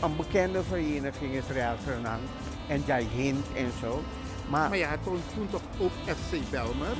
Een 0.00 0.16
bekende 0.16 0.62
vereniging 0.62 1.34
is 1.34 1.48
Real 1.52 1.76
Renang 1.86 2.22
en 2.68 2.82
Jai 2.86 3.06
Hind 3.14 3.46
en 3.54 3.70
zo. 3.80 4.02
Maar, 4.48 4.80
had 4.80 5.02
toen, 5.02 5.20
toen 5.34 5.48
toch 5.50 5.62
ook 5.78 5.92
FC 6.16 6.50
Belmer? 6.50 6.96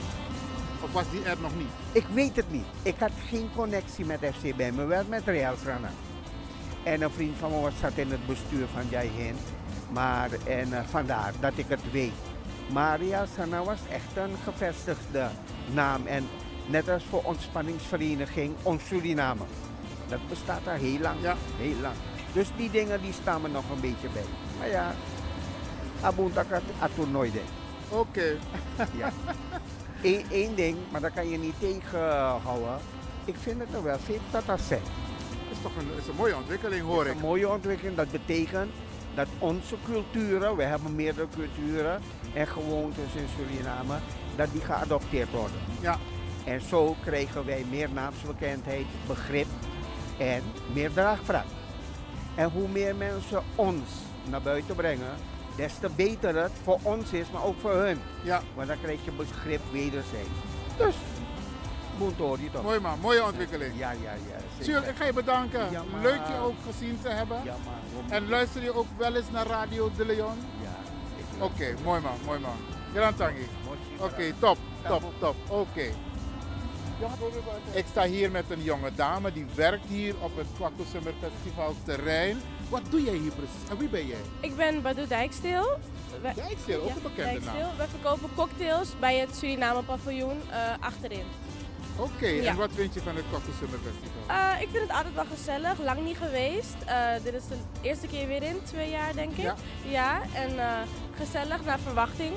Of 0.83 0.93
was 0.93 1.11
die 1.11 1.23
er 1.23 1.37
nog 1.41 1.57
niet? 1.57 1.71
ik 1.93 2.07
weet 2.13 2.37
het 2.37 2.51
niet. 2.51 2.67
Ik 2.83 2.95
had 2.99 3.11
geen 3.29 3.51
connectie 3.55 4.05
met 4.05 4.19
FC 4.21 4.57
bij 4.57 4.73
me, 4.73 4.85
wel 4.85 5.05
met 5.09 5.23
Real 5.25 5.55
Renang. 5.65 5.95
En 6.83 7.03
een 7.03 7.11
vriend 7.11 7.37
van 7.39 7.51
me 7.51 7.61
was, 7.61 7.73
zat 7.81 7.93
in 7.95 8.11
het 8.11 8.27
bestuur 8.27 8.67
van 8.73 8.83
Jai 8.89 9.11
Hind. 9.17 9.41
Maar 9.91 10.31
en, 10.45 10.73
eh, 10.73 10.85
vandaar 10.89 11.33
dat 11.41 11.53
ik 11.55 11.65
het 11.69 11.91
weet. 11.91 12.13
Maar 12.73 13.01
Real 13.01 13.27
Renang 13.37 13.65
was 13.65 13.79
echt 13.91 14.17
een 14.17 14.37
gevestigde 14.45 15.29
naam. 15.73 16.07
En 16.07 16.29
net 16.67 16.89
als 16.89 17.05
voor 17.11 17.23
ontspanningsvereniging 17.23 18.55
Ons 18.63 18.87
Suriname. 18.87 19.43
Dat 20.09 20.29
bestaat 20.29 20.67
al 20.67 20.75
heel 20.75 20.99
lang. 20.99 21.21
Ja. 21.21 21.37
Heel 21.57 21.81
lang. 21.81 21.95
Dus 22.33 22.49
die 22.57 22.71
dingen 22.71 23.03
die 23.03 23.13
staan 23.13 23.43
me 23.43 23.49
nog 23.49 23.71
een 23.71 23.81
beetje 23.81 24.09
bij. 24.13 24.25
Maar 24.59 24.69
ja, 24.69 24.95
Abuntakat 26.01 26.63
Atournooi 26.81 27.33
Oké. 27.89 28.37
Ja. 29.01 29.13
Eén 30.03 30.25
één 30.31 30.55
ding, 30.55 30.77
maar 30.91 31.01
dat 31.01 31.13
kan 31.13 31.29
je 31.29 31.39
niet 31.39 31.55
tegenhouden. 31.59 32.79
Ik 33.25 33.35
vind 33.41 33.61
het 33.61 33.69
er 33.75 33.83
wel 33.83 33.99
veel 33.99 34.19
dat 34.31 34.47
dat 34.47 34.61
zijn. 34.61 34.83
Dat 35.49 35.57
is 35.57 35.63
toch 35.63 35.77
een, 35.77 35.89
is 36.01 36.07
een 36.07 36.15
mooie 36.17 36.37
ontwikkeling 36.37 36.83
hoor 36.85 36.99
Het 36.99 37.07
ik. 37.07 37.15
is 37.15 37.21
een 37.21 37.27
mooie 37.27 37.49
ontwikkeling. 37.49 37.97
Dat 37.97 38.11
betekent 38.11 38.71
dat 39.15 39.27
onze 39.39 39.75
culturen, 39.85 40.57
we 40.57 40.63
hebben 40.63 40.95
meerdere 40.95 41.27
culturen 41.37 42.01
en 42.35 42.47
gewoontes 42.47 43.15
in 43.15 43.27
Suriname, 43.37 43.95
dat 44.37 44.49
die 44.53 44.61
geadopteerd 44.61 45.31
worden. 45.31 45.57
Ja. 45.81 45.99
En 46.45 46.61
zo 46.61 46.97
krijgen 47.05 47.47
wij 47.47 47.65
meer 47.71 47.89
naamsbekendheid, 47.93 48.87
begrip 49.07 49.47
en 50.19 50.43
meer 50.73 50.93
draagvlak. 50.93 51.45
En 52.35 52.51
hoe 52.51 52.69
meer 52.69 52.97
mensen 52.97 53.43
ons 53.55 53.89
naar 54.31 54.43
buiten 54.43 54.75
brengen, 54.75 55.15
des 55.57 55.73
te 55.81 55.89
beter 55.97 56.37
het 56.43 56.53
voor 56.63 56.79
ons 56.83 57.13
is, 57.13 57.31
maar 57.31 57.45
ook 57.45 57.61
voor 57.61 57.73
hun. 57.75 58.01
Ja. 58.23 58.43
Want 58.55 58.69
dan 58.69 58.81
krijg 58.83 59.05
je 59.05 59.11
begrip 59.11 59.61
wederzijds. 59.73 60.29
Dus, 60.77 60.95
Boentori 61.99 62.51
toch? 62.53 62.63
Mooi 62.63 62.81
man, 62.81 62.99
mooie 63.01 63.25
ontwikkeling. 63.25 63.73
Ja, 63.79 63.91
ja, 63.91 63.99
ja. 64.13 64.65
Jules, 64.65 64.89
ik 64.89 64.97
ga 64.97 65.05
je 65.05 65.13
bedanken. 65.13 65.71
Ja, 65.71 65.83
maar- 65.93 66.03
Leuk 66.03 66.21
je 66.27 66.39
ook 66.43 66.55
gezien 66.67 66.99
te 67.03 67.09
hebben. 67.09 67.41
Ja, 67.45 67.55
man. 67.65 68.11
En 68.11 68.29
luister 68.29 68.63
je 68.63 68.75
ook 68.75 68.87
wel 68.97 69.15
eens 69.15 69.31
naar 69.31 69.47
Radio 69.47 69.91
De 69.97 70.07
Leon? 70.07 70.39
Ja. 70.63 70.77
Oké, 71.45 71.75
mooi 71.85 72.01
man, 72.01 72.17
mooi 72.25 72.39
man. 72.39 72.57
Grand 72.95 73.17
Tangi. 73.17 73.49
Oké, 73.99 74.33
top, 74.39 74.59
top, 74.89 75.03
top. 75.19 75.37
Oké. 75.49 75.89
Ik 77.73 77.85
sta 77.91 78.05
hier 78.05 78.31
met 78.31 78.45
een 78.51 78.63
jonge 78.63 78.95
dame 78.95 79.33
die 79.33 79.47
werkt 79.55 79.87
hier 79.89 80.15
op 80.21 80.37
het 80.37 80.47
Kwaku 80.57 80.83
Summer 80.91 81.13
Festival 81.21 81.75
terrein. 81.85 82.41
Wat 82.69 82.81
doe 82.91 83.03
jij 83.03 83.15
hier 83.15 83.33
precies 83.33 83.69
en 83.71 83.79
wie 83.79 83.89
ben 83.89 84.07
jij? 84.07 84.21
Ik 84.41 84.57
ben 84.57 84.83
Badu 84.83 85.07
Dijksteel. 85.07 85.79
We- 86.23 86.33
Dijksteel, 86.35 86.83
ook 86.83 86.89
een 86.89 87.03
bekende 87.03 87.23
Dijksteel. 87.31 87.53
naam. 87.67 87.77
We 87.77 87.85
verkopen 87.91 88.29
cocktails 88.35 88.89
bij 89.01 89.17
het 89.19 89.37
Suriname 89.37 89.83
paviljoen 89.83 90.41
eh, 90.51 90.59
achterin. 90.81 91.25
Oké, 91.97 92.27
Ja. 92.27 92.51
en 92.51 92.57
wat 92.57 92.71
vind 92.75 92.95
je 92.95 93.01
van 93.01 93.17
het 93.17 93.25
Kwaku 93.31 93.51
Summer 93.59 93.79
Festival? 93.79 94.37
Eh, 94.37 94.61
ik 94.63 94.69
vind 94.71 94.83
het 94.83 94.93
altijd 94.97 95.15
wel 95.15 95.25
gezellig, 95.37 95.79
lang 95.79 96.05
niet 96.05 96.17
geweest. 96.17 96.75
Eh, 96.87 97.09
dit 97.23 97.35
is 97.35 97.47
de 97.49 97.57
eerste 97.81 98.07
keer 98.07 98.27
weer 98.27 98.43
in, 98.43 98.61
twee 98.65 98.91
jaar 98.91 99.15
denk 99.15 99.31
ik. 99.33 99.43
Ja. 99.43 99.55
Ja, 99.89 100.21
en 100.35 100.51
gezellig 101.17 101.65
naar 101.65 101.79
verwachting. 101.79 102.33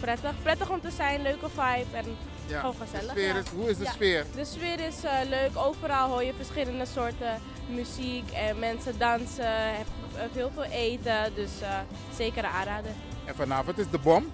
Prettig. 0.00 0.32
Prettig 0.42 0.70
om 0.70 0.80
te 0.80 0.90
zijn, 0.90 1.22
leuke 1.22 1.48
vibe 1.48 1.96
en 1.96 2.04
gewoon 2.48 2.74
de 2.78 2.84
gezellig. 2.86 3.10
sfeer 3.10 3.36
is- 3.36 3.48
hoe 3.54 3.70
is 3.70 3.76
de 3.76 3.86
sfeer? 3.86 4.24
De 4.34 4.44
sfeer 4.44 4.80
is 4.80 4.96
leuk. 5.28 5.50
Overal 5.56 6.08
hoor 6.08 6.24
je 6.24 6.32
verschillende 6.36 6.86
soorten 6.86 7.40
muziek 7.68 8.30
en 8.30 8.58
mensen 8.58 8.98
dansen. 8.98 9.74
Heb 9.76 9.86
eh, 10.14 10.22
veel 10.32 10.62
eten, 10.64 11.34
dus 11.34 11.60
eh, 11.60 11.78
zeker 12.16 12.44
een 12.44 12.50
aanrader. 12.50 12.90
En 13.24 13.34
vanavond 13.34 13.78
is 13.78 13.90
de 13.90 13.98
bom. 13.98 14.30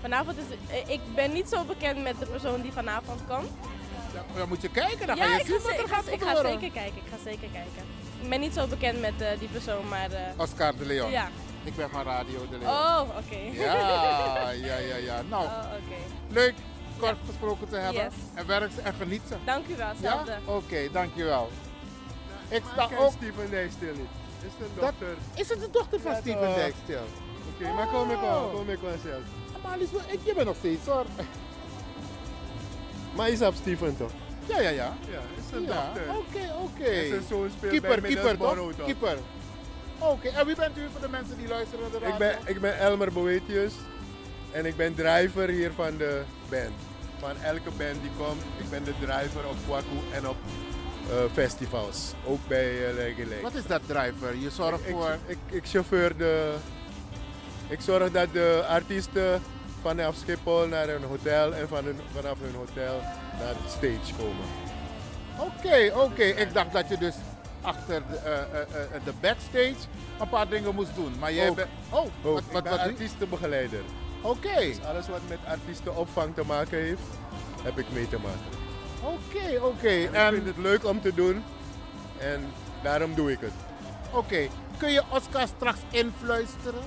Vanavond 0.00 0.36
is 0.38 0.56
eh, 0.76 0.88
ik 0.94 1.00
ben 1.14 1.32
niet 1.32 1.48
zo 1.48 1.64
bekend 1.64 2.02
met 2.02 2.18
de 2.18 2.26
persoon 2.26 2.60
die 2.60 2.72
vanavond 2.72 3.20
komt. 3.28 3.48
Ja, 4.14 4.22
dan 4.38 4.48
moet 4.48 4.62
je 4.62 4.68
kijken, 4.70 5.06
dan 5.06 5.16
ja, 5.16 5.24
ga 5.26 5.36
je 5.36 5.44
zien 5.44 5.60
ga, 5.60 5.62
wat 5.62 5.72
ze- 5.72 5.78
er 5.78 5.84
ik, 5.84 5.90
ga, 6.22 6.30
ik 6.30 6.46
zeker 6.46 6.70
kijken. 6.70 6.96
Ik 6.96 7.10
ga 7.10 7.16
zeker 7.24 7.48
kijken. 7.52 7.82
Ik 8.22 8.28
ben 8.28 8.40
niet 8.40 8.54
zo 8.54 8.66
bekend 8.66 9.00
met 9.00 9.14
die 9.38 9.48
persoon, 9.48 9.88
maar. 9.88 10.08
Oscar 10.36 10.76
de 10.76 10.86
Leon. 10.86 11.10
Ja. 11.10 11.28
Ik 11.64 11.76
ben 11.76 11.90
van 11.90 12.02
Radio 12.02 12.46
de 12.50 12.58
Leon. 12.58 12.70
Oh, 12.72 13.00
oké. 13.00 13.36
Ja, 13.62 14.50
ja, 14.68 14.76
ja, 14.76 14.96
ja. 14.96 15.22
Nou, 15.28 15.44
Oh, 15.44 15.50
oké. 15.72 16.32
leuk 16.34 16.54
kort 16.98 17.16
gesproken 17.26 17.68
te 17.68 17.76
hebben. 17.76 18.02
Yes. 18.02 18.12
En 18.34 18.46
werk 18.46 18.70
en 18.82 18.94
geniet 18.94 19.22
ze. 19.28 19.34
Dank 19.44 19.66
u 19.66 19.76
wel, 19.76 19.92
Ja? 20.00 20.24
Oké, 20.44 20.88
dankjewel. 20.92 21.42
Ik 21.44 21.52
sta 21.62 21.65
Ik 22.48 22.62
ken 22.88 22.98
ook... 22.98 23.10
Steven 23.12 23.50
Dijkstil 23.50 23.92
niet. 23.92 24.12
Is 24.46 24.50
de 24.58 24.64
Dat- 24.74 24.82
dochter. 24.98 25.16
Is 25.34 25.48
het 25.48 25.60
de 25.60 25.70
dochter 25.70 26.00
van 26.00 26.12
Ja, 26.12 26.18
Steven. 26.20 26.54
Dijkstil? 26.54 27.04
Oké, 27.54 27.72
maar 27.72 27.86
kom 27.86 28.10
ik 28.10 28.20
wel, 28.20 28.48
kom 28.54 28.68
ik 28.70 28.78
wel 28.78 28.94
zelf. 29.04 29.22
Maar 29.62 29.72
Alice, 29.72 29.96
ik, 30.06 30.18
je 30.24 30.34
bent 30.34 30.46
nog 30.46 30.56
steeds 30.56 30.86
hoor. 30.86 31.04
Maar 33.16 33.28
is 33.28 33.42
op 33.42 33.54
Steven 33.54 33.96
toch? 33.96 34.10
Ja, 34.46 34.60
ja, 34.60 34.68
ja. 34.68 34.96
Ja, 35.10 35.20
is 35.38 35.48
zijn 35.50 35.62
Ja, 35.62 35.68
dochter. 35.92 36.02
Oké, 36.16 36.54
oké. 36.62 36.84
En 36.90 37.08
zijn 37.08 37.22
zoon 37.28 37.50
speelt 37.56 37.72
Keeper, 37.72 38.00
bij 38.00 38.10
keeper 38.14 38.36
toch? 38.38 38.56
toch? 38.76 38.84
Keeper. 38.86 39.18
Oké, 39.98 40.28
en 40.28 40.46
wie 40.46 40.56
bent 40.56 40.78
u 40.78 40.80
voor 40.92 41.00
de 41.00 41.08
mensen 41.08 41.38
die 41.38 41.48
luisteren 41.48 41.90
naar 41.90 42.00
de? 42.00 42.06
Ik 42.06 42.18
ben, 42.18 42.36
ik 42.44 42.60
ben 42.60 42.78
Elmer 42.78 43.12
Boetius 43.12 43.72
en 44.50 44.66
ik 44.66 44.76
ben 44.76 44.94
driver 44.94 45.48
hier 45.48 45.72
van 45.72 45.96
de 45.96 46.22
band. 46.48 46.74
Van 47.18 47.30
elke 47.42 47.70
band 47.70 48.00
die 48.02 48.10
komt, 48.18 48.42
ik 48.56 48.70
ben 48.70 48.84
de 48.84 48.92
driver 49.00 49.48
op 49.48 49.56
Kwaku 49.66 49.98
en 50.12 50.28
op 50.28 50.36
festivals. 51.32 52.12
Ook 52.26 52.38
bij 52.48 52.72
uh. 52.72 53.42
Wat 53.42 53.54
is 53.54 53.66
dat 53.66 53.80
driver? 53.86 54.36
Je 54.36 54.50
zorgt 54.50 54.88
ik, 54.88 54.94
voor... 54.94 55.10
Ik, 55.26 55.36
ik, 55.46 55.54
ik 55.56 55.66
chauffeur 55.66 56.16
de... 56.16 56.54
Ik 57.68 57.80
zorg 57.80 58.10
dat 58.10 58.32
de 58.32 58.64
artiesten 58.68 59.42
vanaf 59.82 60.14
Schiphol 60.16 60.66
naar 60.66 60.88
een 60.88 61.02
hotel 61.02 61.54
en 61.54 61.68
van 61.68 61.84
hun, 61.84 62.00
vanaf 62.14 62.38
hun 62.40 62.54
hotel 62.54 63.00
naar 63.38 63.54
de 63.62 63.68
stage 63.68 64.14
komen. 64.18 64.46
Oké, 65.38 65.92
oké. 65.94 66.22
Ik 66.22 66.54
dacht 66.54 66.72
dat 66.72 66.88
je 66.88 66.98
dus 66.98 67.14
achter 67.60 68.02
de, 68.10 68.16
eh, 68.16 68.32
eh, 68.32 68.60
eh, 68.94 69.04
de 69.04 69.12
backstage 69.20 69.86
een 70.20 70.28
paar 70.28 70.48
dingen 70.48 70.74
moest 70.74 70.94
doen. 70.94 71.12
Maar 71.18 71.32
jij 71.32 71.54
bent... 71.54 71.68
Oh, 71.90 72.06
Ook. 72.24 72.40
wat, 72.52 72.68
artiestenbegeleider. 72.68 73.82
Oké. 74.20 74.58
Dus 74.58 74.82
alles 74.84 75.08
wat 75.08 75.20
met 75.28 75.38
artiestenopvang 75.46 76.34
te 76.34 76.42
maken 76.46 76.78
heeft, 76.78 77.02
heb 77.62 77.78
ik 77.78 77.86
mee 77.92 78.08
te 78.08 78.18
maken. 78.18 78.65
Oké, 79.02 79.60
oké. 79.64 79.88
En 79.88 80.14
En- 80.14 80.26
Ik 80.34 80.34
vind 80.42 80.46
het 80.56 80.64
leuk 80.64 80.84
om 80.84 81.00
te 81.00 81.14
doen 81.14 81.42
en 82.18 82.52
daarom 82.82 83.14
doe 83.14 83.32
ik 83.32 83.40
het. 83.40 83.52
Oké, 84.12 84.48
kun 84.78 84.92
je 84.92 85.02
Oscar 85.10 85.46
straks 85.56 85.78
influisteren 85.90 86.82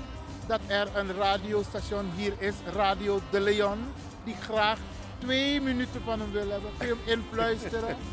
dat 0.47 0.59
er 0.67 0.87
een 0.95 1.13
radiostation 1.15 2.11
hier 2.15 2.33
is, 2.37 2.53
Radio 2.73 3.19
De 3.29 3.39
Leon, 3.39 3.79
die 4.23 4.35
graag 4.41 4.77
twee 5.17 5.61
minuten 5.61 6.01
van 6.05 6.19
hem 6.19 6.31
wil 6.31 6.49
hebben? 6.49 6.69
Kun 6.77 6.87
je 6.87 6.95
hem 7.05 7.19
influisteren? 7.19 7.97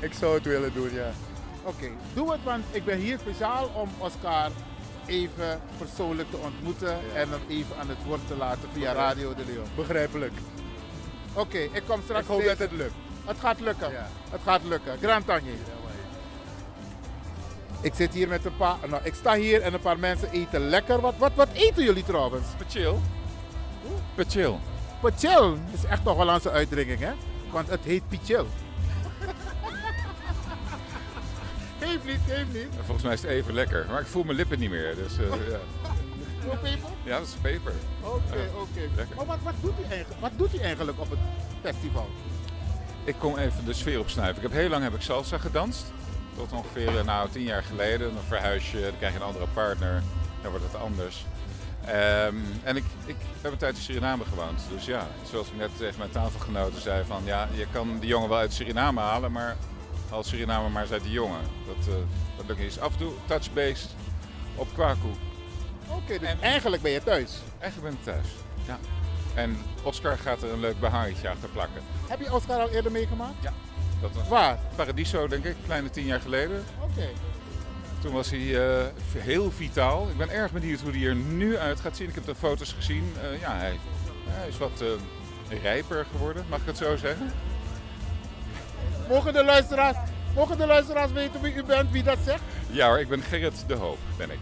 Ik 0.00 0.12
zou 0.12 0.34
het 0.34 0.44
willen 0.44 0.72
doen, 0.74 0.92
ja. 0.92 1.10
Oké, 1.64 1.88
doe 2.14 2.32
het, 2.32 2.42
want 2.44 2.64
ik 2.70 2.84
ben 2.84 2.98
hier 2.98 3.18
speciaal 3.18 3.70
om 3.74 3.88
Oscar 3.98 4.50
even 5.06 5.60
persoonlijk 5.78 6.30
te 6.30 6.36
ontmoeten 6.36 6.98
en 7.14 7.28
hem 7.30 7.40
even 7.48 7.76
aan 7.78 7.88
het 7.88 8.04
woord 8.06 8.26
te 8.26 8.36
laten 8.36 8.68
via 8.72 8.92
Begrijp- 8.92 8.96
Radio 9.08 9.34
De 9.34 9.44
Leon. 9.46 9.66
Begrijpelijk. 9.76 10.32
Oké, 11.34 11.58
ik 11.58 11.82
kom 11.86 12.00
straks. 12.02 12.22
Ik 12.22 12.28
hoop 12.28 12.44
dat 12.44 12.58
het 12.58 12.72
lukt. 12.72 12.94
Het 13.24 13.38
gaat 13.38 13.60
lukken. 13.60 13.90
Ja. 13.90 14.08
Het 14.30 14.40
gaat 14.44 14.64
lukken. 14.64 14.98
Grand 15.00 15.26
Tangi. 15.26 15.58
Ik 17.80 17.94
zit 17.94 18.14
hier 18.14 18.28
met 18.28 18.44
een 18.44 18.56
paar. 18.56 18.76
Nou, 18.88 19.02
ik 19.04 19.14
sta 19.14 19.34
hier 19.34 19.62
en 19.62 19.74
een 19.74 19.80
paar 19.80 19.98
mensen 19.98 20.30
eten 20.30 20.68
lekker. 20.68 21.00
Wat, 21.00 21.14
wat, 21.18 21.32
wat 21.34 21.48
eten 21.52 21.84
jullie 21.84 22.04
trouwens? 22.04 22.46
Pachil. 22.58 23.00
Pachil. 24.14 24.60
Pachil 25.00 25.58
is 25.72 25.84
echt 25.84 26.04
nog 26.04 26.16
Hollandse 26.16 26.50
uitdrukking, 26.50 26.98
hè? 26.98 27.12
Want 27.50 27.68
het 27.68 27.84
heet 27.84 28.08
pichil. 28.08 28.46
geef 31.80 32.04
niet, 32.04 32.20
geef 32.28 32.44
niet. 32.52 32.68
Volgens 32.84 33.02
mij 33.02 33.12
is 33.12 33.22
het 33.22 33.30
even 33.30 33.54
lekker, 33.54 33.86
maar 33.90 34.00
ik 34.00 34.06
voel 34.06 34.24
mijn 34.24 34.36
lippen 34.36 34.58
niet 34.58 34.70
meer. 34.70 34.94
Dus, 34.94 35.18
eh, 35.18 35.48
ja. 35.50 35.58
Peper? 36.48 36.88
ja, 37.04 37.18
dat 37.18 37.26
is 37.26 37.34
peper. 37.40 37.72
Oké, 38.00 38.50
oké. 38.54 38.80
lekker. 38.96 39.16
Maar 39.16 39.26
wat, 39.26 39.38
wat, 39.42 39.54
doet 39.60 39.78
u 39.80 39.82
eigenlijk, 39.82 40.20
wat 40.20 40.30
doet 40.36 40.54
u 40.54 40.58
eigenlijk 40.58 41.00
op 41.00 41.10
het 41.10 41.18
festival? 41.62 42.08
Ik 43.04 43.14
kom 43.18 43.38
even 43.38 43.64
de 43.64 43.72
sfeer 43.72 43.98
opsnuiven. 43.98 44.36
Ik 44.36 44.48
heb 44.48 44.60
heel 44.60 44.68
lang 44.68 44.82
heb 44.82 44.94
ik 44.94 45.00
salsa 45.00 45.38
gedanst. 45.38 45.92
Tot 46.36 46.52
ongeveer 46.52 47.04
nou, 47.04 47.28
tien 47.30 47.42
jaar 47.42 47.62
geleden. 47.62 48.14
Dan 48.14 48.22
verhuis 48.22 48.70
je, 48.70 48.80
dan 48.80 48.98
krijg 48.98 49.12
je 49.12 49.18
een 49.18 49.26
andere 49.26 49.46
partner. 49.54 50.02
Dan 50.42 50.50
wordt 50.50 50.66
het 50.66 50.80
anders. 50.80 51.24
Ehm, 51.84 52.36
en 52.62 52.76
ik, 52.76 52.84
ik 53.04 53.16
heb 53.40 53.52
een 53.52 53.58
tijd 53.58 53.76
in 53.76 53.82
Suriname 53.82 54.24
gewoond. 54.24 54.60
Dus 54.74 54.84
ja, 54.84 55.06
zoals 55.30 55.48
ik 55.48 55.56
net 55.56 55.76
tegen 55.76 55.98
mijn 55.98 56.10
tafelgenoten 56.10 56.80
zei 56.80 57.04
van... 57.04 57.22
Ja, 57.24 57.48
je 57.54 57.66
kan 57.72 57.98
die 57.98 58.08
jongen 58.08 58.28
wel 58.28 58.38
uit 58.38 58.52
Suriname 58.52 59.00
halen, 59.00 59.32
maar 59.32 59.56
haal 60.10 60.22
Suriname 60.22 60.68
maar 60.68 60.82
eens 60.82 60.92
uit 60.92 61.02
die 61.02 61.12
jongen. 61.12 61.40
Dat, 61.66 61.94
eh 61.94 62.00
dat 62.36 62.46
lukt 62.46 62.60
niet. 62.60 62.80
Af 62.80 62.92
en 62.92 62.98
toe 62.98 63.12
touchbase 63.26 63.86
op 64.54 64.68
Kwaku. 64.74 65.08
Oké, 65.96 66.18
dus 66.18 66.28
eigenlijk 66.40 66.82
ben 66.82 66.92
je 66.92 67.02
thuis. 67.02 67.32
Eigenlijk 67.58 67.94
ben 67.94 67.98
ik 67.98 68.04
thuis, 68.04 68.34
ja. 68.66 68.78
En 69.34 69.56
Oscar 69.82 70.18
gaat 70.18 70.42
er 70.42 70.52
een 70.52 70.60
leuk 70.60 70.80
behangetje 70.80 71.28
achter 71.28 71.48
plakken. 71.48 71.82
Heb 72.08 72.20
je 72.20 72.34
Oscar 72.34 72.60
al 72.60 72.70
eerder 72.70 72.92
meegemaakt? 72.92 73.42
Ja. 73.42 73.52
Dat 74.00 74.12
was 74.12 74.28
Waar? 74.28 74.58
Paradiso, 74.76 75.28
denk 75.28 75.44
ik, 75.44 75.56
kleine 75.64 75.90
tien 75.90 76.06
jaar 76.06 76.20
geleden. 76.20 76.64
Oké. 76.82 77.08
Toen 78.00 78.12
was 78.12 78.30
hij 78.30 78.70
eh, 78.70 78.86
heel 79.16 79.50
vitaal. 79.50 80.08
Ik 80.08 80.16
ben 80.16 80.30
erg 80.30 80.52
benieuwd 80.52 80.80
hoe 80.80 80.92
hij 80.92 81.06
er 81.06 81.14
nu 81.14 81.56
uit 81.56 81.80
gaat 81.80 81.96
zien. 81.96 82.08
Ik 82.08 82.14
heb 82.14 82.24
de 82.24 82.34
foto's 82.34 82.72
gezien. 82.72 83.14
Eh, 83.22 83.40
ja, 83.40 83.56
hij, 83.56 83.78
hij 84.28 84.48
is 84.48 84.58
wat 84.58 84.80
eh, 84.80 85.62
rijper 85.62 86.06
geworden, 86.10 86.44
mag 86.48 86.60
ik 86.60 86.66
het 86.66 86.76
zo 86.76 86.96
zeggen? 86.96 87.32
Mogen 89.08 89.32
de 89.32 89.44
luisteraars, 89.44 89.96
mogen 90.34 90.58
de 90.58 90.66
luisteraars 90.66 91.12
weten 91.12 91.40
wie 91.40 91.54
u 91.54 91.64
bent, 91.64 91.90
wie 91.90 92.02
dat 92.02 92.18
zegt? 92.24 92.42
Ja 92.70 92.86
hoor, 92.88 93.00
ik 93.00 93.08
ben 93.08 93.22
Gerrit 93.22 93.64
de 93.66 93.74
Hoop, 93.74 93.98
ben 94.16 94.30
ik. 94.30 94.38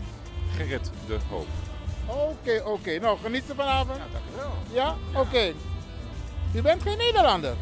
Gerrit 0.57 0.91
de 1.07 1.19
Hoop. 1.31 1.47
Oké, 2.07 2.63
oké. 2.65 2.99
Nou, 2.99 3.19
geniet 3.23 3.45
ze 3.47 3.55
vanavond. 3.55 3.99
Ja, 3.99 4.05
dankjewel. 4.13 4.53
Ja? 4.73 4.95
Oké. 5.21 5.53
U 6.55 6.63
bent 6.63 6.83
geen 6.83 6.99
Nederlander? 6.99 7.55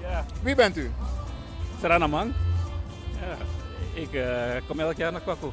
Ja. 0.00 0.24
Wie 0.42 0.54
bent 0.54 0.76
u? 0.76 0.90
Saranaman. 1.80 2.32
Ja, 3.20 3.36
ik 4.00 4.12
eh, 4.12 4.62
kom 4.68 4.80
elk 4.80 4.96
jaar 4.96 5.12
naar 5.12 5.20
Kwaku. 5.20 5.46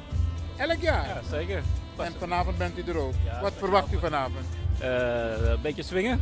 Elk 0.58 0.82
jaar? 0.82 1.08
Ja, 1.08 1.22
zeker. 1.30 1.64
En 1.98 2.14
vanavond 2.20 2.58
bent 2.58 2.78
u 2.78 2.82
er 2.84 2.98
ook. 2.98 3.14
Ja, 3.26 3.42
Wat 3.42 3.54
verwacht 3.58 3.94
u 3.94 3.98
vanavond? 4.00 4.46
Eh, 4.80 5.50
een 5.52 5.62
beetje 5.62 5.84
swingen 5.84 6.22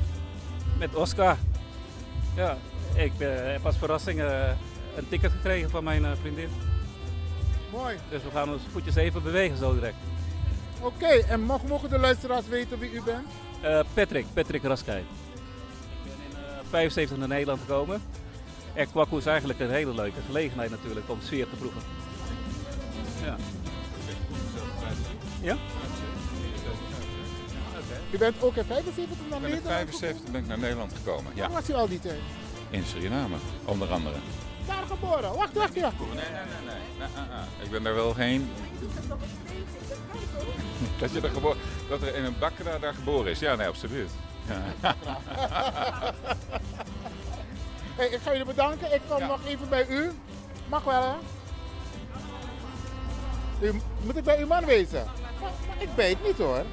met 0.78 0.96
Oscar. 0.96 1.38
Ja, 2.36 2.58
ik 2.94 3.14
eh, 3.20 3.28
heb 3.32 3.66
als 3.66 3.78
verrassing 3.78 4.20
eh, 4.20 4.50
een 4.96 5.08
ticket 5.10 5.32
gekregen 5.32 5.70
van 5.70 5.84
mijn 5.84 6.06
vriendin. 6.22 6.50
Mooi. 7.72 7.96
Dus 8.10 8.24
we 8.24 8.32
gaan 8.32 8.50
ons 8.52 8.62
voetjes 8.72 8.96
even 8.96 9.24
bewegen 9.24 9.58
zo 9.58 9.74
direct. 9.74 9.96
Oké, 10.82 11.08
en 11.08 11.42
mogen, 11.42 11.68
mogen 11.68 11.90
de 11.90 12.00
luisteraars 12.00 12.48
weten 12.48 12.80
wie 12.80 12.92
u 12.92 13.02
bent? 13.02 13.28
Eh, 13.62 13.80
Patrick, 13.94 14.26
Patrick 14.34 14.64
Raskij. 14.64 15.00
Ik 15.00 15.06
ben 16.04 16.14
in 16.30 16.36
eh, 16.36 16.66
75 16.70 17.18
naar 17.18 17.28
Nederland 17.28 17.60
gekomen. 17.60 18.02
En 18.74 18.92
Kwaku 18.92 19.18
is 19.18 19.26
eigenlijk 19.26 19.60
een 19.60 19.70
hele 19.70 19.94
leuke 19.94 20.20
gelegenheid 20.26 20.70
natuurlijk 20.70 21.10
om 21.10 21.18
sfeer 21.22 21.50
te 21.50 21.56
proeven. 21.56 21.82
Ja. 23.24 23.36
Ja? 25.42 25.58
U 28.12 28.18
bent 28.18 28.44
ook 28.44 28.56
in 28.56 28.66
75 28.66 29.18
naar 29.30 29.38
Ik 29.38 29.42
ben 29.42 29.50
in 29.50 29.56
Nederland? 29.56 29.90
75 29.90 30.32
ben 30.32 30.42
ik 30.42 30.48
naar 30.48 30.60
Nederland 30.60 30.94
gekomen. 30.94 31.32
Ja. 31.36 31.42
Waar 31.42 31.52
was 31.52 31.70
u 31.70 31.74
al 31.74 31.88
die 31.88 32.00
tijd? 32.00 32.20
In 32.70 32.84
Suriname, 32.84 33.36
onder 33.66 33.92
andere. 33.92 34.16
Daar 34.70 34.86
geboren. 34.88 35.36
Wacht, 35.36 35.54
wacht, 35.54 35.74
ja. 35.74 35.92
Nee, 36.00 36.08
nee, 36.08 36.16
nee, 36.16 36.26
nee. 36.66 36.76
nee 36.98 37.08
ah, 37.16 37.40
ah. 37.40 37.64
Ik 37.64 37.72
ben 37.72 37.84
daar 37.84 37.96
wel 37.96 38.16
heen. 38.16 38.52
dat, 41.00 41.12
je 41.12 41.22
er 41.22 41.30
geboren, 41.30 41.58
dat 41.90 42.02
er 42.02 42.16
in 42.16 42.24
een 42.24 42.36
bakker 42.40 42.80
daar, 42.80 42.94
geboren 42.94 43.32
is. 43.32 43.40
Ja, 43.40 43.56
nee, 43.56 43.68
absoluut. 43.68 44.10
Ja. 44.48 44.94
Hey, 48.00 48.08
ik 48.08 48.20
ga 48.22 48.32
jullie 48.32 48.46
bedanken. 48.46 48.94
Ik 48.94 49.02
kom 49.08 49.28
nog 49.28 49.40
even 49.46 49.70
bij 49.70 49.88
u. 49.88 50.12
Mag 50.68 50.84
wel, 50.84 51.02
hè? 51.02 51.16
U, 53.68 53.82
moet 54.02 54.18
ik 54.18 54.24
bij 54.24 54.40
uw 54.40 54.48
man 54.48 54.66
wezen? 54.66 55.06
Maar, 55.22 55.32
maar 55.40 55.82
ik 55.82 55.90
weet 55.96 56.24
niet 56.26 56.38
hoor. 56.38 56.64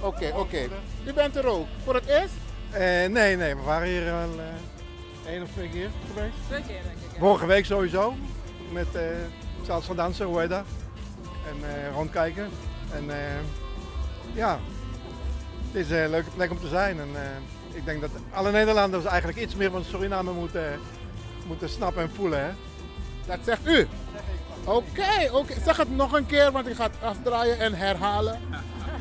Oké, 0.00 0.32
oké. 0.36 0.68
U 1.04 1.12
bent 1.12 1.36
er 1.36 1.46
ook. 1.46 1.66
Voor 1.84 1.94
het 1.94 2.06
eerst? 2.06 2.34
Eh, 2.70 2.80
nee, 3.10 3.36
nee, 3.36 3.56
we 3.56 3.62
waren 3.62 3.88
hier 3.88 4.12
al 4.12 4.38
eh, 4.38 4.44
één 5.26 5.42
of 5.42 5.50
twee 5.50 5.68
keer 5.68 5.90
geweest. 6.06 6.34
Twee 6.46 6.62
keer 6.62 6.82
denk 6.82 6.96
ik. 6.96 7.12
ja. 7.12 7.18
Vorige 7.18 7.46
week 7.46 7.64
sowieso, 7.64 8.14
met 8.72 8.86
uh, 8.94 9.02
Charles 9.64 9.84
van 9.84 9.96
Dansen, 9.96 10.26
hoe 10.26 10.40
heet 10.40 10.48
dat? 10.48 10.64
En 11.48 11.68
eh, 11.68 11.94
rondkijken. 11.94 12.48
En 12.92 13.10
eh, 13.10 13.40
ja, 14.32 14.58
het 15.66 15.74
is 15.74 15.90
een 15.90 16.10
leuke 16.10 16.30
plek 16.30 16.50
om 16.50 16.60
te 16.60 16.68
zijn. 16.68 17.00
En 17.00 17.08
eh, 17.14 17.76
ik 17.76 17.84
denk 17.84 18.00
dat 18.00 18.10
alle 18.30 18.50
Nederlanders 18.50 19.04
eigenlijk 19.04 19.38
iets 19.38 19.54
meer 19.54 19.70
van 19.70 19.84
Suriname 19.84 20.32
moeten, 20.32 20.80
moeten 21.46 21.68
snappen 21.68 22.02
en 22.02 22.10
voelen. 22.14 22.44
Hè? 22.44 22.50
Dat 23.26 23.38
zegt 23.44 23.66
u? 23.66 23.88
Oké, 24.64 25.28
oké. 25.32 25.54
Zeg 25.64 25.76
het 25.76 25.96
nog 25.96 26.12
een 26.12 26.26
keer, 26.26 26.52
want 26.52 26.66
ik 26.66 26.74
ga 26.74 26.84
het 26.84 27.02
afdraaien 27.02 27.58
en 27.58 27.74
herhalen. 27.74 28.40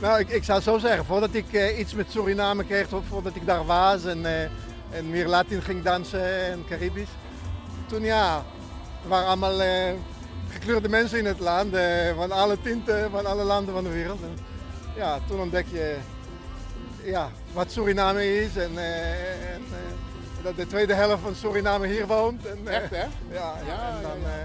Nou, 0.00 0.18
ik, 0.20 0.28
ik 0.28 0.44
zou 0.44 0.60
zo 0.60 0.78
zeggen, 0.78 1.04
voordat 1.04 1.34
ik 1.34 1.52
eh, 1.52 1.78
iets 1.78 1.94
met 1.94 2.10
Suriname 2.10 2.64
kreeg, 2.64 2.92
of 2.92 3.06
voordat 3.06 3.36
ik 3.36 3.46
daar 3.46 3.66
was 3.66 4.04
en, 4.04 4.26
eh, 4.26 4.42
en 4.90 5.10
meer 5.10 5.26
Latin 5.26 5.62
ging 5.62 5.82
dansen 5.82 6.44
en 6.50 6.64
Caribisch. 6.68 7.10
Toen 7.86 8.02
ja, 8.02 8.36
er 9.02 9.08
waren 9.08 9.26
allemaal 9.26 9.62
eh, 9.62 9.92
gekleurde 10.48 10.88
mensen 10.88 11.18
in 11.18 11.26
het 11.26 11.40
land, 11.40 11.76
van 12.16 12.32
alle 12.32 12.60
tinten, 12.62 13.10
van 13.10 13.26
alle 13.26 13.42
landen 13.42 13.74
van 13.74 13.84
de 13.84 13.90
wereld. 13.90 14.22
En, 14.22 14.38
ja, 14.96 15.18
toen 15.28 15.40
ontdek 15.40 15.66
je 15.70 15.96
ja, 17.02 17.30
wat 17.52 17.72
Suriname 17.72 18.40
is 18.42 18.56
en, 18.56 18.78
en 18.78 19.62
dat 20.42 20.56
de 20.56 20.66
tweede 20.66 20.94
helft 20.94 21.22
van 21.22 21.34
Suriname 21.34 21.86
hier 21.86 22.06
woont. 22.06 22.46
En, 22.46 22.68
Echt, 22.68 22.90
hè? 22.90 23.04
Ja, 23.30 23.54
ja, 23.66 23.96
en 23.96 24.02
dan, 24.02 24.18
eh, 24.24 24.40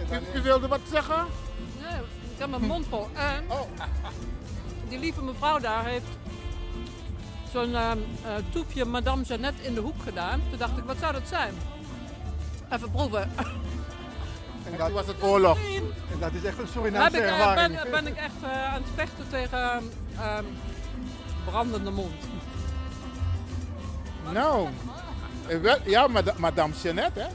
en 0.00 0.06
dan, 0.08 0.34
U, 0.34 0.38
u 0.38 0.42
wilde 0.42 0.68
wat 0.68 0.80
zeggen? 0.92 1.26
Nee, 1.80 2.00
ik 2.32 2.38
heb 2.38 2.50
mijn 2.50 2.62
mond 2.62 2.86
vol. 2.88 3.08
En 3.14 3.44
die 4.90 4.98
lieve 4.98 5.22
mevrouw 5.22 5.58
daar 5.58 5.84
heeft 5.84 6.06
zo'n 7.52 7.74
ehm, 7.74 7.98
eh, 8.24 8.32
toepje 8.50 8.84
Madame 8.84 9.22
Jeannette 9.22 9.62
in 9.62 9.74
de 9.74 9.80
hoek 9.80 10.02
gedaan. 10.02 10.42
Toen 10.50 10.58
dacht 10.58 10.78
ik, 10.78 10.84
wat 10.84 10.96
zou 11.00 11.12
dat 11.12 11.28
zijn? 11.28 11.54
Even 12.72 12.90
proeven. 12.90 13.22
en 14.70 14.76
dat 14.78 14.90
was 14.90 15.06
het 15.06 15.22
oorlog. 15.22 15.58
En 16.12 16.18
dat 16.18 16.32
is 16.32 16.44
echt 16.44 16.58
een 16.58 16.68
Surinaamse 16.68 17.16
ik, 17.16 17.22
eh, 17.22 17.30
ervaring. 17.30 17.82
ben, 17.82 17.90
ben 17.90 18.06
ik 18.06 18.16
echt 18.16 18.42
eh, 18.42 18.64
aan 18.74 18.82
het 18.82 18.90
vechten 18.94 19.28
tegen 19.28 19.90
ehm, 20.18 20.44
brandende 21.44 21.90
mond. 21.90 22.14
Nou, 24.32 24.68
eh, 25.46 25.86
ja, 25.86 26.06
mad- 26.06 26.38
madame 26.38 26.74
Jeannette, 26.82 27.20
hè? 27.20 27.26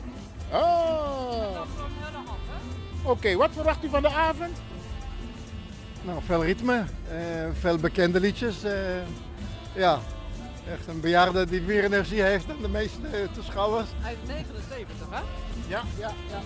Oh. 0.58 1.62
Oké, 3.04 3.36
wat 3.36 3.50
verwacht 3.54 3.84
u 3.84 3.89
van 3.89 4.02
de 4.02 4.10
avond? 4.10 4.58
Nou, 6.06 6.20
veel 6.26 6.44
ritme, 6.44 6.84
eh, 7.10 7.18
veel 7.60 7.78
bekende 7.78 8.20
liedjes. 8.20 8.63
eh, 8.63 8.74
ja, 9.74 10.00
echt 10.72 10.88
een 10.88 11.00
bejaarde 11.00 11.46
die 11.46 11.62
meer 11.62 11.84
energie 11.84 12.22
heeft 12.22 12.48
dan 12.48 12.62
de 12.62 12.68
meeste 12.70 13.08
eh, 13.08 13.20
toeschouwers. 13.34 13.89
Hij 14.00 14.13
is 14.22 14.28
79, 14.28 15.08
hè? 15.10 15.20
Ja, 15.68 15.82
ja, 16.00 16.12
ja. 16.30 16.39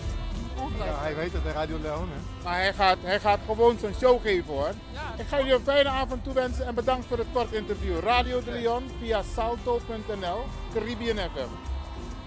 Ja, 0.84 1.00
hij 1.00 1.16
weet 1.16 1.32
het, 1.32 1.42
de 1.42 1.52
Radio 1.52 1.78
Leon. 1.82 2.08
Hè. 2.08 2.42
Maar 2.44 2.54
hij 2.54 2.74
gaat, 2.74 2.96
hij 3.02 3.20
gaat 3.20 3.38
gewoon 3.46 3.78
zijn 3.78 3.94
show 3.94 4.22
geven 4.22 4.54
hoor. 4.54 4.70
Ik 5.16 5.26
ga 5.28 5.36
jullie 5.36 5.54
een 5.54 5.60
fijne 5.64 5.88
avond 5.88 6.24
toewensen 6.24 6.66
en 6.66 6.74
bedankt 6.74 7.06
voor 7.06 7.18
het 7.18 7.26
kort 7.32 7.52
interview. 7.52 7.98
Radio 7.98 8.42
de 8.44 8.50
Leon 8.50 8.82
via 9.00 9.22
salto.nl, 9.34 10.44
Caribbean 10.74 11.16
FM. 11.16 11.48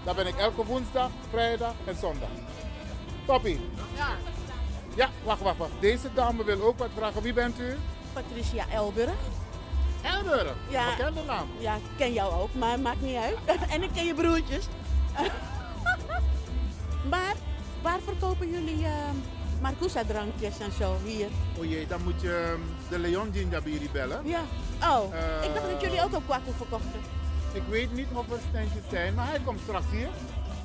Daar 0.04 0.14
ben 0.14 0.26
ik 0.26 0.36
elke 0.36 0.64
woensdag, 0.64 1.10
vrijdag 1.30 1.74
en 1.84 1.96
zondag. 2.00 2.28
Toppie. 3.26 3.60
Ja, 3.96 4.08
Ja, 4.96 5.08
wacht, 5.24 5.40
wacht, 5.40 5.56
wacht. 5.56 5.70
Deze 5.80 6.08
dame 6.14 6.44
wil 6.44 6.62
ook 6.62 6.78
wat 6.78 6.88
vragen. 6.96 7.22
Wie 7.22 7.32
bent 7.32 7.60
u? 7.60 7.76
Patricia 8.12 8.64
Elburg. 8.72 9.10
Elburg? 10.02 10.54
Ja. 10.68 10.96
Bekende 10.96 11.22
naam. 11.26 11.48
Ja, 11.58 11.74
ik 11.74 11.82
ken 11.96 12.12
jou 12.12 12.32
ook, 12.42 12.54
maar 12.54 12.80
maakt 12.80 13.00
niet 13.00 13.16
uit. 13.16 13.36
en 13.74 13.82
ik 13.82 13.90
ken 13.94 14.04
je 14.04 14.14
broertjes. 14.14 14.64
maar 17.12 17.34
waar 17.82 17.98
verkopen 18.04 18.50
jullie 18.50 18.84
eh 18.84 18.92
Marcusa 19.60 20.04
drankjes 20.04 20.58
en 20.58 20.72
zo 20.78 20.96
hier? 21.04 21.26
O 21.58 21.64
jee, 21.64 21.86
dan 21.86 22.02
moet 22.02 22.20
je 22.20 22.50
ehm, 22.52 22.60
de 22.90 22.98
Leon 22.98 23.30
Ginjabiri 23.32 23.88
bellen. 23.92 24.20
Ja. 24.26 24.40
Oh, 24.82 25.14
Eh, 25.14 25.44
ik 25.48 25.54
dacht 25.54 25.70
dat 25.70 25.80
jullie 25.80 26.02
ook 26.02 26.14
op 26.14 26.22
kwaku 26.26 26.50
verkochten. 26.56 27.00
Ik 27.52 27.62
weet 27.68 27.92
niet 27.92 28.06
of 28.12 28.30
er 28.30 28.38
standjes 28.48 28.82
zijn, 28.90 29.14
maar 29.14 29.28
hij 29.28 29.40
komt 29.44 29.60
straks 29.62 29.84
hier. 29.90 30.08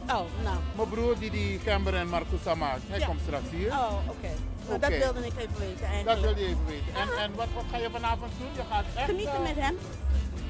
Oh, 0.10 0.26
nou. 0.44 0.58
Mijn 0.76 0.90
broer 0.90 1.20
die 1.20 1.32
die 1.32 1.60
Gember 1.60 1.96
en 1.96 2.08
Marcusa 2.10 2.56
maakt, 2.56 2.82
hij 2.88 3.00
Ja. 3.00 3.06
komt 3.06 3.20
straks 3.22 3.50
hier. 3.50 3.72
Oh, 3.72 3.94
oké. 4.08 4.30
Nou, 4.68 4.80
dat 4.80 4.90
wilde 4.90 5.26
ik 5.26 5.34
even 5.38 5.60
weten 5.60 5.80
Dat 5.80 5.90
eigenlijk. 5.90 6.22
wil 6.22 6.44
je 6.44 6.46
even 6.50 6.66
weten. 6.66 6.94
En, 6.96 7.24
en 7.24 7.36
wat, 7.36 7.48
wat 7.56 7.64
ga 7.72 7.78
je 7.78 7.90
vanavond 7.92 8.32
doen? 8.38 8.48
Je 8.56 8.62
gaat 8.70 8.86
echt... 8.96 9.06
Genieten 9.06 9.34
eh, 9.34 9.42
met 9.42 9.56
hem. 9.56 9.78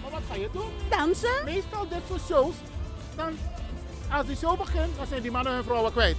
Maar 0.02 0.12
wat 0.12 0.22
ga 0.30 0.36
je 0.36 0.50
doen? 0.54 0.72
Dansen. 0.90 1.42
Meestal 1.46 1.88
dit 1.88 2.02
soort 2.08 2.22
shows, 2.28 2.56
dan, 3.16 3.38
als 4.12 4.26
die 4.26 4.38
show 4.38 4.58
begint, 4.58 4.98
dan 4.98 5.08
zijn 5.08 5.22
die 5.22 5.32
mannen 5.32 5.54
hun 5.54 5.64
vrouwen 5.64 5.92
kwijt. 5.92 6.18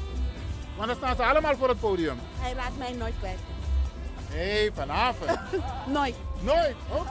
Want 0.77 0.89
dan 0.89 0.97
staan 0.97 1.17
ze 1.17 1.25
allemaal 1.25 1.57
voor 1.57 1.69
het 1.69 1.81
podium. 1.81 2.19
Hij 2.39 2.53
raakt 2.53 2.79
mij 2.79 2.93
nooit 2.93 3.15
kwijt. 3.19 3.39
Nee, 4.35 4.71
vanavond. 4.75 5.31
nooit. 5.99 6.15
Nooit? 6.41 6.75
Oké. 6.93 7.09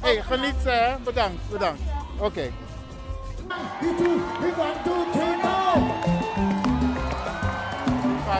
Hé, 0.00 0.12
hey, 0.14 0.22
geniet 0.22 0.54
ze? 0.62 0.96
Bedankt, 1.04 1.48
bedankt. 1.50 1.80
Oké. 2.18 2.52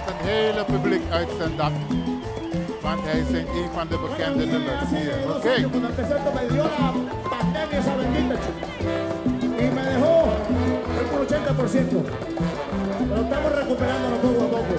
Een 0.08 0.26
hele 0.26 0.64
publiek 0.64 1.02
uit. 1.10 1.28
Want 2.82 3.00
hij 3.04 3.18
een 3.38 3.70
van 3.74 3.88
de 3.88 3.98
bekende 3.98 4.46
Y 9.58 9.70
me 9.74 9.82
dejó 9.82 10.24
un 11.00 11.26
80%. 11.26 12.04
Pero 13.08 13.22
estamos 13.22 13.52
recuperándonos 13.52 14.18
poco 14.20 14.44
a 14.44 14.50
poco. 14.50 14.74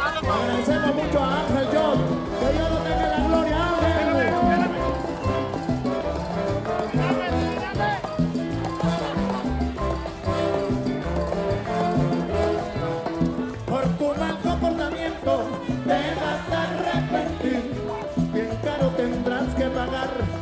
Agradecemos 0.00 0.94
mucho 0.94 1.18
a 1.22 1.40
Ángel 1.40 1.66
John. 1.72 1.98
Que 2.40 2.52
Dios 2.52 2.70
lo 2.70 2.78
tenga 2.78 3.06
la 3.08 3.20
gloria. 3.28 3.56
Ángel. 3.66 4.70
Por 13.66 13.84
tu 13.98 14.06
mal 14.18 14.38
comportamiento 14.42 15.32
te 15.86 16.00
vas 16.20 16.52
a 16.52 16.62
arrepentir. 16.62 17.62
Bien 18.32 18.58
caro 18.62 18.86
tendrás 18.96 19.54
que 19.54 19.64
pagar. 19.64 20.39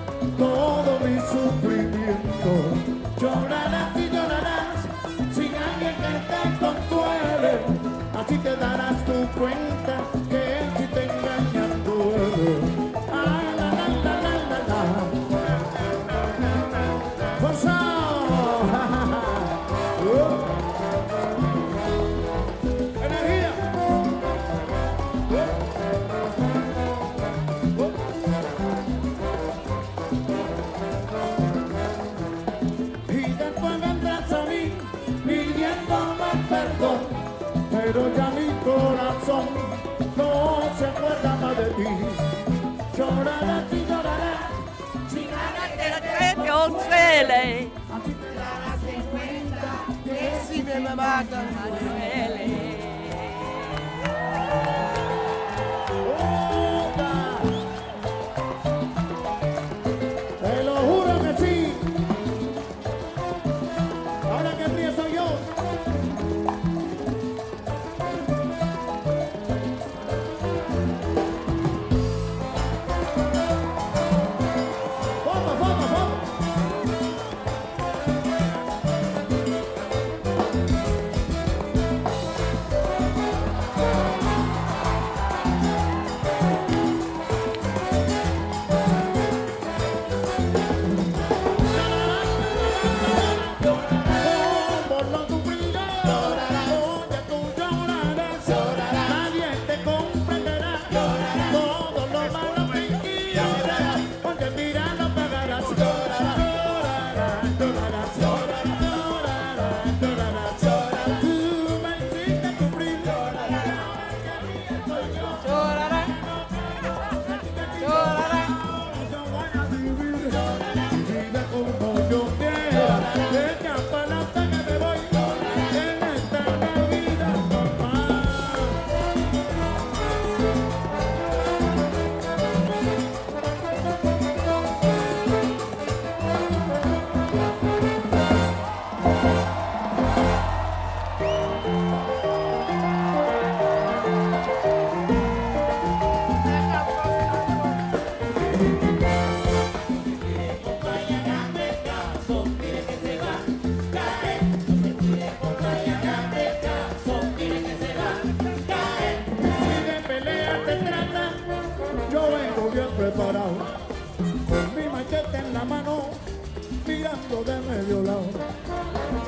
oltre 46.51 47.24
lei. 47.26 47.70
La 47.88 48.76
seguenta 48.84 49.84
che 50.05 50.32
si 50.46 50.62
deve 50.62 50.94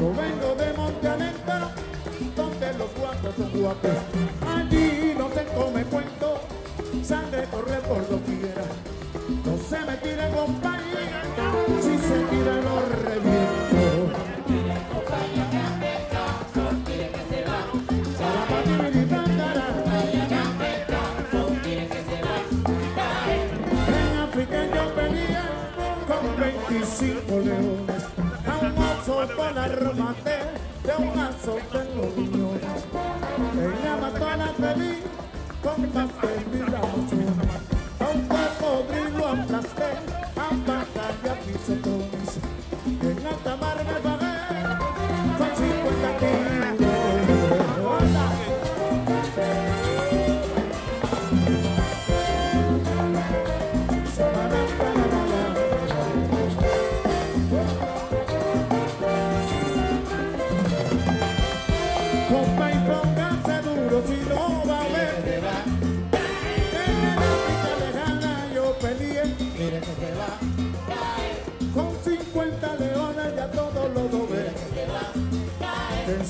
Vengo 0.01 0.55
de 0.55 0.72
Monte 0.72 1.09
Montalenta, 1.09 1.74
donde 2.34 2.72
los 2.78 2.94
guapos 2.94 3.34
son 3.36 3.61
guapos. 3.61 3.90
Allí 4.48 5.14
no 5.18 5.28
se 5.28 5.44
come 5.44 5.84
cuento, 5.84 6.40
sangre 7.05 7.44
corre 7.51 7.76
por 7.82 8.09
doquiera. 8.09 8.64
No 9.44 9.59
se 9.59 9.78
me 9.84 9.96
tire, 9.98 10.30
compañía, 10.30 11.22
si 11.82 11.98
se 11.98 12.18
tira 12.30 12.69
mate 29.84 30.38
de 30.84 30.96
un 30.96 31.18
azote 31.18 31.78
en 31.78 31.96
los 31.96 32.14
riñones. 32.14 32.84
Ella 33.56 33.96
mató 33.96 34.28
a 34.28 34.36
la 34.36 34.48
feliz 34.48 34.98
con 35.62 35.86
pastel. 35.88 36.29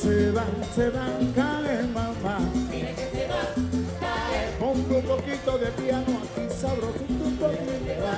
se 0.01 0.31
van, 0.31 0.47
se 0.75 0.89
van, 0.91 1.33
cae 1.35 1.83
mamá. 1.93 2.39
Mire 2.71 2.95
que 2.95 3.07
se 3.13 3.27
va, 3.29 3.43
cae. 4.01 4.49
Pongo 4.59 4.97
un 4.97 5.05
poquito 5.05 5.59
de 5.59 5.67
piano 5.73 6.21
aquí 6.23 6.55
sabrosito 6.59 7.25
por 7.39 7.51
mi 7.51 7.77
va. 8.01 8.17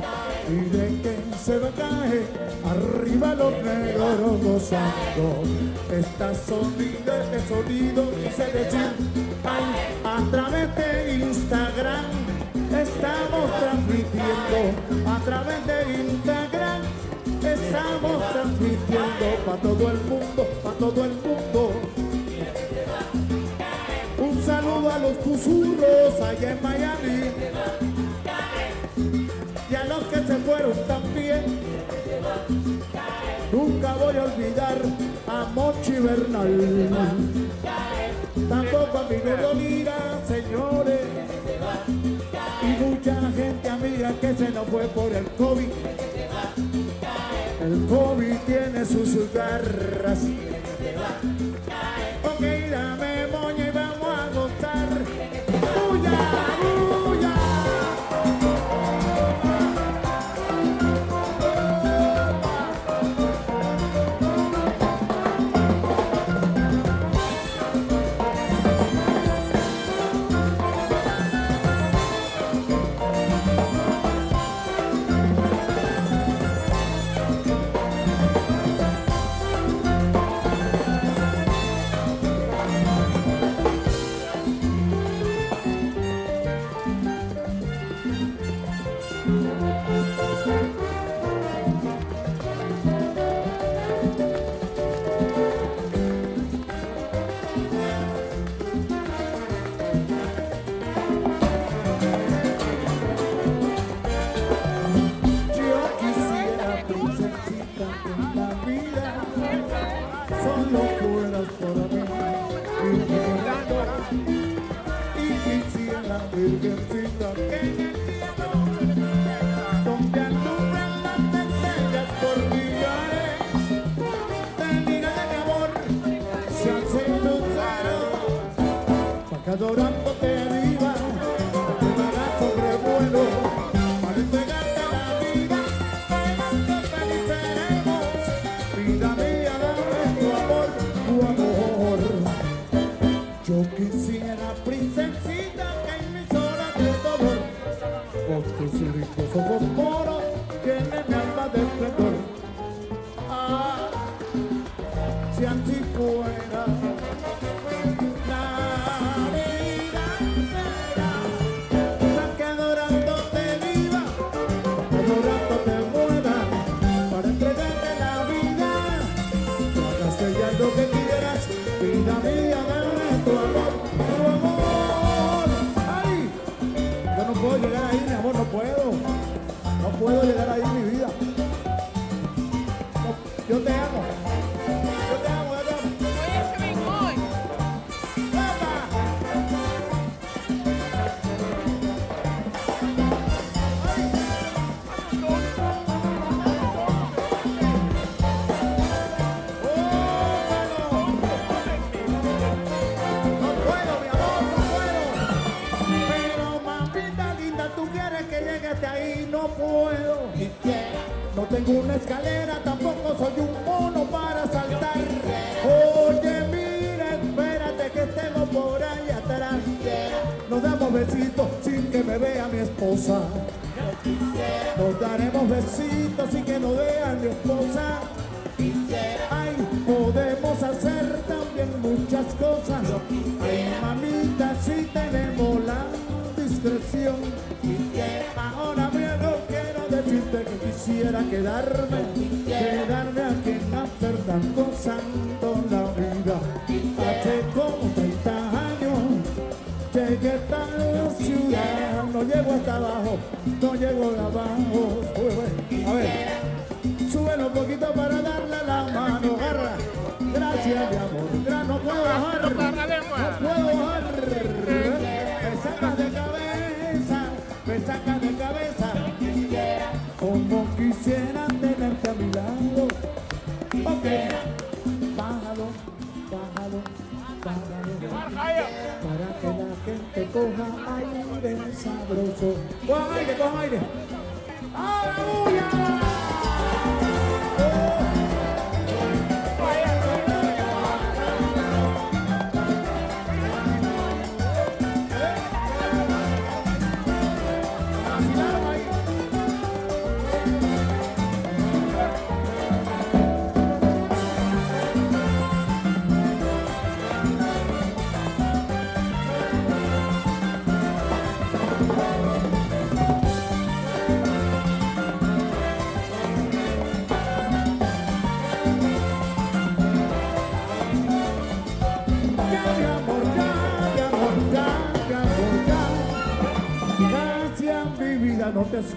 cae. 0.00 0.48
Mire 0.48 1.02
que 1.02 1.14
se 1.44 1.58
va, 1.58 1.70
cae. 1.76 2.22
Arriba 2.64 3.34
los 3.34 3.52
negros 3.62 4.42
gozando. 4.42 5.42
Esta 5.92 6.34
sonido, 6.34 7.12
este 7.22 7.40
sonido 7.46 8.10
que 8.22 8.30
se 8.32 8.46
decir. 8.46 8.92
A 10.04 10.30
través 10.30 10.76
de 10.76 11.14
Instagram 11.26 12.04
estamos 12.72 13.50
transmitiendo. 13.60 14.60
A 15.06 15.18
través 15.24 15.66
de 15.66 15.78
Instagram 16.04 16.80
estamos 17.42 18.32
transmitiendo 18.32 19.17
para 19.48 19.62
todo 19.62 19.90
el 19.90 20.00
mundo, 20.02 20.46
para 20.62 20.76
todo 20.76 21.04
el 21.04 21.12
mundo. 21.12 21.72
Un 24.18 24.42
saludo 24.42 24.92
a 24.92 24.98
los 24.98 25.16
susurros 25.24 26.20
allá 26.20 26.52
en 26.52 26.62
Miami. 26.62 27.30
Y 29.70 29.74
a 29.74 29.84
los 29.84 30.04
que 30.04 30.16
se 30.16 30.36
fueron 30.36 30.74
también. 30.86 31.44
Nunca 33.50 33.94
voy 33.94 34.16
a 34.16 34.24
olvidar 34.24 34.82
a 35.26 35.44
Mochi 35.54 35.92
Bernal. 35.92 36.60
Tampoco 38.50 38.98
a 38.98 39.54
mi 39.54 39.60
Lira, 39.60 40.20
señores. 40.28 41.00
Y 42.62 42.84
mucha 42.84 43.14
gente 43.32 43.68
amiga 43.70 44.12
que 44.20 44.34
se 44.34 44.50
nos 44.50 44.66
fue 44.66 44.84
por 44.88 45.10
el 45.10 45.24
COVID. 45.38 46.07
night. 51.82 52.07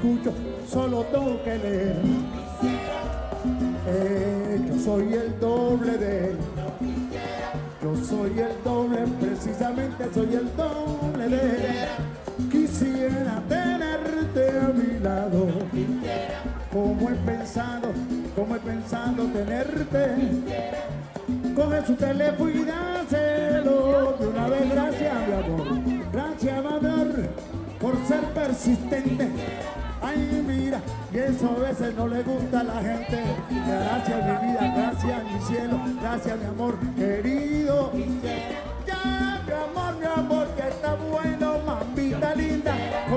escucho, 0.01 0.33
solo 0.67 1.03
tengo 1.05 1.43
que 1.43 1.57
leer. 1.57 2.20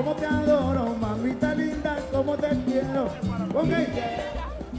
cómo 0.05 0.17
te 0.17 0.25
adoro, 0.27 0.95
mamita 1.01 1.55
linda, 1.55 1.97
cómo 2.11 2.37
te 2.37 2.49
quiero. 2.63 3.05
Ok, 3.55 3.71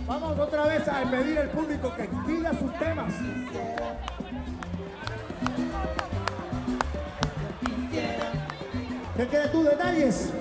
vamos 0.06 0.38
otra 0.38 0.66
vez 0.66 0.86
a 0.86 1.02
pedir 1.10 1.38
al 1.40 1.48
público 1.48 1.92
que 1.96 2.08
pida 2.24 2.52
sus 2.52 2.72
temas. 2.78 3.12
¿Qué 9.16 9.26
quieres 9.26 9.50
tú, 9.50 9.64
detalles? 9.64 10.32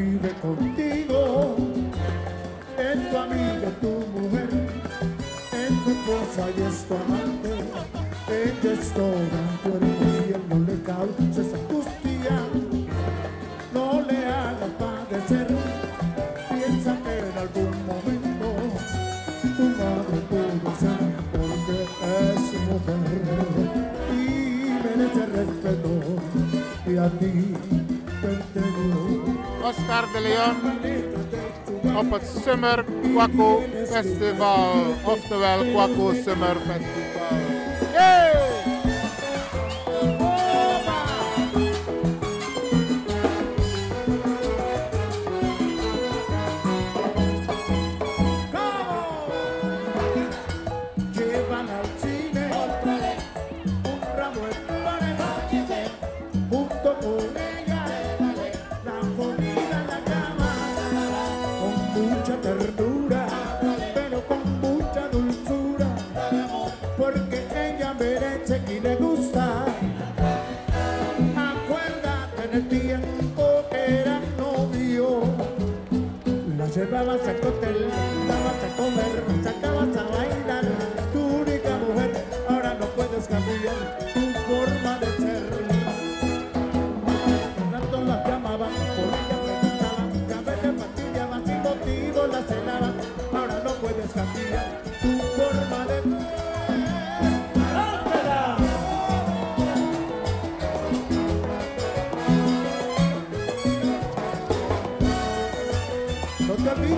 vive 0.00 0.32
contigo, 0.40 1.56
es 2.78 3.10
tu 3.10 3.16
amiga, 3.16 3.68
tu 3.80 3.92
mujer, 4.14 4.48
es 5.52 5.84
tu 5.84 5.90
esposa 5.90 6.42
y 6.56 6.62
es 6.62 6.84
tu 6.86 6.94
amante, 6.94 7.52
ella 8.28 8.72
es 8.72 8.92
toda 8.92 9.40
tu 9.62 9.68
herida, 9.76 10.38
no 10.48 10.58
le 10.60 10.76
causes 10.82 11.54
angustia, 11.54 12.36
no 13.74 14.02
le 14.08 14.18
hagas 14.26 14.72
padecer, 14.78 15.48
piensa 16.48 16.96
que 17.04 17.18
en 17.18 17.38
algún 17.44 17.72
momento 17.86 18.48
tu 19.56 19.64
madre 19.80 20.18
pudo 20.30 20.70
ser 20.80 21.00
porque 21.32 21.78
es 22.30 22.42
mujer. 22.68 23.20
Y 24.12 24.70
merece 24.82 25.26
respeto. 25.26 25.90
Y 26.86 26.96
a 26.96 27.08
ti. 27.10 27.79
Oscar 29.70 30.04
de 30.12 30.20
Leon 30.20 30.56
op 31.96 32.12
het 32.12 32.42
Summer 32.44 32.84
Kwaku 33.02 33.58
Festival, 33.86 34.94
oftewel 35.04 35.58
Kwaku 35.72 36.22
Summer 36.22 36.56
Festival. 36.56 36.99
porque 67.00 67.42
ella 67.54 67.94
merece 67.98 68.60
y 68.68 68.78
le 68.78 68.94
gusta. 68.96 69.64
Acuérdate 71.34 72.44
en 72.44 72.54
el 72.54 72.68
tiempo 72.68 73.42
que 73.70 74.00
eran 74.00 74.22
novio, 74.36 75.22
la 76.58 76.66
llevabas 76.66 77.26
a 77.26 77.34
cotelar. 77.36 77.89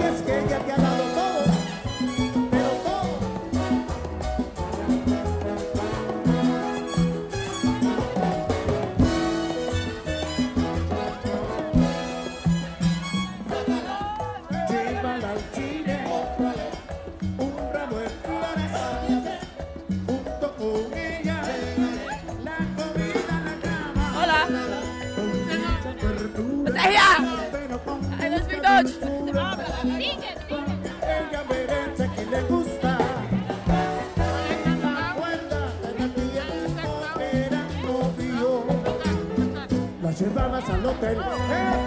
es 0.08 0.22
que 0.22 0.38
ella 0.38 0.58
te 0.58 0.91
llamas 40.52 40.68
al 40.68 40.86
hotel. 40.86 41.18
¡Eh! 41.18 41.81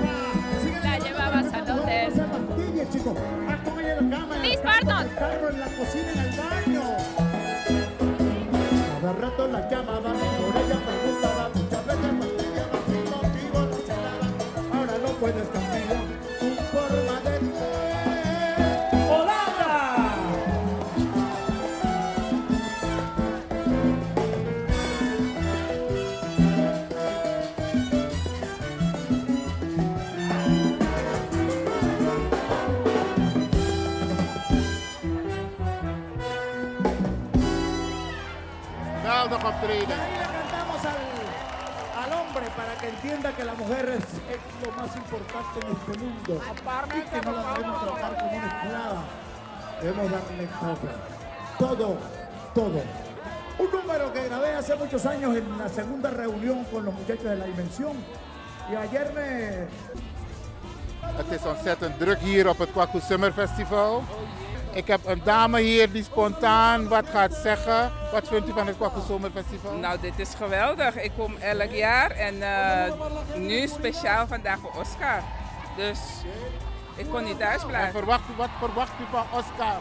Que 42.86 42.92
entienda 42.92 43.32
que 43.36 43.44
la 43.44 43.54
mujer 43.54 43.90
es, 43.90 44.04
es 44.04 44.66
lo 44.66 44.72
más 44.74 44.96
importante 44.96 45.60
en 45.62 45.72
este 45.76 46.06
mundo. 46.06 46.42
Y 46.88 47.02
que 47.10 47.22
no 47.22 47.32
la 47.32 47.54
debemos 47.54 47.84
tratar 47.84 48.18
como 48.18 48.38
una 48.38 48.48
esclava. 48.48 49.04
Debemos 49.82 50.12
darle 50.12 50.48
todo. 50.60 51.78
Todo, 51.78 51.98
todo. 52.54 52.82
Un 53.58 53.72
número 53.72 54.14
que 54.14 54.26
grabé 54.26 54.54
hace 54.54 54.76
muchos 54.76 55.06
años 55.06 55.36
en 55.36 55.58
la 55.58 55.70
segunda 55.70 56.10
reunión 56.10 56.64
con 56.66 56.86
los 56.86 56.94
muchachos 56.94 57.24
de 57.24 57.36
la 57.38 57.46
Dimensión. 57.46 57.94
Y 58.72 58.76
ayer 58.76 59.12
me, 59.14 59.68
Het 61.16 61.40
is 61.40 61.46
ontzettend 61.46 62.00
druk 62.00 62.18
hier 62.18 62.50
op 62.50 62.58
het 62.58 62.72
Kwaku 62.72 63.00
Summer 63.00 63.34
Festival. 63.34 64.04
Ik 64.76 64.88
heb 64.88 65.00
een 65.06 65.22
dame 65.24 65.60
hier 65.62 65.92
die 65.92 66.04
spontaan 66.04 66.88
wat 66.88 67.06
gaat 67.10 67.34
zeggen. 67.34 67.92
Wat 68.12 68.28
vindt 68.28 68.50
u 68.50 68.52
van 68.52 68.68
het 68.68 68.78
Kwaku 68.78 69.00
Summer 69.08 69.32
Festival? 69.32 69.74
Nou, 69.78 70.00
dit 70.02 70.20
is 70.20 70.34
geweldig. 70.38 70.96
Ik 71.02 71.12
kom 71.18 71.36
elk 71.38 71.72
jaar 71.72 72.12
en 72.12 72.42
eh, 72.42 72.94
nu 73.36 73.68
speciaal 73.68 74.28
vandaag 74.28 74.58
voor 74.60 74.72
Oscar. 74.82 75.22
Dus 75.78 76.00
ik 76.96 77.10
kon 77.10 77.24
niet 77.24 77.40
thuis 77.40 77.62
En 77.62 77.68
blijven. 77.68 77.92
verwacht, 77.92 78.22
u- 78.32 78.36
wat 78.38 78.50
verwacht 78.60 78.92
u 79.02 79.04
van 79.12 79.26
Oscar? 79.34 79.78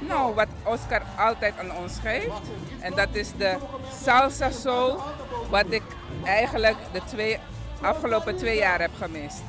Nou, 0.00 0.34
wat 0.34 0.46
Oscar 0.62 1.02
altijd 1.18 1.54
aan 1.58 1.76
ons 1.76 1.98
geeft. 2.02 2.26
En 2.80 2.92
dat 2.94 3.08
is 3.12 3.32
de 3.36 3.56
salsa 4.04 4.50
soul. 4.50 5.00
Wat 5.50 5.64
ik 5.68 5.82
eigenlijk 6.24 6.76
de 6.92 7.00
twee, 7.04 7.38
afgelopen 7.82 8.36
twee 8.36 8.56
jaar 8.58 8.80
heb 8.80 8.90
gemist. 8.98 9.42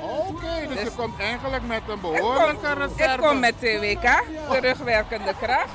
Oké, 0.00 0.66
dus 0.74 0.82
je 0.82 0.90
komt 0.96 1.18
eigenlijk 1.20 1.66
met 1.66 1.80
een 1.88 1.94
Ik 1.94 2.00
behoorlijke 2.00 2.56
kom, 2.62 2.78
reserve. 2.82 3.12
ik 3.14 3.18
kom 3.20 3.38
met 3.40 3.54
TWK, 3.58 4.22
terugwerkende 4.50 5.32
kracht. 5.40 5.68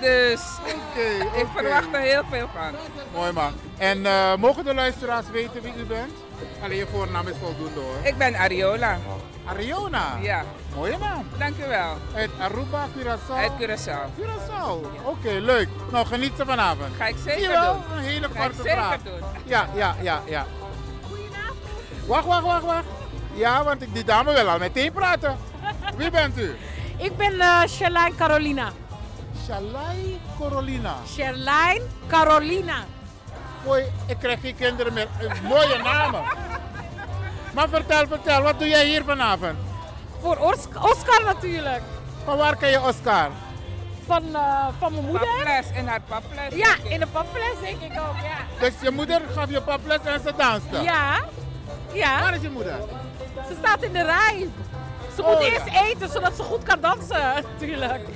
Dus 0.00 0.40
ik 1.40 1.46
verwacht 1.54 1.86
er 1.92 2.00
heel 2.00 2.22
veel 2.30 2.48
van. 2.54 2.74
Mooi 3.14 3.32
man. 3.32 3.52
En 3.78 4.06
eh, 4.06 4.34
mogen 4.36 4.64
de 4.64 4.74
luisteraars 4.74 5.30
weten 5.30 5.62
wie 5.62 5.72
u 5.76 5.84
bent? 5.84 6.12
Alleen 6.64 6.76
je 6.76 6.86
voornaam 6.92 7.26
is 7.28 7.34
voldoende 7.42 7.80
hoor. 7.80 7.94
Ik 8.02 8.16
ben 8.16 8.34
Ariola. 8.34 8.98
Ariona? 9.44 10.16
Ja. 10.20 10.44
Mooie 10.74 10.98
naam. 10.98 11.26
Dank 11.38 11.56
u 11.64 11.68
wel. 11.68 11.96
Uit 12.14 12.30
Aruba, 12.40 12.86
Curaçao? 12.98 13.34
Uit 13.36 13.52
Curaçao. 13.60 14.08
Curaçao. 14.20 14.80
Oké, 15.04 15.28
leuk. 15.30 15.68
Nou, 15.90 16.06
geniet 16.06 16.32
ze 16.36 16.44
vanavond. 16.44 16.94
Ga 16.96 17.06
ik 17.06 17.14
Zie 17.22 17.32
je 17.32 17.38
zeker 17.38 17.50
wel? 17.60 17.72
doen. 17.72 17.96
Een 17.96 18.02
hele 18.02 18.28
Ga 18.34 18.34
ik 18.34 18.40
korte 18.40 18.62
zeker 18.62 18.70
vraag. 18.76 19.02
doen. 19.02 19.20
Ja, 19.44 19.66
ja, 19.74 19.94
ja, 20.00 20.20
ja. 20.24 20.46
Wacht, 22.06 22.24
wacht, 22.26 22.42
wacht, 22.42 22.62
wacht. 22.64 22.84
Ja, 23.34 23.64
want 23.64 23.82
ik, 23.82 23.94
die 23.94 24.04
dame 24.04 24.32
wil 24.32 24.48
al 24.48 24.58
meteen 24.58 24.92
praten. 24.92 25.36
Wie 25.96 26.10
bent 26.10 26.38
u? 26.38 26.56
Ik 26.96 27.16
ben 27.16 27.32
uh, 27.32 27.62
Sherlijn 27.68 28.14
Carolina. 28.16 28.72
Shalai 29.46 30.20
Carolina. 30.40 30.94
Sherlijn 31.14 31.82
Carolina. 32.06 32.74
Mooi, 33.64 33.84
ik 34.06 34.18
krijg 34.18 34.40
geen 34.40 34.56
kinderen 34.56 34.92
meer. 34.92 35.08
Mooie 35.42 35.78
namen. 35.82 36.22
Maar 37.54 37.68
vertel, 37.68 38.06
vertel, 38.06 38.42
wat 38.42 38.58
doe 38.58 38.68
jij 38.68 38.86
hier 38.86 39.04
vanavond? 39.04 39.54
Voor 40.20 40.36
Os- 40.36 40.66
Oscar 40.90 41.22
natuurlijk. 41.24 41.82
Van 42.24 42.36
waar 42.36 42.56
ken 42.56 42.70
je 42.70 42.80
Oscar? 42.80 43.28
Van, 44.06 44.34
eh, 44.34 44.66
van 44.78 44.92
mijn 44.92 45.04
moeder. 45.04 45.28
Paples 45.36 45.66
en 45.74 45.86
haar 45.86 46.00
paples. 46.08 46.54
Ja, 46.54 46.74
in 46.90 47.00
de 47.00 47.06
paples 47.06 47.52
denk 47.60 47.80
ik 47.80 47.90
ook, 48.00 48.16
ja. 48.22 48.66
Dus 48.66 48.72
je 48.82 48.90
moeder 48.90 49.20
gaf 49.34 49.50
je 49.50 49.60
paples 49.62 49.98
en 50.04 50.20
ze 50.20 50.32
danste? 50.36 50.80
Ja. 50.82 51.20
Ja. 51.92 52.20
Waar 52.20 52.34
is 52.34 52.40
je 52.42 52.50
moeder? 52.50 52.74
Ze 53.48 53.54
staat 53.58 53.82
in 53.82 53.92
de 53.92 54.02
rij. 54.04 54.48
Ze 55.16 55.22
Oh, 55.24 55.28
moet 55.34 55.44
ja. 55.46 55.52
eerst 55.52 55.66
eten, 55.90 56.08
zodat 56.10 56.36
ze 56.36 56.42
goed 56.42 56.62
kan 56.62 56.80
dansen, 56.80 57.34
natuurlijk. 57.52 58.06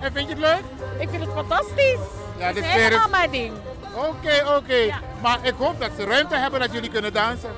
En 0.00 0.12
vind 0.12 0.28
je 0.28 0.34
het 0.34 0.38
leuk? 0.44 0.62
Ik 0.98 1.08
vind 1.08 1.22
het 1.24 1.32
fantastisch. 1.34 1.98
Ja, 2.38 2.46
Het 2.46 2.54
de 2.54 2.60
is 2.60 2.66
helemaal 2.66 3.08
mijn 3.08 3.30
ding. 3.30 3.52
Oké, 3.94 4.54
oké. 4.56 4.94
Maar 5.22 5.38
ik 5.42 5.54
hoop 5.58 5.80
dat 5.80 5.90
ze 5.96 6.04
ruimte 6.04 6.36
hebben 6.36 6.60
dat 6.60 6.72
jullie 6.72 6.90
kunnen 6.90 7.12
dansen. 7.12 7.50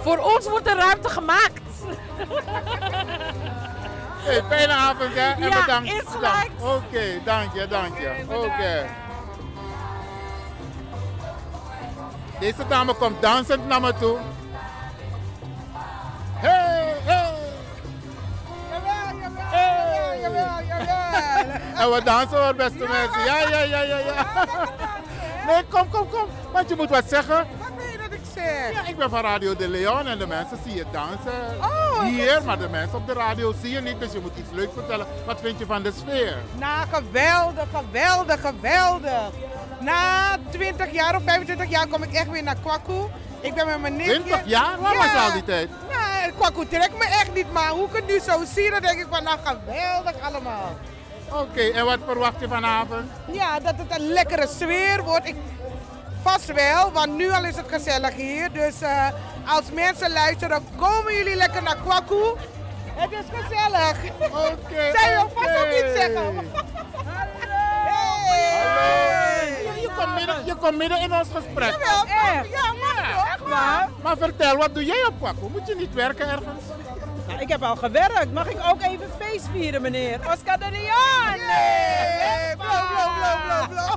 Voor 0.00 0.18
ons 0.18 0.48
wordt 0.48 0.66
er 0.66 0.76
ruimte 0.76 1.08
gemaakt. 1.08 1.60
Hey, 4.24 4.42
fijne 4.48 4.72
avond 4.72 5.14
hè. 5.14 5.30
En 5.30 5.48
Ja, 5.50 5.60
bedankt. 5.60 5.92
is 5.92 6.02
bedankt. 6.14 6.50
Oké, 6.62 7.04
dank 7.24 7.54
je, 7.54 7.66
dank 7.68 7.98
je. 7.98 8.24
Oké. 8.28 8.86
Deze 12.40 12.66
dame 12.68 12.94
komt 12.94 13.22
dansend 13.22 13.66
naar 13.66 13.80
me 13.80 13.92
toe. 14.00 14.16
Hey, 16.38 16.94
hey. 17.04 17.34
Hey. 19.50 19.86
En 21.76 21.92
we 21.92 22.02
dansen 22.04 22.42
hoor, 22.42 22.54
beste 22.54 22.78
mensen. 22.78 23.24
Ja, 23.24 23.48
ja, 23.48 23.62
ja, 23.62 23.80
ja, 23.82 23.98
ja. 23.98 24.26
Nee, 25.46 25.64
kom, 25.68 25.90
kom, 25.90 26.08
kom. 26.08 26.26
Want 26.52 26.68
je 26.68 26.76
moet 26.76 26.88
wat 26.88 27.04
zeggen. 27.08 27.46
Wat 27.58 27.68
wil 27.76 27.86
je 27.92 27.98
dat 27.98 28.12
ik 28.12 28.20
zeg? 28.34 28.72
Ja, 28.72 28.86
ik 28.86 28.96
ben 28.96 29.10
van 29.10 29.20
Radio 29.20 29.56
de 29.56 29.68
Leon 29.68 30.06
en 30.06 30.18
de 30.18 30.26
mensen 30.26 30.58
zie 30.64 30.74
je 30.74 30.84
dansen 30.92 31.56
Oh, 31.60 32.02
hier, 32.02 32.42
maar 32.44 32.58
de 32.58 32.68
mensen 32.68 32.98
op 32.98 33.06
de 33.06 33.12
radio 33.12 33.54
zie 33.62 33.70
je 33.70 33.80
niet, 33.80 34.00
dus 34.00 34.12
je 34.12 34.20
moet 34.20 34.36
iets 34.36 34.50
leuks 34.52 34.72
vertellen. 34.72 35.06
Wat 35.26 35.40
vind 35.40 35.58
je 35.58 35.66
van 35.66 35.82
de 35.82 35.92
sfeer? 35.96 36.36
Nou, 36.58 36.86
geweldig, 36.92 37.64
geweldig, 37.72 38.40
geweldig. 38.40 39.30
Na 39.78 40.36
20 40.50 40.92
jaar 40.92 41.16
of 41.16 41.22
25 41.24 41.70
jaar 41.70 41.86
kom 41.86 42.02
ik 42.02 42.12
echt 42.12 42.30
weer 42.30 42.42
naar 42.42 42.56
Kwaku. 42.62 43.04
Ik 43.40 43.54
ben 43.54 43.66
met 43.66 43.80
mijn 43.80 43.96
nichtje. 43.96 44.22
20 44.22 44.40
jaar? 44.44 44.80
Waar 44.80 44.96
was 44.96 45.12
je 45.12 45.18
al 45.18 45.32
die 45.32 45.44
tijd? 45.44 45.68
Nou, 45.90 46.32
Kwaku 46.38 46.66
trekt 46.66 46.98
me 46.98 47.04
echt 47.04 47.34
niet, 47.34 47.52
maar 47.52 47.68
hoe 47.68 47.86
ik 47.86 47.96
het 47.96 48.06
nu 48.06 48.20
zo 48.20 48.44
zie, 48.54 48.70
dan 48.70 48.80
denk 48.80 49.00
ik 49.00 49.06
van, 49.10 49.22
nou, 49.24 49.38
geweldig 49.44 50.14
allemaal. 50.20 50.76
Oké, 51.32 51.60
en 51.60 51.84
wat 51.84 51.98
verwacht 52.06 52.40
je 52.40 52.48
vanavond? 52.48 53.10
Ja, 53.32 53.60
dat 53.60 53.74
het 53.76 53.98
een 53.98 54.06
lekkere 54.08 54.46
sfeer 54.46 55.02
wordt. 55.04 55.28
Ik, 55.28 55.34
vast 56.22 56.52
wel, 56.52 56.92
want 56.92 57.16
nu 57.16 57.30
al 57.30 57.44
is 57.44 57.56
het 57.56 57.68
gezellig 57.68 58.14
hier. 58.14 58.52
Dus 58.52 58.80
eh, 58.80 59.06
als 59.46 59.70
mensen 59.72 60.12
luisteren, 60.12 60.66
komen 60.76 61.14
jullie 61.14 61.34
lekker 61.36 61.62
naar 61.62 61.76
Kwaku. 61.76 62.22
Het 62.94 63.10
is 63.10 63.26
gezellig. 63.32 63.96
Oké. 64.30 64.90
Zij 64.98 65.14
wil 65.14 65.30
vast 65.34 65.56
ook 65.58 65.72
iets 65.72 66.00
zeggen. 66.00 66.24
Hallo. 70.26 70.44
Je 70.44 70.55
midden, 70.72 71.00
in 71.00 71.12
ons 71.12 71.28
gesprek. 71.34 71.70
Jawel, 71.70 72.04
Echt? 72.34 72.48
ja, 72.50 72.72
maar? 72.72 73.38
Maar, 73.48 73.88
Maar 74.02 74.16
vertel, 74.16 74.56
wat 74.56 74.74
doe 74.74 74.84
jij 74.84 75.04
op 75.08 75.18
Kwaku? 75.18 75.46
Moet 75.52 75.66
je 75.66 75.74
niet 75.74 75.94
werken 75.94 76.26
ergens? 76.30 76.62
nou, 77.26 77.40
ik 77.40 77.48
heb 77.48 77.62
al 77.62 77.76
gewerkt. 77.76 78.32
Mag 78.32 78.48
ik 78.48 78.56
ook 78.70 78.82
even 78.82 79.10
feest 79.20 79.46
vieren, 79.52 79.82
meneer? 79.82 80.18
Oscar 80.32 80.58
de 80.58 80.66
Leon! 80.70 81.36
Nee, 81.36 82.56
blauw, 82.56 82.86
blauw, 82.88 83.14
blauw, 83.16 83.36
blauw, 83.46 83.68
blauw. 83.68 83.94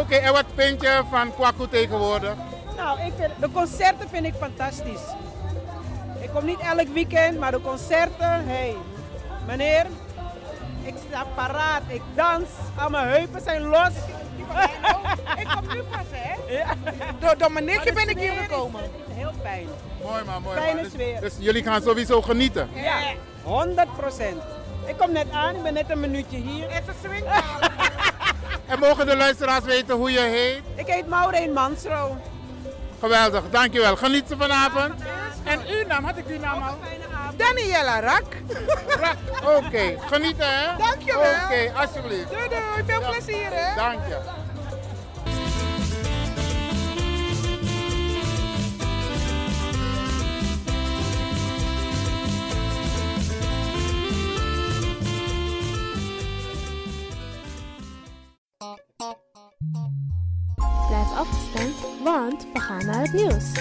Oké, 0.00 0.14
en 0.14 0.32
wat 0.32 0.44
vind 0.56 0.80
je 0.82 1.02
van 1.10 1.34
Kwaku 1.34 1.68
tegenwoordig? 1.68 2.34
Nou, 2.76 3.00
ik 3.00 3.12
vind, 3.18 3.30
de 3.40 3.50
concerten 3.52 4.08
vind 4.08 4.26
ik 4.26 4.34
fantastisch. 4.38 5.02
Ik 6.20 6.30
kom 6.34 6.44
niet 6.44 6.58
elk 6.60 6.88
weekend, 6.92 7.38
maar 7.38 7.50
de 7.50 7.60
concerten, 7.60 8.44
hey, 8.48 8.76
meneer, 9.46 9.86
ik 10.82 10.94
sta 11.08 11.24
paraat, 11.34 11.82
ik 11.86 12.02
dans, 12.14 12.48
al 12.76 12.90
mijn 12.90 13.08
heupen 13.08 13.40
zijn 13.40 13.62
los. 13.62 13.92
Ik 15.38 15.46
kom 15.54 15.68
nu 15.74 15.82
pas, 15.82 16.06
hè? 16.10 16.54
Ja. 16.54 16.74
Door, 17.20 17.38
door 17.38 17.52
mijn 17.52 17.64
nichtje 17.64 17.92
ben 17.92 18.08
ik 18.08 18.18
hier 18.18 18.32
is 18.32 18.38
gekomen. 18.38 18.80
Heel 19.08 19.32
fijn. 19.42 19.68
Mooi 20.02 20.24
man, 20.24 20.42
mooi 20.42 20.56
Fijne 20.56 20.74
man. 20.74 20.82
Dus, 20.82 20.92
sfeer. 20.92 21.20
dus 21.20 21.32
jullie 21.38 21.62
gaan 21.62 21.82
sowieso 21.82 22.22
genieten. 22.22 22.68
Ja, 22.74 22.98
100 23.42 23.96
procent. 23.96 24.42
Ik 24.86 24.96
kom 24.96 25.12
net 25.12 25.30
aan, 25.32 25.54
ik 25.54 25.62
ben 25.62 25.74
net 25.74 25.90
een 25.90 26.00
minuutje 26.00 26.36
hier. 26.36 26.70
Het 26.70 26.82
is 26.82 26.88
een 26.88 27.10
swing. 27.10 27.24
En 28.66 28.78
mogen 28.78 29.06
de 29.06 29.16
luisteraars 29.16 29.64
weten 29.64 29.94
hoe 29.94 30.10
je 30.10 30.20
heet? 30.20 30.62
Ik 30.74 30.86
heet 30.86 31.06
Maureen 31.06 31.52
Mansro. 31.52 32.16
Geweldig, 33.00 33.42
dankjewel. 33.50 33.96
Geniet 33.96 34.28
ze 34.28 34.36
vanavond. 34.36 34.94
En 35.44 35.60
uw 35.66 35.86
naam, 35.86 36.04
had 36.04 36.16
ik 36.16 36.26
uw 36.26 36.38
naam 36.38 36.62
al? 36.62 36.78
Daniela 37.36 38.00
Rak. 38.00 38.24
Rak, 39.00 39.16
oké. 39.56 39.96
Genieten 40.06 40.46
hè? 40.48 40.76
Dankjewel. 40.78 41.32
Oké, 41.44 41.72
alsjeblieft. 41.76 42.30
Doei 42.30 42.48
doei, 42.48 42.84
veel 42.86 43.00
Ja. 43.00 43.10
plezier 43.10 43.48
hè. 43.50 43.74
Dank 43.74 44.06
je. 44.08 44.18
Blijf 60.88 61.12
afgestemd, 61.16 61.74
want 62.04 62.46
we 62.52 62.60
gaan 62.60 62.86
naar 62.86 63.00
het 63.00 63.12
nieuws. 63.12 63.52